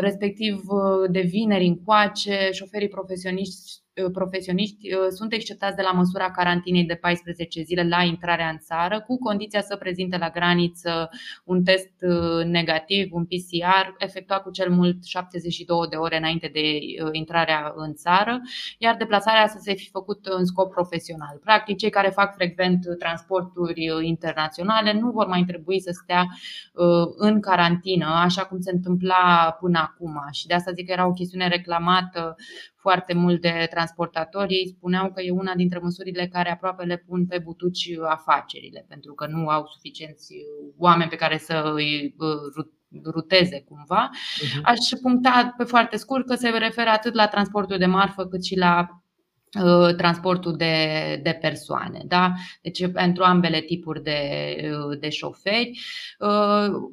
Respectiv, 0.00 0.60
de 1.10 1.20
vineri 1.20 1.66
încoace, 1.66 2.48
șoferii 2.52 2.88
profesioniști 2.88 3.82
Uh, 3.87 3.87
profesioniști 4.12 4.94
uh, 4.94 5.06
sunt 5.08 5.32
exceptați 5.32 5.76
de 5.76 5.82
la 5.82 5.90
măsura 5.90 6.30
carantinei 6.30 6.84
de 6.84 6.94
14 6.94 7.62
zile 7.62 7.88
la 7.88 8.02
intrarea 8.02 8.48
în 8.48 8.58
țară, 8.58 9.00
cu 9.00 9.18
condiția 9.18 9.60
să 9.60 9.76
prezinte 9.76 10.16
la 10.16 10.28
graniță 10.28 11.10
un 11.44 11.62
test 11.62 11.92
uh, 12.00 12.44
negativ, 12.44 13.12
un 13.12 13.24
PCR, 13.24 13.94
efectuat 13.98 14.42
cu 14.42 14.50
cel 14.50 14.70
mult 14.70 15.04
72 15.04 15.86
de 15.90 15.96
ore 15.96 16.16
înainte 16.16 16.50
de 16.52 16.78
intrarea 17.12 17.72
în 17.76 17.94
țară, 17.94 18.40
iar 18.78 18.96
deplasarea 18.96 19.46
să 19.46 19.58
se 19.60 19.74
fi 19.74 19.88
făcut 19.90 20.26
în 20.26 20.44
scop 20.44 20.70
profesional. 20.70 21.40
Practic, 21.44 21.76
cei 21.76 21.90
care 21.90 22.08
fac 22.08 22.34
frecvent 22.34 22.86
transporturi 22.98 23.84
internaționale 24.02 24.92
nu 24.92 25.10
vor 25.10 25.26
mai 25.26 25.44
trebui 25.46 25.80
să 25.80 25.90
stea 26.02 26.26
în 27.16 27.40
carantină, 27.40 28.06
așa 28.06 28.44
cum 28.44 28.60
se 28.60 28.70
întâmpla 28.70 29.56
până 29.60 29.78
acum. 29.78 30.28
Și 30.30 30.46
de 30.46 30.54
asta 30.54 30.72
zic 30.72 30.86
că 30.86 30.92
era 30.92 31.06
o 31.06 31.12
chestiune 31.12 31.48
reclamată 31.48 32.36
foarte 32.88 33.14
mult 33.14 33.40
de 33.40 33.66
transportatori. 33.70 34.54
Ei 34.54 34.74
spuneau 34.76 35.12
că 35.12 35.20
e 35.22 35.30
una 35.30 35.54
dintre 35.54 35.78
măsurile 35.78 36.26
care 36.26 36.50
aproape 36.50 36.84
le 36.84 36.96
pun 36.96 37.26
pe 37.26 37.38
butuci 37.38 37.90
afacerile, 38.08 38.84
pentru 38.88 39.14
că 39.14 39.26
nu 39.26 39.48
au 39.48 39.66
suficienți 39.66 40.34
oameni 40.76 41.10
pe 41.10 41.16
care 41.16 41.38
să 41.38 41.72
îi 41.74 42.14
uh, 42.18 42.64
ruteze 43.04 43.64
cumva. 43.68 44.10
Uh-huh. 44.10 44.62
Aș 44.62 44.78
puncta 45.02 45.54
pe 45.56 45.64
foarte 45.64 45.96
scurt 45.96 46.26
că 46.26 46.34
se 46.34 46.48
referă 46.48 46.90
atât 46.90 47.14
la 47.14 47.28
transportul 47.28 47.78
de 47.78 47.86
marfă 47.86 48.26
cât 48.26 48.44
și 48.44 48.56
la 48.56 49.02
uh, 49.62 49.94
transportul 49.96 50.56
de, 50.56 50.74
de 51.22 51.38
persoane. 51.40 52.02
Da? 52.06 52.32
Deci 52.62 52.90
pentru 52.92 53.22
ambele 53.22 53.60
tipuri 53.60 54.02
de, 54.02 54.20
uh, 54.72 54.98
de 54.98 55.08
șoferi. 55.08 55.80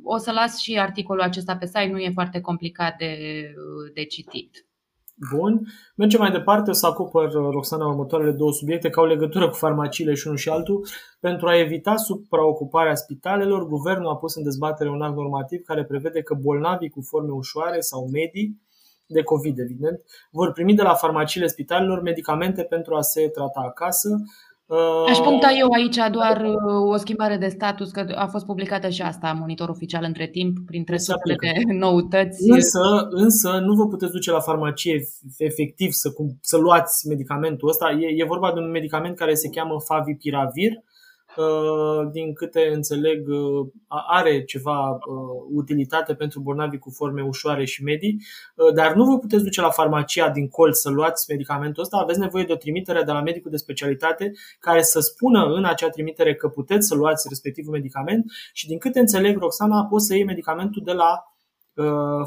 O 0.03 0.17
să 0.17 0.31
las 0.31 0.59
și 0.59 0.79
articolul 0.79 1.21
acesta 1.21 1.57
pe 1.57 1.65
site, 1.65 1.89
nu 1.91 1.97
e 1.97 2.09
foarte 2.13 2.41
complicat 2.41 2.97
de, 2.97 3.17
de 3.93 4.05
citit. 4.05 4.65
Bun. 5.15 5.67
Mergem 5.95 6.19
mai 6.19 6.31
departe, 6.31 6.69
o 6.69 6.73
să 6.73 6.85
acopăr, 6.85 7.33
uh, 7.33 7.49
Roxana, 7.51 7.87
următoarele 7.87 8.31
două 8.31 8.51
subiecte 8.51 8.89
care 8.89 9.07
au 9.07 9.13
legătură 9.13 9.49
cu 9.49 9.55
farmaciile 9.55 10.13
și 10.13 10.27
unul 10.27 10.39
și 10.39 10.49
altul. 10.49 10.87
Pentru 11.19 11.47
a 11.47 11.59
evita 11.59 11.95
supraocuparea 11.95 12.95
spitalelor, 12.95 13.67
guvernul 13.67 14.09
a 14.09 14.15
pus 14.15 14.35
în 14.35 14.43
dezbatere 14.43 14.89
un 14.89 15.01
act 15.01 15.15
normativ 15.15 15.63
care 15.65 15.85
prevede 15.85 16.21
că 16.21 16.33
bolnavii 16.33 16.89
cu 16.89 17.01
forme 17.01 17.31
ușoare 17.31 17.79
sau 17.79 18.09
medii 18.11 18.61
de 19.07 19.23
COVID, 19.23 19.59
evident, 19.59 20.01
vor 20.31 20.51
primi 20.51 20.75
de 20.75 20.81
la 20.81 20.93
farmaciile 20.93 21.47
spitalelor 21.47 22.01
medicamente 22.01 22.63
pentru 22.63 22.95
a 22.95 23.01
se 23.01 23.27
trata 23.27 23.59
acasă, 23.59 24.09
Aș 25.07 25.17
puncta 25.17 25.51
eu 25.59 25.67
aici 25.71 25.99
doar 26.11 26.41
uh, 26.41 26.91
o 26.93 26.97
schimbare 26.97 27.37
de 27.37 27.47
status, 27.47 27.91
că 27.91 28.05
a 28.15 28.27
fost 28.27 28.45
publicată 28.45 28.89
și 28.89 29.01
asta, 29.01 29.37
monitor 29.39 29.69
oficial 29.69 30.03
între 30.03 30.27
timp, 30.27 30.57
printre 30.65 30.97
sutele 30.97 31.35
de 31.39 31.73
noutăți. 31.73 32.49
Însă, 32.49 32.79
însă 33.09 33.49
nu 33.59 33.73
vă 33.73 33.87
puteți 33.87 34.11
duce 34.11 34.31
la 34.31 34.39
farmacie 34.39 35.03
efectiv 35.37 35.91
să, 35.91 36.09
să 36.41 36.57
luați 36.57 37.07
medicamentul 37.07 37.69
ăsta. 37.69 37.91
E, 37.91 38.21
e 38.21 38.25
vorba 38.25 38.51
de 38.53 38.59
un 38.59 38.69
medicament 38.69 39.15
care 39.15 39.33
se 39.33 39.49
cheamă 39.49 39.75
Favipiravir. 39.85 40.73
Uh, 41.37 42.09
din 42.11 42.33
câte 42.33 42.71
înțeleg, 42.73 43.27
uh, 43.27 43.67
are 43.87 44.43
ceva 44.43 44.89
uh, 44.89 44.97
utilitate 45.51 46.13
pentru 46.13 46.39
bolnavii 46.39 46.79
cu 46.79 46.89
forme 46.89 47.23
ușoare 47.23 47.65
și 47.65 47.83
medii, 47.83 48.21
dar 48.73 48.95
nu 48.95 49.03
vă 49.05 49.17
puteți 49.17 49.43
duce 49.43 49.61
la 49.61 49.69
farmacia 49.69 50.29
din 50.29 50.47
colț 50.47 50.77
să 50.77 50.89
luați 50.89 51.25
medicamentul 51.29 51.83
ăsta, 51.83 51.97
aveți 51.97 52.19
nevoie 52.19 52.43
de 52.43 52.53
o 52.53 52.55
trimitere 52.55 53.03
de 53.03 53.11
la 53.11 53.21
medicul 53.21 53.51
de 53.51 53.57
specialitate 53.57 54.31
care 54.59 54.81
să 54.81 54.99
spună 54.99 55.45
în 55.45 55.65
acea 55.65 55.89
trimitere 55.89 56.35
că 56.35 56.47
puteți 56.47 56.87
să 56.87 56.95
luați 56.95 57.25
respectivul 57.29 57.73
medicament 57.73 58.25
și 58.53 58.67
din 58.67 58.77
câte 58.77 58.99
înțeleg, 58.99 59.37
Roxana, 59.37 59.85
poți 59.85 60.05
să 60.05 60.15
iei 60.15 60.23
medicamentul 60.23 60.81
de 60.85 60.91
la 60.91 61.09
Uh, 61.13 61.34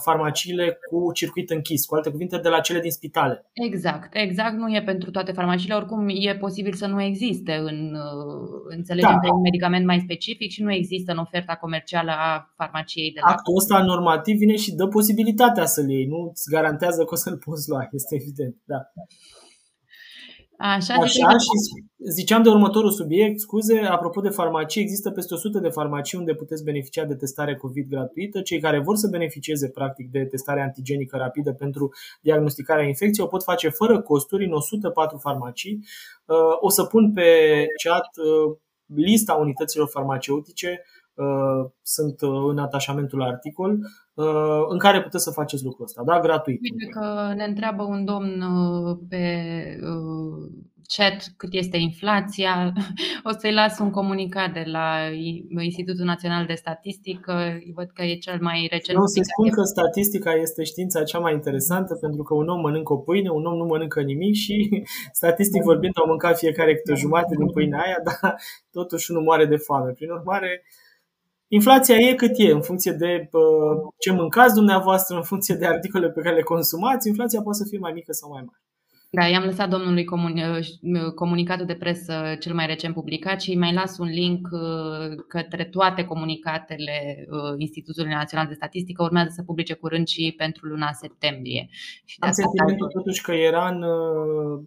farmaciile 0.04 0.78
cu 0.90 1.12
circuit 1.12 1.50
închis, 1.50 1.86
cu 1.86 1.94
alte 1.94 2.10
cuvinte, 2.10 2.38
de 2.38 2.48
la 2.48 2.60
cele 2.60 2.80
din 2.80 2.90
spitale. 2.90 3.46
Exact, 3.52 4.08
exact. 4.12 4.56
Nu 4.56 4.74
e 4.74 4.82
pentru 4.82 5.10
toate 5.10 5.32
farmaciile, 5.32 5.74
oricum 5.74 6.08
e 6.08 6.36
posibil 6.36 6.72
să 6.72 6.86
nu 6.86 7.02
existe 7.02 7.52
în 7.52 7.94
uh, 7.94 8.48
înțelegem 8.68 9.10
da. 9.10 9.18
că 9.18 9.26
e 9.26 9.30
un 9.30 9.40
medicament 9.40 9.86
mai 9.86 10.00
specific 10.04 10.50
și 10.50 10.62
nu 10.62 10.72
există 10.72 11.12
în 11.12 11.18
oferta 11.18 11.54
comercială 11.54 12.10
a 12.10 12.52
farmaciei 12.56 13.12
de 13.12 13.20
la. 13.22 13.30
Actul 13.30 13.56
ăsta 13.56 13.82
normativ 13.82 14.36
vine 14.36 14.56
și 14.56 14.74
dă 14.74 14.86
posibilitatea 14.86 15.66
să-l 15.66 15.90
iei, 15.90 16.06
nu 16.06 16.28
îți 16.30 16.50
garantează 16.50 17.04
că 17.04 17.14
o 17.14 17.16
să-l 17.16 17.38
poți 17.44 17.68
lua, 17.68 17.88
este 17.98 18.14
evident. 18.20 18.56
Da. 18.64 18.80
Așa, 20.60 20.94
Așa 20.94 21.30
și 21.30 21.84
ziceam 22.10 22.42
de 22.42 22.48
următorul 22.48 22.90
subiect, 22.90 23.40
scuze, 23.40 23.78
apropo 23.78 24.20
de 24.20 24.28
farmacii, 24.28 24.82
există 24.82 25.10
peste 25.10 25.34
100 25.34 25.58
de 25.58 25.68
farmacii 25.68 26.18
unde 26.18 26.34
puteți 26.34 26.64
beneficia 26.64 27.04
de 27.04 27.14
testare 27.14 27.56
COVID 27.56 27.88
gratuită. 27.88 28.40
Cei 28.40 28.60
care 28.60 28.80
vor 28.80 28.96
să 28.96 29.08
beneficieze 29.10 29.68
practic 29.68 30.10
de 30.10 30.24
testare 30.24 30.62
antigenică 30.62 31.16
rapidă 31.16 31.52
pentru 31.52 31.92
diagnosticarea 32.20 32.84
infecției 32.84 33.26
o 33.26 33.28
pot 33.28 33.42
face 33.42 33.68
fără 33.68 34.02
costuri 34.02 34.44
în 34.44 34.52
104 34.52 35.18
farmacii. 35.18 35.84
Uh, 36.24 36.36
o 36.60 36.68
să 36.68 36.84
pun 36.84 37.12
pe 37.12 37.30
chat 37.84 38.08
uh, 38.16 38.56
lista 38.94 39.34
unităților 39.34 39.88
farmaceutice 39.88 40.84
uh, 41.14 41.70
sunt 41.82 42.20
în 42.50 42.58
atașamentul 42.58 43.22
articol 43.22 43.78
în 44.68 44.78
care 44.78 45.02
puteți 45.02 45.24
să 45.24 45.30
faceți 45.30 45.64
lucrul 45.64 45.84
ăsta, 45.84 46.02
da? 46.04 46.20
Gratuit. 46.20 46.60
Uite 46.62 46.86
că 46.86 47.32
ne 47.36 47.44
întreabă 47.44 47.82
un 47.82 48.04
domn 48.04 48.44
pe 49.08 49.24
chat 50.96 51.18
cât 51.36 51.48
este 51.52 51.76
inflația. 51.76 52.72
O 53.28 53.30
să-i 53.38 53.52
las 53.52 53.78
un 53.78 53.90
comunicat 53.90 54.52
de 54.52 54.64
la 54.66 54.86
Institutul 55.60 56.04
Național 56.04 56.46
de 56.46 56.54
Statistică. 56.54 57.58
Văd 57.74 57.88
că 57.94 58.02
e 58.02 58.24
cel 58.26 58.38
mai 58.40 58.68
recent. 58.70 58.98
Nu, 58.98 59.06
să 59.06 59.20
spun 59.22 59.50
că 59.50 59.62
statistica 59.62 60.32
este 60.32 60.62
știința 60.64 61.02
cea 61.02 61.18
mai 61.18 61.32
interesantă 61.32 61.94
pentru 61.94 62.22
că 62.22 62.34
un 62.34 62.48
om 62.48 62.60
mănâncă 62.60 62.92
o 62.92 62.96
pâine, 62.96 63.30
un 63.30 63.44
om 63.44 63.56
nu 63.56 63.64
mănâncă 63.64 64.00
nimic 64.00 64.34
și 64.34 64.56
statistic 65.20 65.62
vorbind 65.62 65.92
au 65.96 66.06
mâncat 66.06 66.38
fiecare 66.38 66.74
câte 66.74 66.92
o 66.92 67.02
jumătate 67.04 67.34
din 67.38 67.50
pâinea 67.50 67.80
aia, 67.80 67.98
dar 68.08 68.34
totuși 68.70 69.12
nu 69.12 69.20
moare 69.20 69.46
de 69.46 69.56
foame. 69.56 69.90
Prin 69.90 70.10
urmare, 70.10 70.62
Inflația 71.48 71.96
e 71.96 72.14
cât 72.14 72.32
e, 72.36 72.50
în 72.50 72.62
funcție 72.62 72.92
de 72.92 73.28
ce 73.98 74.12
mâncați 74.12 74.54
dumneavoastră, 74.54 75.16
în 75.16 75.22
funcție 75.22 75.54
de 75.54 75.66
articole 75.66 76.10
pe 76.10 76.20
care 76.20 76.34
le 76.34 76.42
consumați, 76.42 77.08
inflația 77.08 77.42
poate 77.42 77.58
să 77.58 77.64
fie 77.68 77.78
mai 77.78 77.92
mică 77.92 78.12
sau 78.12 78.30
mai 78.30 78.42
mare. 78.46 78.67
Da, 79.10 79.24
i-am 79.26 79.44
lăsat 79.44 79.68
domnului 79.68 80.04
comuni- 80.04 80.44
uh, 80.50 80.58
uh, 80.58 81.12
comunicatul 81.14 81.66
de 81.66 81.74
presă 81.74 82.14
cel 82.40 82.54
mai 82.54 82.66
recent 82.66 82.94
publicat 82.94 83.40
și 83.40 83.50
îi 83.50 83.58
mai 83.58 83.72
las 83.72 83.98
un 83.98 84.06
link 84.06 84.48
uh, 84.50 85.24
către 85.28 85.64
toate 85.64 86.04
comunicatele 86.04 87.26
Institutului 87.56 88.12
Național 88.12 88.46
de 88.46 88.54
Statistică. 88.54 89.02
Urmează 89.02 89.28
să 89.32 89.42
publice 89.42 89.74
curând 89.74 90.06
și 90.06 90.34
pentru 90.36 90.66
luna 90.66 90.92
septembrie. 90.92 91.68
Și 92.04 92.16
Am 92.20 92.30
sentimentul 92.30 92.88
totuși 92.88 93.22
că 93.22 93.32
era 93.32 93.68
în 93.68 93.84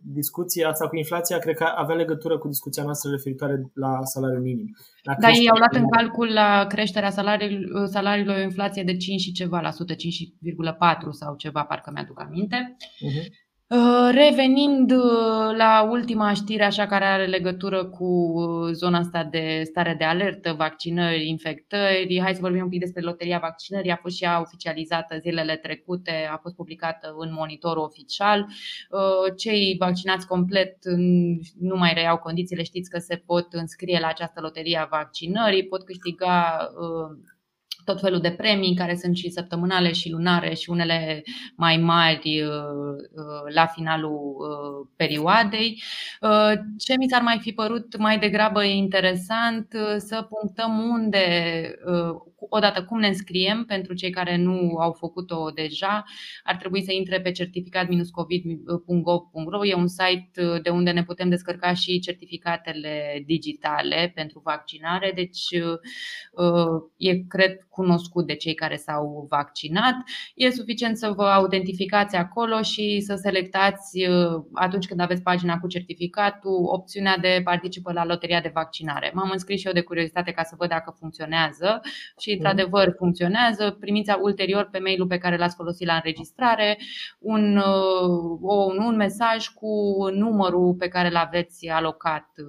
discuția 0.01 0.69
asta 0.69 0.87
cu 0.87 0.95
inflația, 0.95 1.37
cred 1.37 1.55
că 1.55 1.63
avea 1.75 1.95
legătură 1.95 2.37
cu 2.37 2.47
discuția 2.47 2.83
noastră 2.83 3.11
referitoare 3.11 3.61
la 3.73 3.99
salariul 4.03 4.41
minim. 4.41 4.75
La 5.03 5.15
da, 5.19 5.29
ei 5.29 5.49
au 5.49 5.57
luat 5.57 5.73
în 5.73 5.89
calcul 5.89 6.33
la 6.33 6.65
creșterea 6.69 7.09
salariilor, 7.09 7.87
salariilor 7.87 8.37
o 8.37 8.41
inflație 8.41 8.83
de 8.83 8.97
5 8.97 9.21
și 9.21 9.31
ceva 9.31 9.59
la 9.59 9.71
sută, 9.71 9.93
5,4 9.93 9.97
sau 11.09 11.35
ceva, 11.35 11.63
parcă 11.63 11.91
mi-aduc 11.93 12.19
aminte. 12.21 12.75
Uh-huh. 12.79 13.49
Uh, 13.71 14.09
revenind 14.11 14.91
uh, 14.91 15.55
la 15.57 15.87
ultima 15.89 16.33
știre, 16.33 16.63
așa 16.63 16.85
care 16.85 17.05
are 17.05 17.25
legătură 17.25 17.85
cu 17.85 18.05
uh, 18.05 18.71
zona 18.71 18.97
asta 18.97 19.23
de 19.23 19.61
stare 19.65 19.95
de 19.97 20.03
alertă, 20.03 20.53
vaccinări, 20.53 21.27
infectări, 21.27 22.19
hai 22.21 22.33
să 22.33 22.41
vorbim 22.41 22.61
un 22.61 22.69
pic 22.69 22.79
despre 22.79 23.01
loteria 23.01 23.39
vaccinării. 23.39 23.91
A 23.91 23.99
fost 24.01 24.15
și 24.15 24.23
ea 24.23 24.39
oficializată 24.39 25.17
zilele 25.17 25.55
trecute, 25.55 26.29
a 26.31 26.37
fost 26.37 26.55
publicată 26.55 27.13
în 27.17 27.33
monitorul 27.33 27.83
oficial. 27.83 28.47
Cei 29.37 29.75
vaccinați 29.79 30.27
complet 30.27 30.77
nu 31.59 31.75
mai 31.75 31.93
reiau 31.93 32.17
condițiile, 32.17 32.63
știți 32.63 32.89
că 32.89 32.99
se 32.99 33.15
pot 33.15 33.53
înscrie 33.53 33.99
la 33.99 34.07
această 34.07 34.41
loterie 34.41 34.77
a 34.77 34.87
vaccinării, 34.91 35.67
pot 35.67 35.83
câștiga 35.83 36.69
tot 37.85 37.99
felul 37.99 38.19
de 38.19 38.31
premii 38.31 38.75
care 38.75 38.95
sunt 38.95 39.15
și 39.15 39.29
săptămânale 39.29 39.91
și 39.91 40.09
lunare 40.09 40.53
și 40.53 40.69
unele 40.69 41.23
mai 41.55 41.77
mari 41.77 42.41
uh, 42.41 42.51
uh, 43.15 43.53
la 43.53 43.65
finalul 43.65 44.35
uh, 44.37 44.87
perioadei. 44.95 45.81
Ce 46.77 46.97
mi 46.97 47.09
s-ar 47.09 47.21
mai 47.21 47.39
fi 47.41 47.51
părut 47.51 47.97
mai 47.97 48.19
degrabă 48.19 48.63
interesant 48.63 49.67
să 49.97 50.27
punctăm 50.29 50.79
unde 50.79 51.25
odată 52.53 52.83
cum 52.83 52.99
ne 52.99 53.07
înscriem 53.07 53.65
pentru 53.65 53.93
cei 53.93 54.09
care 54.09 54.37
nu 54.37 54.77
au 54.77 54.91
făcut-o 54.91 55.49
deja, 55.55 56.03
ar 56.43 56.55
trebui 56.55 56.83
să 56.83 56.91
intre 56.91 57.21
pe 57.21 57.31
certificat-covid.gov.ro. 57.31 59.65
E 59.65 59.73
un 59.73 59.87
site 59.87 60.31
uh, 60.41 60.61
de 60.61 60.69
unde 60.69 60.91
ne 60.91 61.03
putem 61.03 61.29
descărca 61.29 61.73
și 61.73 61.99
certificatele 61.99 63.23
digitale 63.25 64.11
pentru 64.15 64.41
vaccinare, 64.43 65.11
deci 65.15 65.45
uh, 65.51 65.79
e, 66.97 67.17
cred, 67.17 67.57
cunoscut 67.69 68.27
de 68.27 68.35
cei 68.35 68.53
care 68.53 68.75
s-au 68.75 69.25
vaccinat. 69.29 69.95
E 70.35 70.49
suficient 70.49 70.97
să 70.97 71.11
vă 71.15 71.23
autentificați 71.23 72.15
acolo 72.15 72.61
și 72.61 72.99
să 72.99 73.15
selectați, 73.15 74.07
uh, 74.07 74.43
atunci 74.53 74.87
când 74.87 74.99
aveți 74.99 75.21
pagina 75.21 75.59
cu 75.59 75.67
certificatul, 75.67 76.65
opțiunea 76.71 77.17
de 77.17 77.41
participă 77.43 77.91
la 77.91 78.05
loteria 78.05 78.41
de 78.41 78.51
vaccinare. 78.53 79.11
M-am 79.13 79.29
înscris 79.31 79.59
și 79.59 79.67
eu 79.67 79.73
de 79.73 79.81
curiozitate 79.81 80.31
ca 80.31 80.43
să 80.43 80.55
văd 80.57 80.69
dacă 80.69 80.95
funcționează 80.99 81.81
și 82.19 82.40
într-adevăr 82.41 82.93
funcționează. 82.97 83.77
Primiți 83.79 84.11
ulterior 84.21 84.69
pe 84.71 84.79
mailul 84.79 85.07
pe 85.07 85.17
care 85.17 85.37
l-ați 85.37 85.55
folosit 85.55 85.87
la 85.87 85.93
înregistrare 85.93 86.77
un, 87.19 87.57
uh, 87.57 88.37
un, 88.41 88.77
un 88.77 88.95
mesaj 88.95 89.47
cu 89.47 89.71
numărul 90.13 90.73
pe 90.73 90.87
care 90.87 91.09
l 91.09 91.15
aveți 91.15 91.67
alocat 91.67 92.27
uh, 92.37 92.45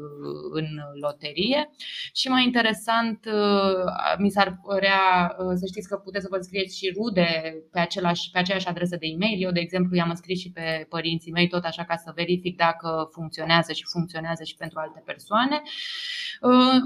în 0.52 0.66
loterie. 1.00 1.70
Și 2.14 2.28
mai 2.28 2.44
interesant, 2.44 3.24
uh, 3.26 4.16
mi 4.18 4.30
s-ar 4.30 4.60
părea 4.66 5.36
să 5.54 5.66
știți 5.66 5.88
că 5.88 5.96
puteți 5.96 6.24
să 6.24 6.28
vă 6.30 6.36
înscrieți 6.36 6.78
și 6.78 6.92
rude 6.96 7.28
pe, 7.72 7.80
același, 7.80 8.30
pe 8.30 8.38
aceeași 8.38 8.68
adresă 8.68 8.96
de 8.96 9.06
e-mail. 9.06 9.42
Eu, 9.42 9.50
de 9.50 9.60
exemplu, 9.60 9.96
i-am 9.96 10.10
înscris 10.10 10.38
și 10.40 10.52
pe 10.52 10.86
părinții 10.88 11.32
mei, 11.32 11.48
tot 11.48 11.64
așa 11.64 11.84
ca 11.84 11.96
să 11.96 12.12
verific 12.14 12.56
dacă 12.56 13.08
funcționează 13.12 13.72
și 13.72 13.84
funcționează 13.92 14.42
și 14.44 14.54
pentru 14.54 14.78
alte 14.78 15.02
persoane. 15.04 15.62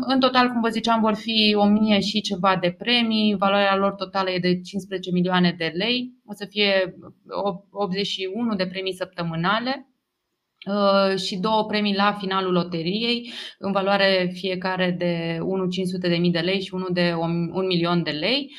În 0.07 0.21
total, 0.21 0.49
cum 0.49 0.61
vă 0.61 0.69
ziceam, 0.69 1.01
vor 1.01 1.15
fi 1.15 1.55
o 1.59 1.65
mie 1.65 2.01
și 2.01 2.21
ceva 2.21 2.57
de 2.61 2.75
premii, 2.79 3.37
valoarea 3.37 3.77
lor 3.77 3.93
totală 3.93 4.31
e 4.31 4.39
de 4.39 4.61
15 4.61 5.11
milioane 5.11 5.55
de 5.59 5.73
lei, 5.75 6.13
o 6.27 6.33
să 6.33 6.47
fie 6.51 6.95
81 7.71 8.55
de 8.55 8.67
premii 8.67 8.95
săptămânale 8.95 9.89
uh, 10.67 11.19
și 11.19 11.37
două 11.37 11.65
premii 11.65 11.95
la 11.95 12.13
finalul 12.13 12.53
loteriei, 12.53 13.33
în 13.59 13.73
valoare 13.73 14.31
fiecare 14.33 14.95
de 14.99 15.39
1,500 15.43 16.09
de 16.09 16.17
mii 16.17 16.31
de 16.31 16.39
lei 16.39 16.61
și 16.61 16.75
unul 16.75 16.91
de 16.93 17.15
1 17.19 17.67
milion 17.67 18.03
de 18.03 18.11
lei. 18.11 18.51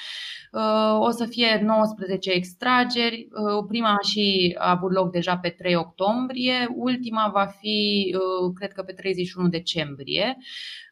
Uh, 0.51 0.99
o 0.99 1.09
să 1.09 1.25
fie 1.25 1.61
19 1.63 2.31
extrageri. 2.31 3.27
Uh, 3.31 3.65
prima 3.67 3.97
și 4.09 4.55
a 4.59 4.69
avut 4.69 4.91
loc 4.91 5.11
deja 5.11 5.37
pe 5.37 5.49
3 5.49 5.75
octombrie, 5.75 6.67
ultima 6.75 7.29
va 7.33 7.45
fi, 7.45 8.15
cred 8.55 8.71
că 8.71 8.81
pe 8.81 8.93
31 8.93 9.47
decembrie. 9.47 10.37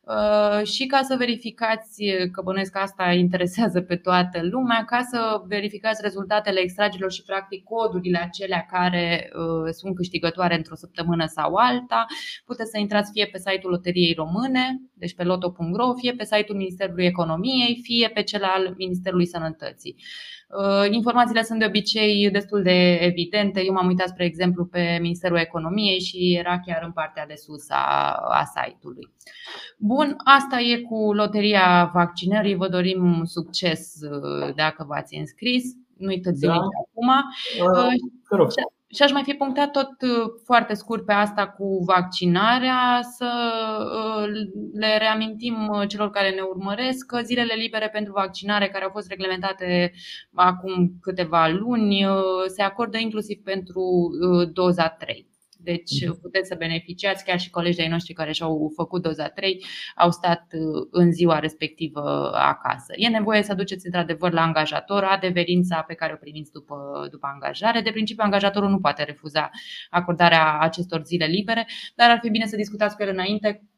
Uh, 0.05 0.65
și 0.67 0.85
ca 0.85 1.01
să 1.01 1.15
verificați, 1.17 2.03
că 2.31 2.41
bănuiesc 2.41 2.71
că 2.71 2.77
asta 2.77 3.11
interesează 3.11 3.81
pe 3.81 3.95
toată 3.95 4.39
lumea, 4.41 4.83
ca 4.85 5.01
să 5.01 5.41
verificați 5.47 6.01
rezultatele 6.01 6.59
extragerilor 6.59 7.11
și 7.11 7.23
practic 7.23 7.63
codurile 7.63 8.17
acelea 8.17 8.65
care 8.71 9.31
uh, 9.33 9.71
sunt 9.71 9.95
câștigătoare 9.95 10.55
într-o 10.55 10.75
săptămână 10.75 11.25
sau 11.25 11.53
alta, 11.53 12.05
puteți 12.45 12.69
să 12.69 12.77
intrați 12.77 13.11
fie 13.11 13.25
pe 13.25 13.37
site-ul 13.37 13.71
Loteriei 13.71 14.13
Române, 14.13 14.81
deci 14.93 15.15
pe 15.15 15.23
loto.ro, 15.23 15.93
fie 15.93 16.13
pe 16.13 16.23
site-ul 16.23 16.57
Ministerului 16.57 17.05
Economiei, 17.05 17.79
fie 17.81 18.11
pe 18.13 18.23
cel 18.23 18.43
al 18.43 18.73
Ministerului 18.77 19.27
Sănătății. 19.27 19.95
Uh, 20.49 20.91
informațiile 20.91 21.43
sunt 21.43 21.59
de 21.59 21.65
obicei 21.65 22.29
destul 22.31 22.61
de 22.61 22.93
evidente. 22.93 23.63
Eu 23.63 23.73
m-am 23.73 23.87
uitat, 23.87 24.07
spre 24.07 24.25
exemplu, 24.25 24.65
pe 24.65 24.97
Ministerul 25.01 25.37
Economiei 25.37 25.99
și 25.99 26.35
era 26.39 26.59
chiar 26.59 26.83
în 26.83 26.91
partea 26.91 27.25
de 27.25 27.33
sus 27.35 27.69
a, 27.69 28.11
a 28.29 28.43
site-ului. 28.43 29.13
Bun, 29.77 30.15
asta 30.23 30.59
e 30.59 30.77
cu 30.77 31.13
loteria 31.13 31.91
vaccinării. 31.93 32.55
Vă 32.55 32.67
dorim 32.67 33.23
succes 33.23 33.95
uh, 34.11 34.55
dacă 34.55 34.85
v-ați 34.87 35.15
înscris. 35.15 35.63
Nu-i 35.97 36.19
târziu 36.19 36.47
da. 36.47 36.53
acum. 36.53 37.07
Uh, 37.07 37.93
Și 38.87 39.03
aș 39.03 39.11
mai 39.11 39.23
fi 39.23 39.33
punctat 39.33 39.71
tot 39.71 39.89
foarte 40.43 40.73
scurt 40.73 41.05
pe 41.05 41.13
asta 41.13 41.47
cu 41.47 41.83
vaccinarea, 41.85 42.99
să 43.17 43.29
le 44.73 44.97
reamintim 44.97 45.83
celor 45.87 46.09
care 46.09 46.29
ne 46.29 46.41
urmăresc 46.41 47.05
că 47.05 47.21
zilele 47.21 47.53
libere 47.53 47.89
pentru 47.89 48.13
vaccinare 48.13 48.67
care 48.67 48.83
au 48.83 48.89
fost 48.89 49.09
reglementate 49.09 49.91
acum 50.33 50.91
câteva 51.01 51.47
luni 51.47 52.05
se 52.47 52.61
acordă 52.61 52.97
inclusiv 52.97 53.41
pentru 53.43 54.09
doza 54.53 54.89
3. 54.89 55.34
Deci 55.65 56.05
mhm. 56.05 56.21
puteți 56.21 56.47
să 56.47 56.55
beneficiați, 56.57 57.23
chiar 57.23 57.39
și 57.39 57.49
colegii 57.49 57.81
ai 57.81 57.89
noștri 57.89 58.13
care 58.13 58.31
și-au 58.31 58.71
făcut 58.75 59.01
doza 59.01 59.27
3 59.27 59.65
au 59.95 60.11
stat 60.11 60.43
uh, 60.53 60.87
în 60.91 61.11
ziua 61.11 61.39
respectivă 61.39 62.31
acasă. 62.33 62.93
E 62.95 63.07
nevoie 63.07 63.43
să 63.43 63.53
duceți 63.53 63.85
într-adevăr 63.85 64.31
la 64.31 64.41
angajator 64.41 65.03
adeverința 65.03 65.81
pe 65.81 65.93
care 65.93 66.13
o 66.13 66.17
primiți 66.17 66.51
după, 66.51 67.07
după 67.11 67.27
angajare. 67.33 67.81
De 67.81 67.91
principiu, 67.91 68.23
angajatorul 68.23 68.69
nu 68.69 68.79
poate 68.79 69.03
refuza 69.03 69.49
acordarea 69.89 70.59
acestor 70.59 71.03
zile 71.03 71.25
libere, 71.25 71.67
dar 71.95 72.09
ar 72.09 72.19
fi 72.21 72.29
bine 72.29 72.45
să 72.45 72.55
discutați 72.55 72.95
cu 72.95 73.03
el 73.03 73.09
înainte 73.09 73.69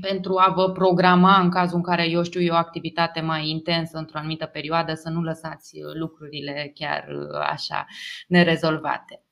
pentru 0.00 0.36
a 0.38 0.52
vă 0.52 0.70
programa 0.72 1.40
în 1.40 1.50
cazul 1.50 1.76
în 1.76 1.82
care, 1.82 2.08
eu 2.08 2.22
știu, 2.22 2.40
e 2.40 2.50
o 2.50 2.54
activitate 2.54 3.20
mai 3.20 3.48
intensă 3.48 3.98
într-o 3.98 4.18
anumită 4.18 4.46
perioadă, 4.46 4.94
să 4.94 5.08
nu 5.08 5.22
lăsați 5.22 5.78
lucrurile 5.94 6.72
chiar 6.74 7.08
uh, 7.08 7.40
așa 7.48 7.86
nerezolvate. 8.28 9.25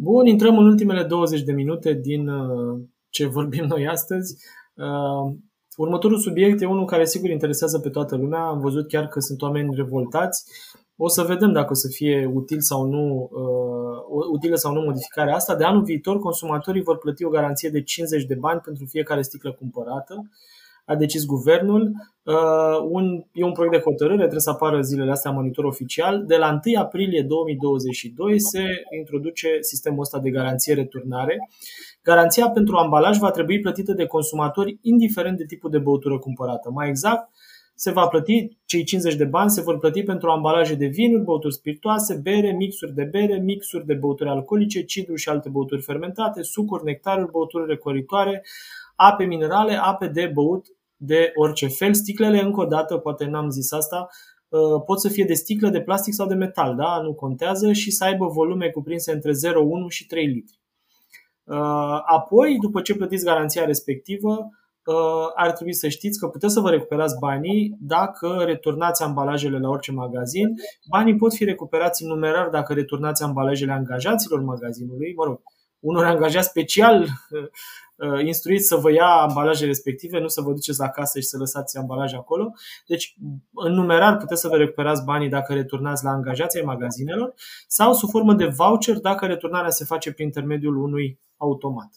Bun, 0.00 0.26
intrăm 0.26 0.58
în 0.58 0.66
ultimele 0.66 1.02
20 1.02 1.42
de 1.42 1.52
minute 1.52 1.92
din 1.92 2.28
uh, 2.28 2.80
ce 3.08 3.26
vorbim 3.26 3.64
noi 3.64 3.88
astăzi. 3.88 4.36
Uh, 4.74 5.34
următorul 5.76 6.18
subiect 6.18 6.60
e 6.60 6.66
unul 6.66 6.84
care 6.84 7.04
sigur 7.04 7.30
interesează 7.30 7.78
pe 7.78 7.88
toată 7.88 8.16
lumea. 8.16 8.40
Am 8.40 8.60
văzut 8.60 8.88
chiar 8.88 9.06
că 9.06 9.20
sunt 9.20 9.42
oameni 9.42 9.74
revoltați. 9.74 10.44
O 10.96 11.08
să 11.08 11.22
vedem 11.22 11.52
dacă 11.52 11.70
o 11.70 11.74
să 11.74 11.88
fie 11.88 12.30
util 12.34 12.60
sau 12.60 12.86
nu, 12.86 13.30
uh, 13.32 14.26
utilă 14.32 14.54
sau 14.54 14.72
nu 14.72 14.80
modificarea 14.80 15.34
asta. 15.34 15.56
De 15.56 15.64
anul 15.64 15.82
viitor, 15.82 16.18
consumatorii 16.18 16.82
vor 16.82 16.98
plăti 16.98 17.24
o 17.24 17.28
garanție 17.28 17.68
de 17.68 17.82
50 17.82 18.24
de 18.24 18.34
bani 18.34 18.60
pentru 18.60 18.84
fiecare 18.84 19.22
sticlă 19.22 19.52
cumpărată 19.52 20.28
a 20.88 20.94
decis 20.94 21.24
guvernul. 21.24 21.92
Uh, 22.22 22.34
un, 22.88 23.24
e 23.32 23.44
un 23.44 23.52
proiect 23.52 23.76
de 23.76 23.82
hotărâre, 23.82 24.18
trebuie 24.18 24.40
să 24.40 24.50
apară 24.50 24.80
zilele 24.80 25.10
astea 25.10 25.30
monitor 25.30 25.64
oficial. 25.64 26.24
De 26.26 26.36
la 26.36 26.60
1 26.66 26.80
aprilie 26.80 27.22
2022 27.22 28.40
se 28.40 28.64
introduce 28.98 29.48
sistemul 29.60 30.00
ăsta 30.00 30.18
de 30.18 30.30
garanție 30.30 30.74
returnare. 30.74 31.48
Garanția 32.02 32.48
pentru 32.48 32.76
ambalaj 32.76 33.18
va 33.18 33.30
trebui 33.30 33.60
plătită 33.60 33.92
de 33.92 34.06
consumatori 34.06 34.78
indiferent 34.82 35.36
de 35.36 35.44
tipul 35.44 35.70
de 35.70 35.78
băutură 35.78 36.18
cumpărată. 36.18 36.70
Mai 36.70 36.88
exact, 36.88 37.30
se 37.74 37.90
va 37.90 38.06
plăti, 38.06 38.58
cei 38.64 38.84
50 38.84 39.14
de 39.14 39.24
bani 39.24 39.50
se 39.50 39.60
vor 39.60 39.78
plăti 39.78 40.02
pentru 40.02 40.30
ambalaje 40.30 40.74
de 40.74 40.86
vinuri, 40.86 41.22
băuturi 41.22 41.54
spiritoase, 41.54 42.20
bere, 42.22 42.52
mixuri 42.52 42.94
de 42.94 43.04
bere, 43.04 43.38
mixuri 43.38 43.86
de 43.86 43.94
băuturi 43.94 44.28
alcoolice, 44.28 44.82
cidru 44.82 45.14
și 45.14 45.28
alte 45.28 45.48
băuturi 45.48 45.82
fermentate, 45.82 46.42
sucuri, 46.42 46.84
nectaruri, 46.84 47.30
băuturi 47.30 47.66
recoritoare, 47.66 48.44
ape 48.96 49.24
minerale, 49.24 49.74
ape 49.82 50.06
de 50.06 50.30
băut 50.34 50.66
de 50.98 51.32
orice 51.34 51.68
fel. 51.68 51.94
Sticlele, 51.94 52.40
încă 52.40 52.60
o 52.60 52.64
dată, 52.64 52.96
poate 52.96 53.24
n-am 53.24 53.50
zis 53.50 53.72
asta, 53.72 54.08
uh, 54.48 54.82
pot 54.86 55.00
să 55.00 55.08
fie 55.08 55.24
de 55.24 55.34
sticlă, 55.34 55.68
de 55.68 55.80
plastic 55.80 56.14
sau 56.14 56.26
de 56.26 56.34
metal, 56.34 56.76
da? 56.76 57.00
nu 57.02 57.14
contează, 57.14 57.72
și 57.72 57.90
să 57.90 58.04
aibă 58.04 58.26
volume 58.26 58.70
cuprinse 58.70 59.12
între 59.12 59.30
0,1 59.30 59.34
și 59.88 60.06
3 60.06 60.26
litri. 60.26 60.58
Uh, 61.44 62.00
apoi, 62.04 62.58
după 62.60 62.80
ce 62.80 62.94
plătiți 62.94 63.24
garanția 63.24 63.64
respectivă, 63.64 64.48
uh, 64.84 65.30
ar 65.34 65.52
trebui 65.52 65.74
să 65.74 65.88
știți 65.88 66.18
că 66.18 66.26
puteți 66.26 66.52
să 66.52 66.60
vă 66.60 66.70
recuperați 66.70 67.18
banii 67.18 67.76
dacă 67.80 68.42
returnați 68.44 69.02
ambalajele 69.02 69.58
la 69.58 69.68
orice 69.68 69.92
magazin. 69.92 70.48
Banii 70.90 71.16
pot 71.16 71.34
fi 71.34 71.44
recuperați 71.44 72.02
în 72.02 72.08
numerar 72.08 72.48
dacă 72.48 72.72
returnați 72.72 73.22
ambalajele 73.22 73.72
angajaților 73.72 74.40
magazinului, 74.40 75.14
mă 75.16 75.24
rog, 75.24 75.40
unor 75.80 76.04
angajați 76.04 76.48
special 76.48 77.06
Uh, 77.98 78.24
instruiți 78.24 78.66
să 78.66 78.76
vă 78.76 78.92
ia 78.92 79.06
ambalaje 79.06 79.66
respective, 79.66 80.20
nu 80.20 80.28
să 80.28 80.40
vă 80.40 80.52
duceți 80.52 80.82
acasă 80.82 81.18
și 81.18 81.26
să 81.26 81.36
lăsați 81.36 81.78
ambalaje 81.78 82.16
acolo. 82.16 82.52
Deci, 82.86 83.16
în 83.54 83.72
numerar 83.72 84.16
puteți 84.16 84.40
să 84.40 84.48
vă 84.48 84.56
recuperați 84.56 85.04
banii 85.04 85.28
dacă 85.28 85.54
returnați 85.54 86.04
la 86.04 86.10
angajații 86.10 86.62
magazinelor 86.62 87.34
sau 87.66 87.92
sub 87.92 88.10
formă 88.10 88.34
de 88.34 88.46
voucher 88.46 88.98
dacă 88.98 89.26
returnarea 89.26 89.70
se 89.70 89.84
face 89.84 90.12
prin 90.12 90.26
intermediul 90.26 90.76
unui 90.76 91.20
automat. 91.36 91.90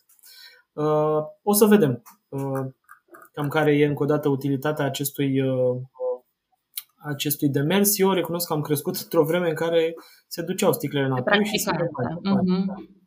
Uh, 0.74 1.24
o 1.44 1.54
să 1.54 1.66
vedem 1.66 2.02
uh, 2.30 2.66
cam 3.34 3.48
care 3.48 3.78
e 3.78 3.86
încă 3.86 4.04
o 4.04 4.06
dată 4.06 4.30
utilitatea 4.30 4.86
acestui 4.86 5.42
acestui 7.04 7.50
demers. 7.50 8.00
Eu 8.00 8.12
recunosc 8.12 8.48
că 8.48 8.54
am 8.54 8.62
crescut 8.62 8.96
într-o 8.96 9.24
vreme 9.24 9.50
în 9.50 9.56
care 9.56 9.96
se 10.28 10.42
duceau 10.42 10.74
sticlele 10.74 11.06
înapoi 11.06 11.46
și 11.46 11.58
se 11.58 11.72
uh-huh. 11.72 13.01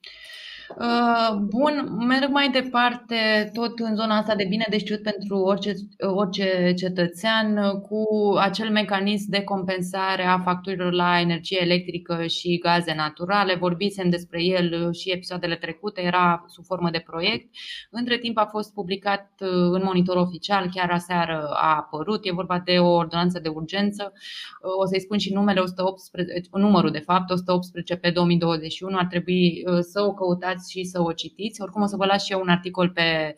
Uh, 0.79 1.37
bun, 1.41 1.97
merg 2.07 2.31
mai 2.31 2.51
departe 2.51 3.51
tot 3.53 3.79
în 3.79 3.95
zona 3.95 4.17
asta 4.17 4.35
de 4.35 4.47
bine 4.49 4.67
de 4.71 4.79
știut 4.79 5.03
pentru 5.03 5.37
orice, 5.37 5.75
orice 5.99 6.73
cetățean 6.77 7.81
cu 7.81 8.07
acel 8.39 8.71
mecanism 8.71 9.31
de 9.31 9.43
compensare 9.43 10.25
a 10.25 10.39
facturilor 10.39 10.93
la 10.93 11.21
energie 11.21 11.59
electrică 11.61 12.27
și 12.27 12.59
gaze 12.59 12.95
naturale. 12.95 13.55
Vorbisem 13.55 14.11
despre 14.11 14.43
el 14.43 14.93
și 14.93 15.11
episoadele 15.11 15.57
trecute, 15.57 16.01
era 16.01 16.45
sub 16.49 16.65
formă 16.65 16.91
de 16.91 17.03
proiect. 17.07 17.55
Între 17.91 18.19
timp 18.19 18.39
a 18.39 18.47
fost 18.47 18.73
publicat 18.73 19.31
uh, 19.41 19.49
în 19.51 19.83
monitor 19.85 20.17
oficial, 20.17 20.69
chiar 20.75 20.91
aseară 20.91 21.49
a 21.53 21.77
apărut. 21.77 22.21
E 22.23 22.33
vorba 22.33 22.63
de 22.65 22.79
o 22.79 22.89
ordonanță 22.89 23.39
de 23.41 23.49
urgență. 23.49 24.13
Uh, 24.13 24.71
o 24.83 24.87
să-i 24.87 25.01
spun 25.01 25.19
și 25.19 25.33
numele 25.33 25.61
118, 25.61 26.49
numărul 26.53 26.91
de 26.91 26.99
fapt, 26.99 27.31
118 27.31 27.97
pe 27.97 28.11
2021. 28.11 28.97
Ar 28.97 29.07
trebui 29.07 29.65
să 29.81 30.03
o 30.03 30.15
căutați 30.15 30.64
intrați 30.65 30.71
și 30.71 30.85
să 30.85 31.03
o 31.03 31.13
citiți. 31.13 31.61
Oricum 31.61 31.83
o 31.83 31.87
să 31.87 31.97
vă 31.97 32.05
las 32.05 32.25
și 32.25 32.33
eu 32.33 32.41
un 32.41 32.49
articol 32.49 32.91
pe, 32.91 33.35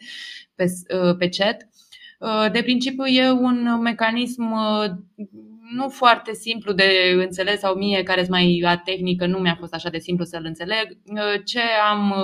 pe, 0.54 0.64
uh, 0.64 1.16
pe 1.16 1.28
chat. 1.28 1.68
Uh, 2.18 2.52
de 2.52 2.62
principiu 2.62 3.04
e 3.04 3.30
un 3.30 3.80
mecanism 3.82 4.52
uh, 4.52 4.90
nu 5.74 5.88
foarte 5.88 6.32
simplu 6.32 6.72
de 6.72 6.84
înțeles 7.16 7.58
sau 7.58 7.74
mie 7.74 8.02
care 8.02 8.20
sunt 8.20 8.30
mai 8.30 8.62
a 8.66 8.76
tehnică 8.76 9.26
nu 9.26 9.38
mi-a 9.38 9.56
fost 9.58 9.74
așa 9.74 9.90
de 9.90 9.98
simplu 9.98 10.24
să-l 10.24 10.44
înțeleg. 10.44 10.98
Ce 11.44 11.60
am 11.90 12.14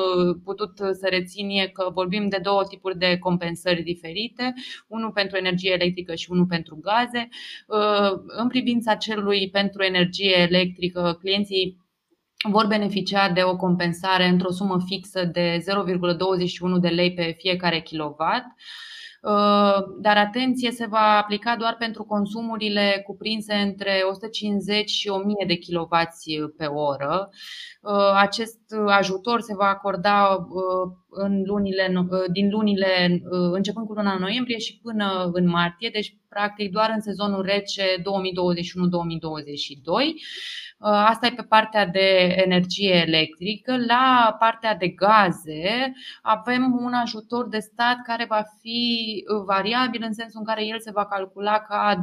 putut 0.44 0.70
să 0.76 1.06
rețin 1.10 1.48
e 1.48 1.66
că 1.66 1.90
vorbim 1.92 2.28
de 2.28 2.38
două 2.42 2.64
tipuri 2.64 2.98
de 2.98 3.16
compensări 3.18 3.82
diferite, 3.82 4.54
unul 4.88 5.10
pentru 5.10 5.36
energie 5.36 5.72
electrică 5.72 6.14
și 6.14 6.30
unul 6.30 6.46
pentru 6.46 6.78
gaze. 6.82 7.28
În 8.26 8.48
privința 8.48 8.94
celui 8.94 9.50
pentru 9.50 9.82
energie 9.82 10.38
electrică, 10.38 11.16
clienții 11.20 11.81
vor 12.50 12.66
beneficia 12.66 13.28
de 13.28 13.42
o 13.42 13.56
compensare 13.56 14.26
într-o 14.26 14.50
sumă 14.50 14.80
fixă 14.86 15.24
de 15.24 15.64
0,21 16.76 16.80
de 16.80 16.88
lei 16.88 17.14
pe 17.14 17.36
fiecare 17.38 17.80
kilowatt. 17.80 18.44
Uh, 19.22 19.82
dar 20.00 20.16
atenție, 20.16 20.70
se 20.70 20.86
va 20.86 21.16
aplica 21.16 21.56
doar 21.56 21.76
pentru 21.78 22.04
consumurile 22.04 23.02
cuprinse 23.06 23.54
între 23.54 24.00
150 24.10 24.90
și 24.90 25.08
1000 25.08 25.34
de 25.46 25.58
kW 25.58 25.88
pe 26.56 26.64
oră. 26.64 27.28
Uh, 27.82 28.12
acest 28.14 28.60
ajutor 28.86 29.40
se 29.40 29.54
va 29.54 29.64
acorda 29.66 30.46
uh, 30.48 30.92
în 31.10 31.42
lunile, 31.44 31.92
din 32.32 32.50
lunile 32.50 33.22
începând 33.30 33.86
cu 33.86 33.92
luna 33.92 34.18
noiembrie 34.18 34.58
și 34.58 34.80
până 34.82 35.30
în 35.32 35.48
martie, 35.48 35.90
deci 35.92 36.16
practic 36.28 36.70
doar 36.70 36.90
în 36.94 37.00
sezonul 37.00 37.42
rece 37.42 37.84
2021-2022. 37.98 38.02
Uh, 40.82 40.88
asta 40.88 41.26
e 41.26 41.32
pe 41.36 41.42
partea 41.42 41.86
de 41.86 42.34
energie 42.44 43.04
electrică. 43.06 43.76
La 43.86 44.36
partea 44.38 44.74
de 44.74 44.88
gaze 44.88 45.92
avem 46.22 46.78
un 46.80 46.92
ajutor 46.92 47.48
de 47.48 47.58
stat 47.58 47.96
care 48.04 48.24
va 48.28 48.42
fi 48.60 49.24
uh, 49.36 49.42
variabil 49.46 50.02
în 50.04 50.12
sensul 50.12 50.40
în 50.40 50.46
care 50.46 50.66
el 50.66 50.80
se 50.80 50.90
va 50.90 51.06
calcula 51.06 51.58
ca 51.60 51.98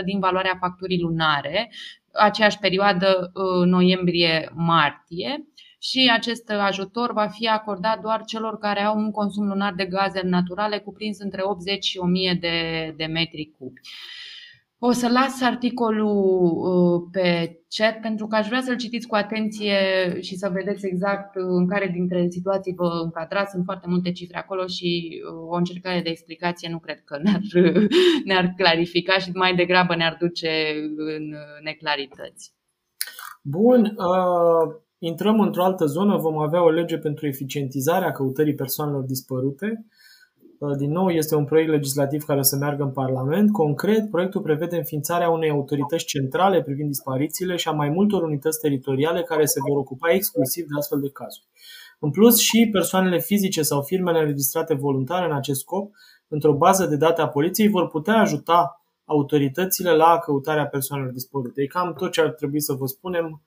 25% 0.00 0.04
din 0.04 0.18
valoarea 0.18 0.56
facturii 0.60 1.00
lunare, 1.00 1.72
aceeași 2.12 2.58
perioadă 2.58 3.30
uh, 3.34 3.66
noiembrie-martie 3.66 5.46
și 5.80 6.10
acest 6.12 6.50
ajutor 6.50 7.12
va 7.12 7.26
fi 7.26 7.48
acordat 7.48 8.00
doar 8.00 8.24
celor 8.24 8.58
care 8.58 8.80
au 8.80 8.98
un 8.98 9.10
consum 9.10 9.46
lunar 9.46 9.72
de 9.74 9.84
gaze 9.84 10.20
naturale 10.24 10.78
cuprins 10.78 11.18
între 11.18 11.40
80 11.44 11.84
și 11.84 11.98
1000 11.98 12.34
de, 12.40 12.94
de 12.96 13.04
metri 13.04 13.52
cubi. 13.58 13.80
O 14.84 14.92
să 14.92 15.08
las 15.08 15.40
articolul 15.42 16.16
uh, 16.56 17.08
pe 17.12 17.58
chat 17.68 18.00
pentru 18.00 18.26
că 18.26 18.36
aș 18.36 18.46
vrea 18.46 18.60
să-l 18.60 18.76
citiți 18.76 19.06
cu 19.06 19.14
atenție 19.14 19.76
și 20.20 20.36
să 20.36 20.50
vedeți 20.52 20.86
exact 20.86 21.34
uh, 21.36 21.42
în 21.46 21.66
care 21.68 21.90
dintre 21.92 22.26
situații 22.28 22.74
vă 22.76 22.88
încadrați. 23.02 23.50
Sunt 23.50 23.64
foarte 23.64 23.86
multe 23.88 24.12
cifre 24.12 24.38
acolo 24.38 24.66
și 24.66 25.20
uh, 25.24 25.48
o 25.48 25.54
încercare 25.54 26.00
de 26.00 26.08
explicație 26.08 26.68
nu 26.70 26.78
cred 26.78 27.00
că 27.04 27.18
ne-ar, 27.22 27.40
ne-ar 28.28 28.52
clarifica 28.56 29.18
și 29.18 29.30
mai 29.34 29.54
degrabă 29.54 29.96
ne-ar 29.96 30.16
duce 30.20 30.50
în 30.96 31.34
neclarități. 31.62 32.54
Bun, 33.42 33.80
uh, 33.84 34.74
intrăm 34.98 35.40
într-o 35.40 35.64
altă 35.64 35.84
zonă. 35.86 36.16
Vom 36.16 36.38
avea 36.38 36.64
o 36.64 36.70
lege 36.70 36.98
pentru 36.98 37.26
eficientizarea 37.26 38.12
căutării 38.12 38.54
persoanelor 38.54 39.02
dispărute. 39.02 39.66
Uh, 39.66 40.11
din 40.76 40.90
nou, 40.90 41.08
este 41.08 41.34
un 41.34 41.44
proiect 41.44 41.70
legislativ 41.70 42.22
care 42.24 42.38
o 42.38 42.42
să 42.42 42.56
meargă 42.56 42.82
în 42.82 42.90
Parlament. 42.90 43.52
Concret, 43.52 44.10
proiectul 44.10 44.40
prevede 44.40 44.76
înființarea 44.76 45.30
unei 45.30 45.50
autorități 45.50 46.04
centrale 46.04 46.62
privind 46.62 46.88
disparițiile 46.88 47.56
și 47.56 47.68
a 47.68 47.72
mai 47.72 47.88
multor 47.88 48.22
unități 48.22 48.60
teritoriale 48.60 49.22
care 49.22 49.44
se 49.44 49.60
vor 49.68 49.78
ocupa 49.78 50.10
exclusiv 50.10 50.64
de 50.64 50.78
astfel 50.78 51.00
de 51.00 51.10
cazuri. 51.10 51.46
În 51.98 52.10
plus, 52.10 52.38
și 52.38 52.68
persoanele 52.72 53.18
fizice 53.18 53.62
sau 53.62 53.82
firmele 53.82 54.18
înregistrate 54.18 54.74
voluntare 54.74 55.26
în 55.26 55.32
acest 55.32 55.60
scop, 55.60 55.92
într-o 56.28 56.56
bază 56.56 56.86
de 56.86 56.96
date 56.96 57.20
a 57.20 57.28
poliției, 57.28 57.68
vor 57.68 57.88
putea 57.88 58.14
ajuta 58.14 58.84
autoritățile 59.04 59.90
la 59.90 60.18
căutarea 60.18 60.66
persoanelor 60.66 61.12
dispărute. 61.12 61.62
E 61.62 61.66
cam 61.66 61.94
tot 61.94 62.12
ce 62.12 62.20
ar 62.20 62.30
trebui 62.30 62.60
să 62.60 62.72
vă 62.72 62.86
spunem. 62.86 63.42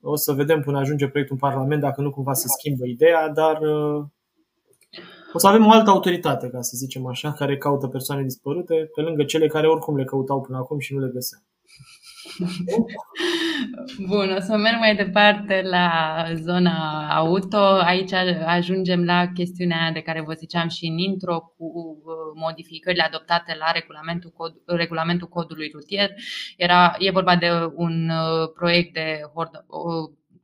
O 0.00 0.16
să 0.16 0.32
vedem 0.32 0.60
până 0.60 0.78
ajunge 0.78 1.08
proiectul 1.08 1.38
în 1.40 1.48
Parlament 1.50 1.80
dacă 1.80 2.00
nu 2.00 2.10
cumva 2.10 2.32
se 2.32 2.46
schimbă 2.48 2.86
ideea, 2.86 3.28
dar 3.28 3.60
uh, 3.60 4.04
o 5.36 5.38
să 5.38 5.46
avem 5.46 5.66
o 5.66 5.70
altă 5.70 5.90
autoritate, 5.90 6.48
ca 6.48 6.60
să 6.60 6.76
zicem 6.76 7.06
așa, 7.06 7.32
care 7.32 7.56
caută 7.56 7.86
persoane 7.86 8.22
dispărute, 8.22 8.90
pe 8.94 9.00
lângă 9.00 9.24
cele 9.24 9.46
care 9.46 9.66
oricum 9.68 9.96
le 9.96 10.04
căutau 10.04 10.40
până 10.40 10.58
acum 10.58 10.78
și 10.78 10.94
nu 10.94 11.00
le 11.00 11.10
găseau. 11.12 11.40
Bun, 14.08 14.34
o 14.36 14.40
să 14.40 14.56
merg 14.56 14.78
mai 14.78 14.96
departe 14.96 15.62
la 15.64 15.90
zona 16.34 17.08
auto. 17.14 17.58
Aici 17.62 18.12
ajungem 18.46 19.04
la 19.04 19.26
chestiunea 19.34 19.90
de 19.92 20.00
care 20.00 20.20
vă 20.20 20.32
ziceam 20.32 20.68
și 20.68 20.86
în 20.86 20.98
intro 20.98 21.52
cu 21.56 21.64
uh, 21.64 22.14
modificările 22.34 23.02
adoptate 23.02 23.56
la 23.58 23.70
regulamentul, 23.70 24.30
cod, 24.36 24.54
regulamentul 24.66 25.28
codului 25.28 25.70
rutier. 25.74 26.10
Era, 26.56 26.94
e 26.98 27.10
vorba 27.10 27.36
de 27.36 27.50
un 27.74 28.08
uh, 28.08 28.50
proiect 28.54 28.92
de 28.92 29.20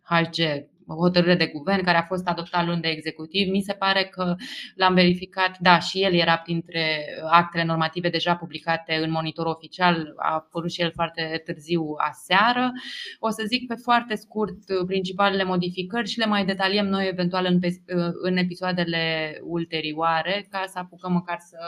HG 0.03 0.70
hotărâre 0.87 1.35
de 1.35 1.47
guvern 1.47 1.83
care 1.85 1.99
a 1.99 2.03
fost 2.03 2.28
adoptat 2.28 2.66
luni 2.66 2.80
de 2.80 2.89
executiv. 2.89 3.49
Mi 3.51 3.61
se 3.61 3.72
pare 3.72 4.05
că 4.05 4.35
l-am 4.74 4.95
verificat, 4.95 5.59
da, 5.59 5.78
și 5.78 6.03
el 6.03 6.14
era 6.14 6.37
printre 6.37 7.05
actele 7.30 7.64
normative 7.64 8.09
deja 8.09 8.35
publicate 8.35 8.95
în 8.95 9.11
monitor 9.11 9.47
oficial, 9.47 10.12
a 10.16 10.35
apărut 10.35 10.70
și 10.70 10.80
el 10.80 10.91
foarte 10.95 11.43
târziu 11.45 11.95
aseară. 11.97 12.70
O 13.18 13.30
să 13.30 13.45
zic 13.47 13.66
pe 13.66 13.74
foarte 13.74 14.14
scurt 14.14 14.59
principalele 14.87 15.45
modificări 15.45 16.09
și 16.09 16.18
le 16.18 16.26
mai 16.26 16.45
detaliem 16.45 16.87
noi 16.87 17.09
eventual 17.09 17.47
în, 17.49 17.59
în 18.22 18.37
episoadele 18.37 19.37
ulterioare 19.43 20.47
ca 20.51 20.64
să 20.66 20.78
apucăm 20.78 21.12
măcar 21.12 21.39
să 21.41 21.59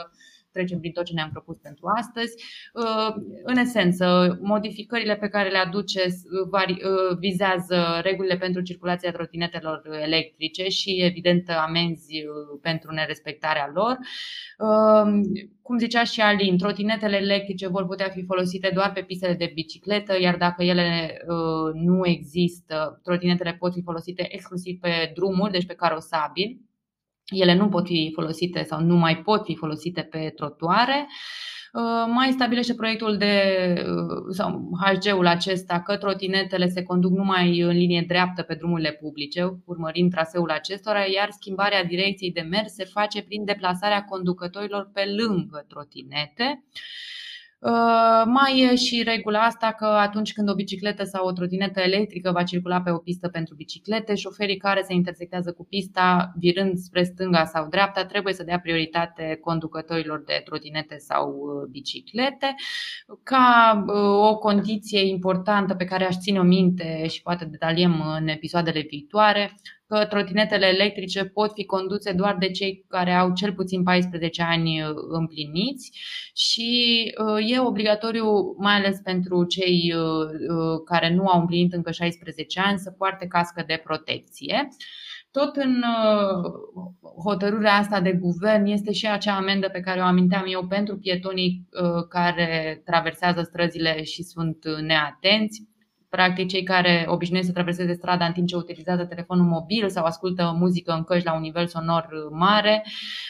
trecem 0.55 0.79
prin 0.79 0.91
tot 0.91 1.05
ce 1.05 1.13
ne-am 1.13 1.29
propus 1.31 1.57
pentru 1.57 1.85
astăzi. 1.99 2.33
Uh, 2.73 3.11
în 3.43 3.57
esență, 3.57 4.05
modificările 4.41 5.15
pe 5.15 5.27
care 5.27 5.49
le 5.49 5.57
aduce 5.57 6.03
uh, 6.05 6.65
uh, 6.69 7.17
vizează 7.19 7.99
regulile 8.03 8.37
pentru 8.37 8.61
circulația 8.61 9.11
trotinetelor 9.11 9.81
electrice 10.01 10.67
și, 10.69 11.01
evident, 11.09 11.49
amenzi 11.49 12.23
pentru 12.61 12.91
nerespectarea 12.91 13.71
lor. 13.73 13.97
Cum 15.61 15.77
zicea 15.77 16.03
și 16.03 16.21
Alin, 16.21 16.57
trotinetele 16.57 17.15
electrice 17.15 17.67
vor 17.67 17.85
putea 17.85 18.09
fi 18.09 18.23
folosite 18.23 18.71
doar 18.73 18.91
pe 18.91 19.01
pistele 19.01 19.33
de 19.33 19.51
bicicletă, 19.53 20.19
iar 20.19 20.37
dacă 20.37 20.63
ele 20.63 21.17
nu 21.73 22.07
există, 22.07 22.99
trotinetele 23.03 23.53
pot 23.59 23.73
fi 23.73 23.81
folosite 23.81 24.33
exclusiv 24.33 24.79
pe 24.79 25.11
drumuri, 25.15 25.51
deci 25.51 25.65
pe 25.65 25.73
carosabil 25.73 26.59
ele 27.25 27.53
nu 27.53 27.69
pot 27.69 27.85
fi 27.85 28.11
folosite 28.13 28.63
sau 28.63 28.81
nu 28.81 28.95
mai 28.95 29.17
pot 29.17 29.43
fi 29.43 29.55
folosite 29.55 30.01
pe 30.01 30.31
trotuare. 30.35 31.07
Uh, 31.73 32.05
mai 32.07 32.31
stabilește 32.31 32.73
proiectul 32.73 33.17
de 33.17 33.33
uh, 33.77 34.23
sau 34.29 34.69
HG-ul 34.83 35.27
acesta 35.27 35.81
că 35.81 35.97
trotinetele 35.97 36.67
se 36.67 36.83
conduc 36.83 37.11
numai 37.11 37.59
în 37.59 37.77
linie 37.77 38.03
dreaptă 38.07 38.41
pe 38.41 38.53
drumurile 38.53 38.91
publice, 38.91 39.61
urmărind 39.65 40.11
traseul 40.11 40.49
acestora, 40.49 40.99
iar 40.99 41.29
schimbarea 41.31 41.83
direcției 41.83 42.31
de 42.31 42.41
mers 42.41 42.73
se 42.73 42.83
face 42.83 43.21
prin 43.23 43.45
deplasarea 43.45 44.03
conducătorilor 44.03 44.89
pe 44.93 45.03
lângă 45.17 45.65
trotinete. 45.67 46.63
Uh, 47.65 48.23
mai 48.25 48.59
e 48.59 48.75
și 48.75 49.03
regula 49.03 49.39
asta 49.39 49.71
că 49.77 49.85
atunci 49.85 50.33
când 50.33 50.49
o 50.49 50.55
bicicletă 50.55 51.03
sau 51.03 51.27
o 51.27 51.31
trotinetă 51.31 51.79
electrică 51.79 52.31
va 52.31 52.43
circula 52.43 52.81
pe 52.81 52.91
o 52.91 52.97
pistă 52.97 53.27
pentru 53.27 53.55
biciclete, 53.55 54.15
șoferii 54.15 54.57
care 54.57 54.81
se 54.81 54.93
intersectează 54.93 55.51
cu 55.51 55.65
pista 55.69 56.33
virând 56.37 56.77
spre 56.77 57.03
stânga 57.03 57.45
sau 57.45 57.67
dreapta 57.67 58.05
trebuie 58.05 58.33
să 58.33 58.43
dea 58.43 58.59
prioritate 58.59 59.37
conducătorilor 59.41 60.23
de 60.25 60.41
trotinete 60.45 60.97
sau 60.97 61.29
uh, 61.29 61.67
biciclete. 61.71 62.55
Ca 63.23 63.83
uh, 63.87 64.29
o 64.29 64.37
condiție 64.37 65.07
importantă 65.07 65.75
pe 65.75 65.85
care 65.85 66.05
aș 66.05 66.15
ține 66.17 66.39
o 66.39 66.43
minte 66.43 67.07
și 67.07 67.21
poate 67.21 67.45
detaliem 67.45 68.03
în 68.19 68.27
episoadele 68.27 68.85
viitoare, 68.89 69.55
că 69.87 70.05
trotinetele 70.05 70.65
electrice 70.65 71.25
pot 71.25 71.51
fi 71.53 71.65
conduse 71.65 72.11
doar 72.11 72.35
de 72.37 72.51
cei 72.51 72.85
care 72.87 73.11
au 73.11 73.33
cel 73.33 73.53
puțin 73.53 73.83
14 73.83 74.41
ani 74.41 74.81
uh, 74.81 74.89
împliniți 75.09 75.91
și 76.33 77.03
uh, 77.25 77.51
e 77.51 77.59
obligatoriu, 77.59 78.55
mai 78.57 78.73
ales 78.75 78.99
pentru 79.03 79.43
cei 79.43 79.93
uh, 79.95 80.81
care 80.85 81.13
nu 81.13 81.27
au 81.27 81.39
împlinit 81.39 81.73
încă 81.73 81.91
16 81.91 82.59
ani, 82.59 82.79
să 82.79 82.91
poarte 82.91 83.27
cască 83.27 83.63
de 83.67 83.81
protecție. 83.83 84.67
Tot 85.31 85.55
în 85.55 85.83
hotărârea 87.23 87.73
asta 87.73 88.01
de 88.01 88.11
guvern 88.11 88.65
este 88.65 88.91
și 88.91 89.07
acea 89.07 89.35
amendă 89.35 89.69
pe 89.69 89.79
care 89.79 89.99
o 89.99 90.03
aminteam 90.03 90.43
eu 90.47 90.67
pentru 90.67 90.97
pietonii 90.97 91.67
care 92.09 92.81
traversează 92.85 93.41
străzile 93.41 94.03
și 94.03 94.23
sunt 94.23 94.57
neatenți 94.81 95.63
Practic, 96.15 96.47
cei 96.47 96.63
care 96.63 97.05
obișnuiesc 97.07 97.47
să 97.47 97.53
traverseze 97.53 97.93
strada 97.93 98.25
în 98.25 98.31
timp 98.31 98.47
ce 98.47 98.55
utilizează 98.55 99.05
telefonul 99.05 99.45
mobil 99.45 99.89
sau 99.89 100.05
ascultă 100.05 100.55
muzică 100.59 100.91
în 100.91 101.03
căști 101.03 101.25
la 101.25 101.35
un 101.35 101.41
nivel 101.41 101.67
sonor 101.67 102.07
mare 102.31 102.85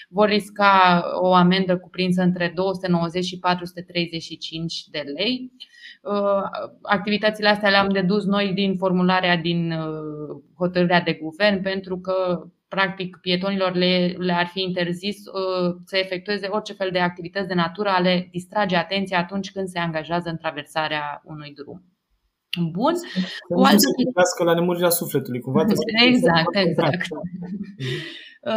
vor 0.09 0.27
risca 0.27 1.03
o 1.21 1.33
amendă 1.33 1.77
cuprinsă 1.77 2.21
între 2.21 2.51
290 2.55 3.25
și 3.25 3.39
435 3.39 4.83
de 4.91 5.03
lei. 5.15 5.51
Uh, 6.01 6.41
activitățile 6.81 7.49
astea 7.49 7.69
le-am 7.69 7.89
dedus 7.89 8.25
noi 8.25 8.53
din 8.53 8.75
formularea 8.77 9.37
din 9.37 9.71
uh, 9.71 10.41
hotărârea 10.57 11.01
de 11.01 11.13
guvern 11.13 11.61
pentru 11.61 11.99
că 11.99 12.43
practic 12.67 13.17
pietonilor 13.21 13.75
le, 13.75 14.15
le 14.17 14.33
ar 14.33 14.45
fi 14.45 14.61
interzis 14.61 15.17
uh, 15.17 15.75
să 15.85 15.97
efectueze 15.97 16.47
orice 16.47 16.73
fel 16.73 16.89
de 16.91 16.99
activități 16.99 17.47
de 17.47 17.53
natură, 17.53 17.89
a 17.89 17.99
le 17.99 18.27
distrage 18.31 18.75
atenția 18.75 19.19
atunci 19.19 19.51
când 19.51 19.67
se 19.67 19.79
angajează 19.79 20.29
în 20.29 20.37
traversarea 20.37 21.21
unui 21.23 21.53
drum. 21.53 21.94
Bun. 22.55 22.93
O 23.49 23.63
altă... 23.63 23.77
să 24.37 24.43
la 24.43 24.53
nemurirea 24.53 24.89
sufletului, 24.89 25.39
cumva. 25.39 25.65
Exact, 26.05 26.55
exact. 26.55 27.07
Uh, 28.45 28.51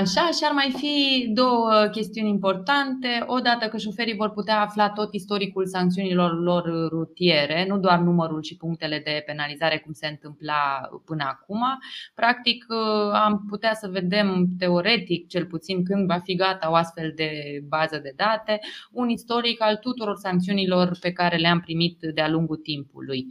așa, 0.00 0.30
și 0.30 0.44
ar 0.44 0.52
mai 0.52 0.74
fi 0.76 1.26
două 1.32 1.88
chestiuni 1.92 2.28
importante. 2.28 3.24
Odată 3.26 3.68
că 3.68 3.76
șoferii 3.76 4.14
vor 4.16 4.30
putea 4.30 4.60
afla 4.60 4.90
tot 4.90 5.14
istoricul 5.14 5.66
sancțiunilor 5.66 6.42
lor 6.42 6.88
rutiere, 6.88 7.66
nu 7.68 7.78
doar 7.78 7.98
numărul 7.98 8.42
și 8.42 8.56
punctele 8.56 9.00
de 9.04 9.22
penalizare 9.26 9.78
cum 9.78 9.92
se 9.92 10.06
întâmpla 10.06 10.88
până 11.04 11.24
acum. 11.26 11.60
Practic, 12.14 12.64
uh, 12.68 13.12
am 13.12 13.44
putea 13.48 13.74
să 13.74 13.88
vedem 13.88 14.46
teoretic, 14.58 15.28
cel 15.28 15.46
puțin 15.46 15.84
când 15.84 16.06
va 16.06 16.18
fi 16.18 16.34
gata 16.34 16.70
o 16.70 16.74
astfel 16.74 17.12
de 17.16 17.30
bază 17.68 17.98
de 17.98 18.12
date, 18.16 18.58
un 18.92 19.08
istoric 19.08 19.62
al 19.62 19.76
tuturor 19.76 20.16
sancțiunilor 20.16 20.96
pe 21.00 21.12
care 21.12 21.36
le-am 21.36 21.60
primit 21.60 21.98
de-a 22.14 22.28
lungul 22.28 22.56
timpului, 22.56 23.26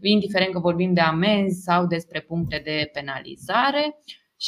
indiferent 0.00 0.52
că 0.52 0.58
vorbim 0.58 0.92
de 0.94 1.00
amenzi 1.00 1.62
sau 1.62 1.86
despre 1.86 2.20
puncte 2.20 2.60
de 2.64 2.90
penalizare. 2.92 3.96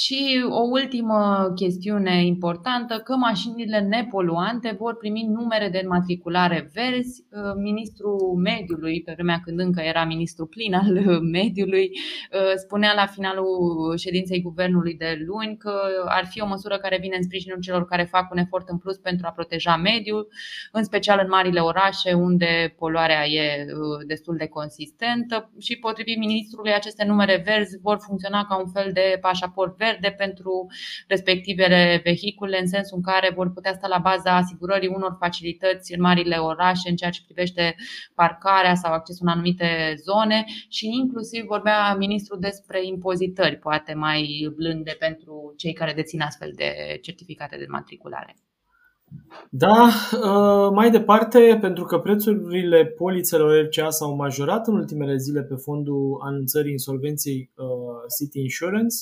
Și 0.02 0.44
o 0.48 0.60
ultimă 0.60 1.52
chestiune 1.54 2.24
importantă, 2.24 2.98
că 2.98 3.16
mașinile 3.16 3.80
nepoluante 3.80 4.76
vor 4.78 4.96
primi 4.96 5.22
numere 5.22 5.68
de 5.68 5.80
înmatriculare 5.82 6.70
verzi. 6.72 7.24
Uh, 7.30 7.52
ministrul 7.62 8.34
mediului, 8.42 9.02
pe 9.02 9.12
vremea 9.12 9.40
când 9.44 9.60
încă 9.60 9.80
era 9.80 10.04
ministru 10.04 10.46
plin 10.46 10.74
al 10.74 11.20
mediului, 11.38 11.90
uh, 11.92 12.52
spunea 12.54 12.92
la 12.94 13.06
finalul 13.06 13.96
ședinței 13.96 14.42
guvernului 14.42 14.94
de 14.94 15.24
luni 15.26 15.56
că 15.56 15.80
ar 16.08 16.26
fi 16.26 16.40
o 16.40 16.46
măsură 16.46 16.78
care 16.78 16.98
vine 17.00 17.16
în 17.16 17.22
sprijinul 17.22 17.60
celor 17.60 17.84
care 17.84 18.04
fac 18.04 18.30
un 18.30 18.38
efort 18.38 18.68
în 18.68 18.78
plus 18.78 18.96
pentru 18.96 19.26
a 19.26 19.30
proteja 19.30 19.76
mediul, 19.76 20.28
în 20.72 20.84
special 20.84 21.18
în 21.22 21.28
marile 21.28 21.60
orașe 21.60 22.12
unde 22.12 22.74
poluarea 22.78 23.26
e 23.26 23.64
uh, 23.64 24.06
destul 24.06 24.36
de 24.36 24.46
consistentă 24.46 25.50
și 25.58 25.76
potrivit 25.76 26.18
ministrului 26.18 26.72
aceste 26.72 27.04
numere 27.04 27.42
verzi 27.44 27.78
vor 27.82 27.98
funcționa 28.06 28.44
ca 28.44 28.56
un 28.58 28.70
fel 28.72 28.90
de 28.92 29.18
pașaport 29.20 29.82
verde 29.84 30.14
pentru 30.16 30.66
respectivele 31.08 32.00
vehicule, 32.04 32.58
în 32.60 32.66
sensul 32.66 32.96
în 32.96 33.12
care 33.12 33.32
vor 33.34 33.52
putea 33.52 33.72
sta 33.72 33.88
la 33.88 33.98
baza 33.98 34.36
asigurării 34.36 34.94
unor 34.98 35.16
facilități 35.18 35.94
în 35.94 36.00
marile 36.00 36.36
orașe 36.36 36.88
în 36.88 36.96
ceea 36.96 37.10
ce 37.10 37.24
privește 37.24 37.74
parcarea 38.14 38.74
sau 38.74 38.92
accesul 38.92 39.26
în 39.26 39.32
anumite 39.32 39.94
zone 40.06 40.44
și 40.68 40.86
inclusiv 40.86 41.44
vorbea 41.44 41.94
ministrul 41.94 42.38
despre 42.40 42.86
impozitări, 42.86 43.56
poate 43.56 43.94
mai 43.94 44.52
blânde 44.56 44.96
pentru 44.98 45.54
cei 45.56 45.72
care 45.72 45.92
dețin 45.92 46.20
astfel 46.20 46.50
de 46.54 46.98
certificate 47.02 47.56
de 47.56 47.66
matriculare. 47.68 48.34
Da, 49.50 49.90
uh, 50.12 50.70
mai 50.74 50.90
departe, 50.90 51.58
pentru 51.60 51.84
că 51.84 51.98
prețurile 51.98 52.84
polițelor 52.86 53.64
RCA 53.64 53.90
s-au 53.90 54.14
majorat 54.14 54.66
în 54.66 54.74
ultimele 54.74 55.16
zile 55.16 55.42
pe 55.42 55.54
fondul 55.54 56.20
anunțării 56.24 56.70
insolvenței 56.70 57.50
uh, 57.54 57.66
City 58.18 58.40
Insurance, 58.40 58.96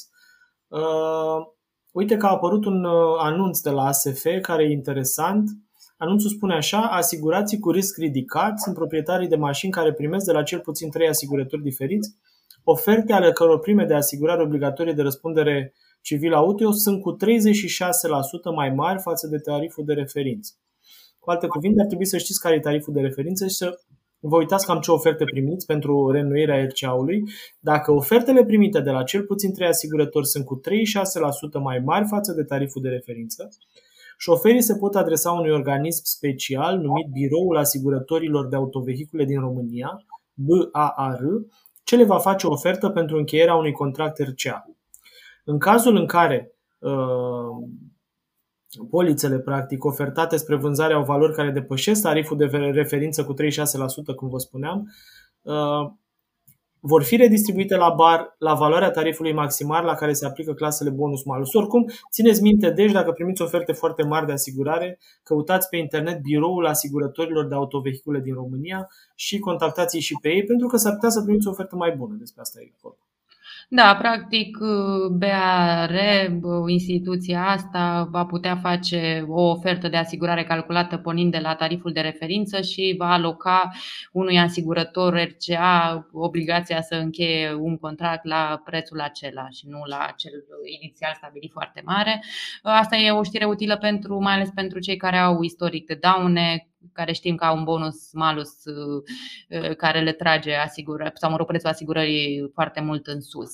Uh, 0.72 1.46
uite 1.92 2.16
că 2.16 2.26
a 2.26 2.30
apărut 2.30 2.64
un 2.64 2.84
anunț 3.18 3.60
de 3.60 3.70
la 3.70 3.84
ASF 3.84 4.24
care 4.42 4.64
e 4.64 4.70
interesant. 4.70 5.50
Anunțul 5.96 6.30
spune 6.30 6.54
așa, 6.54 6.80
asigurații 6.80 7.58
cu 7.58 7.70
risc 7.70 7.96
ridicat 7.96 8.60
sunt 8.60 8.74
proprietarii 8.74 9.28
de 9.28 9.36
mașini 9.36 9.72
care 9.72 9.92
primesc 9.92 10.26
de 10.26 10.32
la 10.32 10.42
cel 10.42 10.60
puțin 10.60 10.90
trei 10.90 11.08
asigurători 11.08 11.62
diferiți 11.62 12.16
oferte 12.64 13.12
ale 13.12 13.32
căror 13.32 13.58
prime 13.58 13.84
de 13.84 13.94
asigurare 13.94 14.42
obligatorie 14.42 14.92
de 14.92 15.02
răspundere 15.02 15.74
civil 16.00 16.34
auto 16.34 16.72
sunt 16.72 17.00
cu 17.00 17.16
36% 17.16 17.18
mai 18.54 18.70
mari 18.70 19.00
față 19.00 19.26
de 19.26 19.38
tariful 19.38 19.84
de 19.84 19.92
referință. 19.92 20.52
Cu 21.18 21.30
alte 21.30 21.46
cuvinte, 21.46 21.80
ar 21.80 21.86
trebui 21.86 22.06
să 22.06 22.18
știți 22.18 22.40
care 22.40 22.54
e 22.54 22.60
tariful 22.60 22.92
de 22.92 23.00
referință 23.00 23.46
și 23.46 23.54
să 23.54 23.80
vă 24.24 24.36
uitați 24.36 24.66
cam 24.66 24.80
ce 24.80 24.90
oferte 24.90 25.24
primiți 25.24 25.66
pentru 25.66 26.10
reînnoirea 26.10 26.64
RCA-ului. 26.64 27.24
Dacă 27.60 27.92
ofertele 27.92 28.44
primite 28.44 28.80
de 28.80 28.90
la 28.90 29.02
cel 29.02 29.22
puțin 29.22 29.52
3 29.52 29.68
asigurători 29.68 30.26
sunt 30.26 30.44
cu 30.44 30.60
36% 30.60 31.62
mai 31.62 31.78
mari 31.78 32.06
față 32.06 32.32
de 32.32 32.42
tariful 32.42 32.82
de 32.82 32.88
referință, 32.88 33.48
șoferii 34.18 34.62
se 34.62 34.76
pot 34.76 34.94
adresa 34.94 35.30
unui 35.30 35.50
organism 35.50 36.02
special 36.04 36.78
numit 36.78 37.06
Biroul 37.12 37.56
Asigurătorilor 37.56 38.48
de 38.48 38.56
Autovehicule 38.56 39.24
din 39.24 39.40
România, 39.40 40.04
BAAR, 40.34 41.20
ce 41.84 41.96
le 41.96 42.04
va 42.04 42.18
face 42.18 42.46
o 42.46 42.50
ofertă 42.50 42.88
pentru 42.88 43.16
încheierea 43.16 43.54
unui 43.54 43.72
contract 43.72 44.18
RCA. 44.18 44.70
În 45.44 45.58
cazul 45.58 45.96
în 45.96 46.06
care 46.06 46.52
uh, 46.78 46.92
polițele 48.90 49.38
practic 49.38 49.84
ofertate 49.84 50.36
spre 50.36 50.56
vânzare 50.56 50.94
au 50.94 51.04
valori 51.04 51.34
care 51.34 51.50
depășesc 51.50 52.02
tariful 52.02 52.36
de 52.36 52.44
referință 52.56 53.24
cu 53.24 53.34
36%, 53.34 53.36
cum 54.16 54.28
vă 54.28 54.38
spuneam, 54.38 54.92
uh, 55.42 55.92
vor 56.84 57.02
fi 57.02 57.16
redistribuite 57.16 57.76
la 57.76 57.90
bar 57.96 58.34
la 58.38 58.54
valoarea 58.54 58.90
tarifului 58.90 59.32
maximal 59.32 59.84
la 59.84 59.94
care 59.94 60.12
se 60.12 60.26
aplică 60.26 60.54
clasele 60.54 60.90
bonus-malus. 60.90 61.54
Oricum, 61.54 61.90
țineți 62.10 62.42
minte, 62.42 62.70
deci, 62.70 62.92
dacă 62.92 63.12
primiți 63.12 63.42
oferte 63.42 63.72
foarte 63.72 64.02
mari 64.02 64.26
de 64.26 64.32
asigurare, 64.32 64.98
căutați 65.22 65.68
pe 65.68 65.76
internet 65.76 66.20
biroul 66.20 66.66
asigurătorilor 66.66 67.46
de 67.46 67.54
autovehicule 67.54 68.20
din 68.20 68.34
România 68.34 68.88
și 69.14 69.38
contactați-i 69.38 70.00
și 70.00 70.18
pe 70.20 70.28
ei, 70.28 70.44
pentru 70.44 70.66
că 70.66 70.76
s-ar 70.76 70.92
putea 70.92 71.08
să 71.08 71.22
primiți 71.22 71.46
o 71.46 71.50
ofertă 71.50 71.76
mai 71.76 71.96
bună. 71.96 72.14
Despre 72.18 72.40
asta 72.40 72.60
e 72.60 72.72
vorba. 72.80 73.11
Da, 73.74 73.96
practic 73.96 74.56
BAR, 75.10 75.92
instituția 76.66 77.46
asta, 77.46 78.08
va 78.10 78.24
putea 78.24 78.56
face 78.56 79.24
o 79.28 79.42
ofertă 79.42 79.88
de 79.88 79.96
asigurare 79.96 80.44
calculată 80.44 80.96
pornind 80.96 81.32
de 81.32 81.38
la 81.38 81.54
tariful 81.54 81.92
de 81.92 82.00
referință 82.00 82.60
și 82.60 82.94
va 82.98 83.12
aloca 83.12 83.70
unui 84.12 84.38
asigurător 84.38 85.14
RCA 85.14 86.08
obligația 86.12 86.80
să 86.80 86.94
încheie 86.94 87.54
un 87.54 87.78
contract 87.78 88.24
la 88.24 88.60
prețul 88.64 89.00
acela 89.00 89.48
și 89.50 89.68
nu 89.68 89.80
la 89.84 90.12
cel 90.16 90.32
inițial 90.80 91.12
stabilit 91.16 91.52
foarte 91.52 91.82
mare. 91.84 92.24
Asta 92.62 92.96
e 92.96 93.10
o 93.10 93.22
știre 93.22 93.44
utilă 93.44 93.76
pentru, 93.76 94.18
mai 94.18 94.34
ales 94.34 94.48
pentru 94.54 94.78
cei 94.78 94.96
care 94.96 95.16
au 95.16 95.42
istoric 95.42 95.86
de 95.86 95.98
daune, 96.00 96.71
care 96.92 97.12
știm 97.12 97.34
că 97.34 97.44
au 97.44 97.56
un 97.56 97.64
bonus 97.64 98.12
malus 98.12 98.64
uh, 98.64 99.02
uh, 99.48 99.76
care 99.76 100.00
le 100.00 100.12
trage 100.12 100.54
asigură, 100.54 101.10
sau 101.14 101.30
mă 101.30 101.36
rog, 101.36 101.46
prețul 101.46 101.68
asigurării 101.68 102.50
foarte 102.54 102.80
mult 102.80 103.06
în 103.06 103.20
sus. 103.20 103.50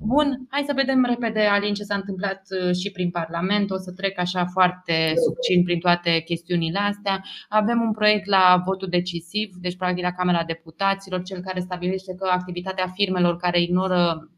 Bun, 0.00 0.46
hai 0.50 0.64
să 0.66 0.72
vedem 0.76 1.04
repede, 1.04 1.40
Alin, 1.40 1.74
ce 1.74 1.82
s-a 1.82 1.94
întâmplat 1.94 2.42
uh, 2.50 2.74
și 2.76 2.90
prin 2.90 3.10
Parlament. 3.10 3.70
O 3.70 3.76
să 3.76 3.92
trec 3.92 4.18
așa 4.18 4.44
foarte 4.44 5.12
succint 5.26 5.64
prin 5.64 5.78
toate 5.78 6.20
chestiunile 6.20 6.78
astea. 6.78 7.22
Avem 7.48 7.80
un 7.80 7.92
proiect 7.92 8.26
la 8.26 8.62
votul 8.64 8.88
decisiv, 8.88 9.54
deci 9.60 9.76
practic 9.76 10.04
la 10.04 10.12
Camera 10.12 10.44
Deputaților, 10.44 11.22
cel 11.22 11.40
care 11.40 11.60
stabilește 11.60 12.14
că 12.14 12.28
activitatea 12.30 12.86
firmelor 12.86 13.36
care 13.36 13.60
ignoră 13.60 14.30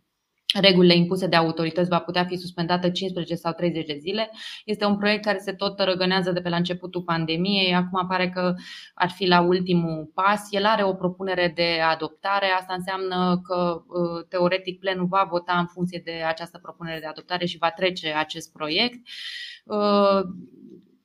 regulile 0.61 0.95
impuse 0.95 1.27
de 1.27 1.37
autorități 1.37 1.89
va 1.89 1.99
putea 1.99 2.25
fi 2.25 2.37
suspendată 2.37 2.91
15 2.91 3.35
sau 3.35 3.53
30 3.53 3.87
de 3.87 3.97
zile. 4.01 4.31
Este 4.65 4.85
un 4.85 4.97
proiect 4.97 5.25
care 5.25 5.39
se 5.39 5.53
tot 5.53 5.81
răgânează 5.81 6.33
de 6.33 6.41
pe 6.41 6.49
la 6.49 6.57
începutul 6.57 7.03
pandemiei. 7.03 7.75
Acum 7.75 8.07
pare 8.09 8.29
că 8.29 8.55
ar 8.95 9.11
fi 9.11 9.27
la 9.27 9.41
ultimul 9.41 10.11
pas. 10.15 10.47
El 10.51 10.65
are 10.65 10.85
o 10.85 10.95
propunere 10.95 11.53
de 11.55 11.81
adoptare. 11.91 12.47
Asta 12.59 12.75
înseamnă 12.75 13.41
că 13.45 13.83
uh, 13.87 14.27
teoretic 14.29 14.79
plenul 14.79 15.07
va 15.07 15.27
vota 15.31 15.59
în 15.59 15.67
funcție 15.67 16.01
de 16.05 16.23
această 16.27 16.59
propunere 16.63 17.01
de 17.01 17.07
adoptare 17.07 17.47
și 17.47 17.59
va 17.59 17.71
trece 17.71 18.13
acest 18.13 18.53
proiect. 18.53 19.09
Uh, 19.65 20.21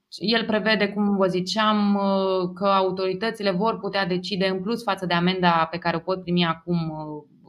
el 0.10 0.46
prevede, 0.46 0.88
cum 0.88 1.16
vă 1.16 1.28
ziceam, 1.28 1.96
uh, 1.96 2.52
că 2.54 2.66
autoritățile 2.66 3.52
vor 3.52 3.80
putea 3.80 4.06
decide 4.06 4.48
în 4.48 4.62
plus 4.62 4.84
față 4.84 5.06
de 5.06 5.14
amenda 5.14 5.68
pe 5.72 5.78
care 5.78 5.96
o 5.96 6.00
pot 6.00 6.22
primi 6.22 6.46
acum 6.46 6.92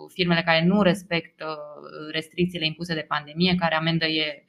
firmele 0.08 0.42
care 0.42 0.64
nu 0.64 0.82
respectă 0.82 1.44
uh, 1.48 2.12
restricțiile 2.12 2.66
impuse 2.66 2.94
de 2.94 3.04
pandemie, 3.08 3.54
care 3.54 3.74
amendă 3.74 4.06
e 4.06 4.44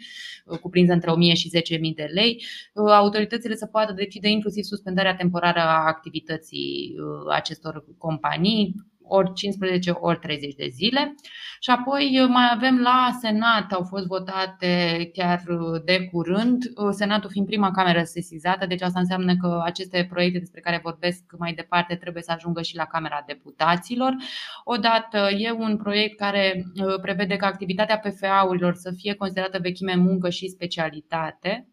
uh, 0.46 0.60
cuprinsă 0.60 0.94
între 0.94 1.12
1000 1.12 1.34
și 1.34 1.52
10.000 1.78 1.96
de 1.96 2.10
lei, 2.14 2.44
uh, 2.74 2.92
autoritățile 2.92 3.56
să 3.56 3.66
poată 3.66 3.94
decide 3.94 4.28
inclusiv 4.30 4.64
suspendarea 4.64 5.16
temporară 5.16 5.60
a 5.60 5.88
activității 5.88 6.96
acestor 7.30 7.86
companii, 7.98 8.76
ori 9.10 9.34
15, 9.34 9.92
ori 9.92 10.20
30 10.20 10.54
de 10.54 10.68
zile. 10.68 11.16
Și 11.60 11.70
apoi 11.70 12.20
uh, 12.22 12.28
mai 12.30 12.50
avem 12.54 12.80
la 12.80 13.10
Senat, 13.20 13.72
au 13.72 13.84
fost 13.84 14.06
votate 14.06 15.10
chiar 15.14 15.44
uh, 15.48 15.82
de 15.86 16.10
curând, 16.12 16.64
uh, 16.76 16.90
Senatul 16.92 17.30
fiind 17.30 17.48
prima 17.48 17.72
cameră 17.72 18.04
sesizată, 18.04 18.66
deci 18.66 18.82
asta 18.82 19.00
înseamnă 19.00 19.36
că 19.36 19.62
aceste 19.64 20.08
proiecte 20.10 20.40
despre 20.40 20.60
care 20.60 20.80
vorbesc 20.84 21.24
mai 21.38 21.54
departe 21.54 21.96
trebuie 21.96 22.24
să 22.24 22.32
ajungă 22.32 22.62
și 22.62 22.76
la 22.76 22.86
Camera 22.86 23.24
Deputaților. 23.28 24.16
Odată 24.64 25.30
e 25.38 25.52
un 25.52 25.78
proiect 25.78 26.18
care 26.18 26.64
prevede 27.02 27.36
că 27.36 27.46
activitatea 27.46 28.00
PFA-urilor 28.00 28.74
să 28.74 28.92
fie 28.96 29.14
considerată 29.14 29.60
vechime 29.62 29.96
muncă 29.96 30.30
și 30.30 30.48
specialitate 30.48 31.68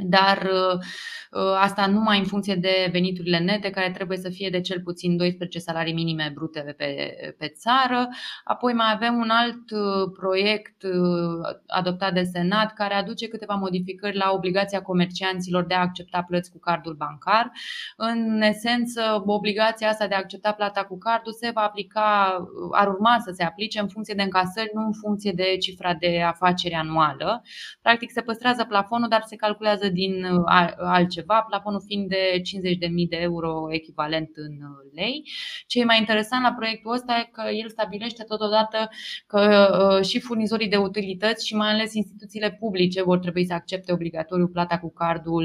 dar 0.00 0.42
uh, 0.42 0.78
uh, 1.30 1.56
asta 1.60 1.86
numai 1.86 2.18
în 2.18 2.24
funcție 2.24 2.54
de 2.54 2.88
veniturile 2.92 3.38
nete, 3.38 3.70
care 3.70 3.90
trebuie 3.90 4.18
să 4.18 4.28
fie 4.28 4.50
de 4.50 4.60
cel 4.60 4.80
puțin 4.80 5.16
12 5.16 5.58
salarii 5.58 5.92
minime 5.92 6.32
brute 6.34 6.74
pe, 6.76 7.16
pe 7.38 7.48
țară. 7.48 8.08
Apoi 8.44 8.72
mai 8.72 8.92
avem 8.94 9.14
un 9.14 9.30
alt 9.30 9.70
uh, 9.70 10.10
proiect 10.18 10.82
adoptat 11.66 12.12
de 12.12 12.22
Senat 12.22 12.72
care 12.74 12.94
aduce 12.94 13.28
câteva 13.28 13.54
modificări 13.54 14.16
la 14.16 14.30
obligația 14.32 14.82
comercianților 14.82 15.64
de 15.66 15.74
a 15.74 15.80
accepta 15.80 16.24
plăți 16.28 16.50
cu 16.50 16.58
cardul 16.58 16.94
bancar. 16.94 17.52
În 17.96 18.42
esență, 18.42 19.22
obligația 19.26 19.88
asta 19.88 20.06
de 20.06 20.14
a 20.14 20.18
accepta 20.18 20.52
plata 20.52 20.84
cu 20.84 20.98
cardul 20.98 21.32
se 21.32 21.50
va 21.54 21.60
aplica, 21.60 22.36
ar 22.70 22.88
urma 22.88 23.16
să 23.24 23.32
se 23.34 23.42
aplice 23.42 23.80
în 23.80 23.88
funcție 23.88 24.14
de 24.14 24.22
încasări, 24.22 24.70
nu 24.74 24.84
în 24.84 24.92
funcție 24.92 25.32
de 25.32 25.56
cifra 25.60 25.94
de 25.94 26.22
afaceri 26.22 26.74
anuală. 26.74 27.42
Practic 27.82 28.10
se 28.10 28.20
păstrează 28.20 28.64
plafonul, 28.64 29.08
dar 29.08 29.22
se 29.26 29.36
calculează 29.36 29.81
finanțează 29.82 29.88
din 29.88 30.24
uh, 30.24 30.72
altceva, 30.76 31.44
plafonul 31.48 31.82
fiind 31.86 32.08
de 32.08 32.40
50.000 32.40 33.08
de 33.08 33.16
euro 33.16 33.66
echivalent 33.70 34.30
în 34.34 34.52
uh, 34.52 34.92
lei. 34.94 35.22
Ce 35.66 35.80
e 35.80 35.84
mai 35.84 35.98
interesant 35.98 36.42
la 36.42 36.52
proiectul 36.52 36.92
ăsta 36.92 37.16
e 37.16 37.30
că 37.32 37.50
el 37.50 37.68
stabilește 37.68 38.24
totodată 38.24 38.88
că 39.26 39.40
uh, 39.98 40.06
și 40.06 40.20
furnizorii 40.20 40.68
de 40.68 40.76
utilități 40.76 41.46
și 41.46 41.54
mai 41.54 41.68
ales 41.68 41.94
instituțiile 41.94 42.56
publice 42.60 43.02
vor 43.02 43.18
trebui 43.18 43.44
să 43.46 43.52
accepte 43.52 43.92
obligatoriu 43.92 44.48
plata 44.48 44.78
cu 44.78 44.92
cardul 44.92 45.44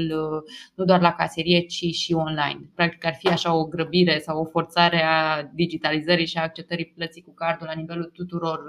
nu 0.74 0.84
doar 0.84 1.00
la 1.00 1.12
caserie, 1.12 1.60
ci 1.60 1.94
și 1.94 2.12
online. 2.12 2.60
Practic 2.74 3.04
ar 3.04 3.14
fi 3.14 3.28
așa 3.28 3.54
o 3.54 3.64
grăbire 3.64 4.18
sau 4.18 4.40
o 4.40 4.44
forțare 4.44 5.02
a 5.02 5.42
digitalizării 5.54 6.26
și 6.26 6.38
a 6.38 6.42
acceptării 6.42 6.92
plății 6.96 7.22
cu 7.22 7.34
cardul 7.34 7.66
la 7.66 7.80
nivelul 7.80 8.10
tuturor 8.14 8.60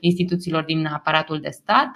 instituțiilor 0.00 0.64
din 0.64 0.86
aparatul 0.86 1.40
de 1.40 1.50
stat. 1.50 1.90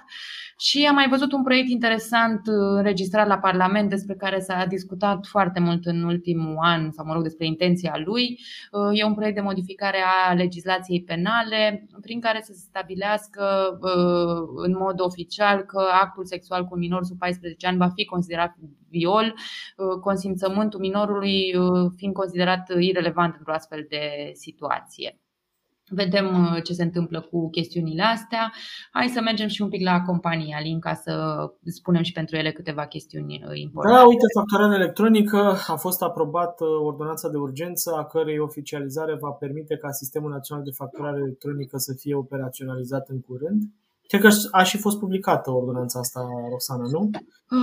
Și 0.61 0.85
am 0.85 0.95
mai 0.95 1.07
văzut 1.09 1.31
un 1.31 1.43
proiect 1.43 1.69
interesant 1.69 2.41
uh, 2.47 2.83
înregistrat 2.91 3.27
la 3.27 3.37
Parlament 3.37 3.89
despre 3.89 4.15
care 4.15 4.39
s-a 4.39 4.65
discutat 4.65 5.25
foarte 5.25 5.59
mult 5.59 5.85
în 5.85 6.03
ultimul 6.03 6.55
an, 6.59 6.91
sau 6.91 7.05
mă 7.05 7.13
rog, 7.13 7.23
despre 7.23 7.45
intenția 7.45 8.01
lui. 8.05 8.39
Uh, 8.71 8.99
e 8.99 9.03
un 9.03 9.13
proiect 9.13 9.35
de 9.35 9.41
modificare 9.41 9.97
a 10.29 10.33
legislației 10.33 11.03
penale 11.03 11.87
prin 12.01 12.19
care 12.19 12.41
să 12.41 12.53
se 12.53 12.65
stabilească 12.67 13.43
uh, 13.81 14.47
în 14.55 14.77
mod 14.77 14.99
oficial 14.99 15.61
că 15.61 15.81
actul 16.01 16.25
sexual 16.25 16.63
cu 16.63 16.73
un 16.73 16.79
minor 16.79 17.03
sub 17.03 17.17
14 17.17 17.67
ani 17.67 17.77
va 17.77 17.89
fi 17.95 18.05
considerat 18.05 18.55
viol, 18.89 19.33
consimțământul 20.01 20.79
minorului 20.79 21.53
fiind 21.95 22.13
considerat 22.13 22.69
irelevant 22.79 23.35
într-o 23.37 23.53
astfel 23.53 23.85
de 23.89 24.31
situație. 24.33 25.20
Vedem 25.93 26.25
uh, 26.25 26.63
ce 26.63 26.73
se 26.73 26.83
întâmplă 26.83 27.21
cu 27.21 27.49
chestiunile 27.49 28.03
astea. 28.03 28.51
Hai 28.91 29.07
să 29.07 29.21
mergem 29.21 29.47
și 29.47 29.61
un 29.61 29.69
pic 29.69 29.83
la 29.83 30.01
compania 30.01 30.57
Alin 30.57 30.79
ca 30.79 30.93
să 30.93 31.13
spunem 31.63 32.01
și 32.01 32.11
pentru 32.11 32.35
ele 32.35 32.51
câteva 32.51 32.85
chestiuni 32.85 33.43
uh, 33.47 33.59
importante. 33.59 33.99
Da, 33.99 34.07
uite, 34.07 34.25
facturarea 34.33 34.75
electronică 34.75 35.57
a 35.67 35.75
fost 35.75 36.01
aprobată 36.01 36.65
uh, 36.65 36.85
ordonanța 36.85 37.29
de 37.29 37.37
urgență, 37.37 37.93
a 37.97 38.05
cărei 38.05 38.39
oficializare 38.39 39.17
va 39.19 39.29
permite 39.29 39.77
ca 39.77 39.91
Sistemul 39.91 40.29
Național 40.29 40.63
de 40.63 40.71
Facturare 40.71 41.17
Electronică 41.17 41.77
să 41.77 41.93
fie 41.99 42.15
operaționalizat 42.15 43.09
în 43.09 43.21
curând. 43.21 43.61
Cred 44.07 44.21
că 44.21 44.29
a 44.51 44.63
și 44.63 44.77
fost 44.77 44.99
publicată 44.99 45.51
ordonanța 45.51 45.99
asta, 45.99 46.21
Roxana, 46.49 46.83
nu? 46.91 47.09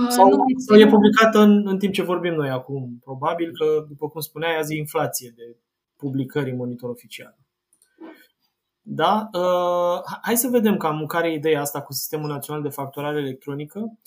Sau, 0.09 0.29
nu 0.29 0.43
sau 0.57 0.77
e 0.77 0.87
publicată 0.87 1.39
în, 1.39 1.67
în 1.67 1.77
timp 1.77 1.93
ce 1.93 2.03
vorbim 2.03 2.33
noi 2.33 2.49
acum? 2.49 2.99
Probabil 3.03 3.51
că, 3.59 3.85
după 3.87 4.07
cum 4.07 4.21
spuneai, 4.21 4.57
azi 4.57 4.73
e 4.73 4.77
inflație 4.77 5.33
de 5.35 5.57
publicări 5.95 6.49
în 6.49 6.55
monitor 6.55 6.89
oficial. 6.89 7.37
Da? 8.91 9.29
Uh, 9.33 10.01
hai 10.21 10.37
să 10.37 10.47
vedem 10.47 10.77
cam 10.77 11.05
care 11.05 11.29
e 11.29 11.33
ideea 11.33 11.61
asta 11.61 11.81
cu 11.81 11.93
Sistemul 11.93 12.29
Național 12.29 12.61
de 12.61 12.69
Facturare 12.69 13.19
Electronică. 13.19 13.97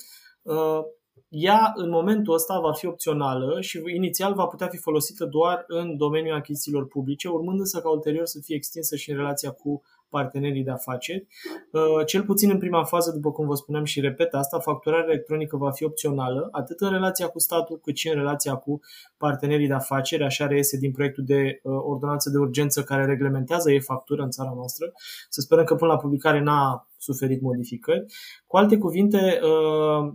Uh, 0.43 0.81
ea 1.29 1.73
în 1.75 1.91
momentul 1.91 2.35
ăsta 2.35 2.61
va 2.61 2.73
fi 2.73 2.87
opțională 2.87 3.61
și 3.61 3.83
inițial 3.95 4.35
va 4.35 4.47
putea 4.47 4.69
fi 4.69 4.77
folosită 4.77 5.25
doar 5.25 5.65
în 5.67 5.97
domeniul 5.97 6.37
achizițiilor 6.37 6.87
publice, 6.87 7.29
urmând 7.29 7.59
însă 7.59 7.81
ca 7.81 7.91
ulterior 7.91 8.27
să 8.27 8.39
fie 8.43 8.55
extinsă 8.55 8.97
și 8.97 9.11
în 9.11 9.17
relația 9.17 9.51
cu 9.51 9.83
partenerii 10.17 10.65
de 10.65 10.71
afaceri. 10.71 11.27
Uh, 11.73 12.07
cel 12.07 12.23
puțin 12.23 12.51
în 12.51 12.59
prima 12.59 12.85
fază, 12.85 13.11
după 13.11 13.33
cum 13.33 13.47
vă 13.47 13.55
spuneam 13.55 13.85
și 13.85 14.01
repet 14.01 14.35
asta, 14.35 14.59
facturarea 14.59 15.05
electronică 15.09 15.57
va 15.57 15.71
fi 15.71 15.85
opțională, 15.85 16.49
atât 16.51 16.81
în 16.81 16.91
relația 16.91 17.27
cu 17.27 17.39
statul, 17.39 17.79
cât 17.83 17.97
și 17.97 18.09
în 18.09 18.15
relația 18.15 18.55
cu 18.55 18.81
partenerii 19.17 19.67
de 19.67 19.73
afaceri, 19.73 20.25
așa 20.25 20.47
reiese 20.47 20.79
din 20.79 20.93
proiectul 20.93 21.25
de 21.25 21.61
uh, 21.63 21.73
ordonanță 21.85 22.31
de 22.31 22.39
urgență 22.39 22.83
care 22.83 23.05
reglementează 23.05 23.73
e-factură 23.73 24.23
în 24.23 24.31
țara 24.31 24.53
noastră. 24.55 24.93
Să 25.29 25.41
sperăm 25.41 25.65
că 25.65 25.75
până 25.75 25.93
la 25.93 25.99
publicare 25.99 26.41
n-a 26.41 26.89
suferit 26.99 27.41
modificări. 27.41 28.05
Cu 28.47 28.57
alte 28.57 28.79
cuvinte, 28.79 29.41
uh, 29.43 30.13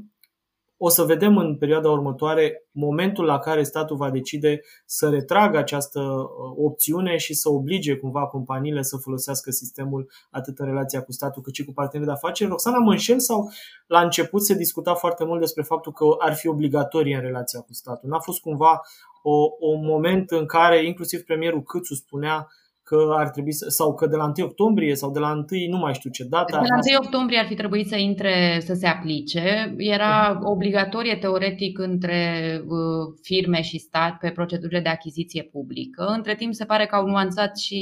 o 0.78 0.90
să 0.90 1.04
vedem 1.04 1.38
în 1.38 1.58
perioada 1.58 1.90
următoare 1.90 2.68
momentul 2.72 3.26
la 3.26 3.40
care 3.40 3.64
statul 3.64 3.96
va 3.96 4.10
decide 4.10 4.62
să 4.86 5.10
retragă 5.10 5.58
această 5.58 6.00
uh, 6.00 6.54
opțiune 6.58 7.18
și 7.18 7.34
să 7.34 7.50
oblige 7.50 7.96
cumva 7.96 8.28
companiile 8.28 8.82
să 8.82 8.98
folosească 8.98 9.52
sistemul 9.52 10.12
atât 10.32 10.60
în 10.60 10.66
relația 10.66 11.02
cu 11.02 11.12
statul 11.12 11.42
cât 11.42 11.54
și 11.54 11.66
cu 11.66 11.74
partenerii 11.74 12.14
de 12.14 12.20
afaceri. 12.20 12.50
Roxana, 12.50 12.78
mă 12.78 12.92
înșel 12.92 13.20
sau 13.20 13.50
la 13.88 14.02
început 14.02 14.46
se 14.46 14.56
discuta 14.56 14.94
foarte 14.94 15.26
mult 15.26 15.40
despre 15.40 15.64
faptul 15.64 15.92
că 15.92 16.06
ar 16.18 16.34
fi 16.34 16.48
obligatorie 16.48 17.16
în 17.16 17.22
relația 17.22 17.60
cu 17.60 17.74
statul? 17.74 18.10
N-a 18.10 18.20
fost 18.20 18.40
cumva 18.40 18.82
o, 19.22 19.50
un 19.60 19.86
moment 19.86 20.32
în 20.32 20.46
care 20.46 20.86
inclusiv 20.86 21.22
premierul 21.22 21.64
Câțu 21.64 21.94
spunea 21.94 22.48
că 22.90 23.00
ar 23.24 23.30
trebui 23.30 23.54
să, 23.54 23.66
sau 23.70 23.94
că 23.94 24.06
de 24.08 24.16
la 24.16 24.32
1 24.38 24.48
octombrie 24.48 24.96
sau 24.96 25.10
de 25.12 25.20
la 25.20 25.32
1 25.32 25.46
nu 25.70 25.78
mai 25.78 25.94
știu 25.94 26.10
ce 26.10 26.24
dată. 26.24 26.52
De 26.62 26.68
la 26.76 26.98
1 26.98 27.06
octombrie 27.06 27.40
ar 27.40 27.46
fi 27.46 27.56
trebuit 27.56 27.88
să 27.88 27.96
intre, 27.96 28.62
să 28.68 28.74
se 28.74 28.88
aplice. 28.88 29.74
Era 29.78 30.40
obligatorie 30.44 31.16
teoretic 31.16 31.80
între 31.80 32.20
uh, 32.62 33.04
firme 33.22 33.62
și 33.62 33.78
stat 33.78 34.18
pe 34.18 34.30
procedurile 34.30 34.80
de 34.80 34.90
achiziție 34.90 35.44
publică. 35.44 36.04
Între 36.18 36.36
timp 36.36 36.54
se 36.54 36.66
pare 36.66 36.86
că 36.86 36.96
au 36.96 37.06
nuanțat 37.06 37.58
și 37.58 37.82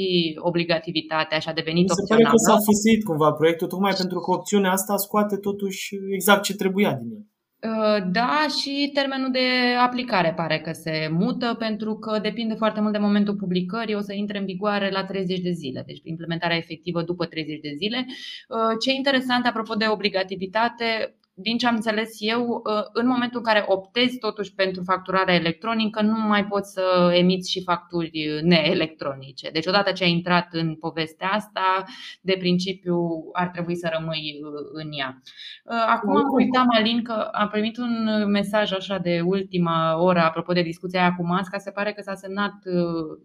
obligativitatea 0.49 1.39
și 1.39 1.49
a 1.49 1.53
devenit 1.53 1.89
se 1.89 1.95
opțională. 1.99 2.25
Se 2.25 2.31
pare 2.31 2.37
că 2.37 2.51
s-a 2.51 2.65
fusit 2.69 3.03
cumva 3.03 3.31
proiectul, 3.31 3.67
tocmai 3.67 3.93
pentru 3.97 4.19
că 4.19 4.31
opțiunea 4.31 4.71
asta 4.71 4.95
scoate 4.97 5.35
totuși 5.37 5.95
exact 6.17 6.41
ce 6.43 6.55
trebuia 6.55 6.93
din 6.93 7.09
el. 7.17 7.23
Uh, 7.61 7.97
da, 8.11 8.45
și 8.59 8.91
termenul 8.93 9.31
de 9.31 9.75
aplicare 9.79 10.33
pare 10.33 10.59
că 10.59 10.71
se 10.71 11.07
mută 11.11 11.55
pentru 11.59 11.95
că 11.95 12.19
depinde 12.19 12.53
foarte 12.53 12.79
mult 12.81 12.91
de 12.91 12.97
momentul 12.99 13.35
publicării, 13.35 13.95
o 13.95 14.01
să 14.01 14.13
intre 14.13 14.37
în 14.37 14.45
vigoare 14.45 14.89
la 14.89 15.05
30 15.05 15.39
de 15.39 15.51
zile, 15.51 15.83
deci 15.85 16.01
implementarea 16.03 16.57
efectivă 16.57 17.01
după 17.01 17.25
30 17.25 17.59
de 17.59 17.73
zile. 17.77 18.05
Uh, 18.07 18.77
ce 18.81 18.89
e 18.91 18.93
interesant 18.93 19.45
apropo 19.45 19.75
de 19.75 19.87
obligativitate, 19.87 21.15
din 21.37 21.57
ce 21.57 21.67
am 21.67 21.75
înțeles 21.75 22.15
eu, 22.19 22.61
ă, 22.65 22.89
în 22.93 23.07
momentul 23.07 23.39
în 23.39 23.43
care 23.45 23.63
optezi 23.67 24.17
totuși 24.17 24.53
pentru 24.53 24.83
facturarea 24.83 25.35
electronică, 25.35 26.01
nu 26.01 26.27
mai 26.27 26.45
poți 26.45 26.71
să 26.71 27.11
emiți 27.13 27.51
și 27.51 27.63
facturi 27.63 28.39
neelectronice. 28.43 29.49
Deci 29.49 29.65
odată 29.65 29.91
ce 29.91 30.03
ai 30.03 30.11
intrat 30.11 30.47
în 30.51 30.75
povestea 30.75 31.29
asta, 31.29 31.83
de 32.21 32.35
principiu 32.39 32.97
ar 33.33 33.47
trebui 33.47 33.75
să 33.75 33.89
rămâi 33.97 34.39
ă, 34.43 34.49
în 34.73 34.89
ea. 34.99 35.21
Ă, 35.69 35.73
acum 35.87 36.15
am 36.15 36.33
uitat, 36.33 36.65
Alin, 36.69 37.03
că 37.03 37.13
am 37.13 37.47
primit 37.47 37.77
un 37.77 38.25
mesaj 38.31 38.71
așa 38.71 38.97
de 38.97 39.21
ultima 39.25 40.01
oră 40.01 40.19
apropo 40.19 40.53
de 40.53 40.61
discuția 40.61 41.01
aia 41.01 41.15
cu 41.15 41.25
masca. 41.25 41.57
Se 41.57 41.71
pare 41.71 41.93
că 41.93 42.01
s-a 42.01 42.15
semnat, 42.15 42.53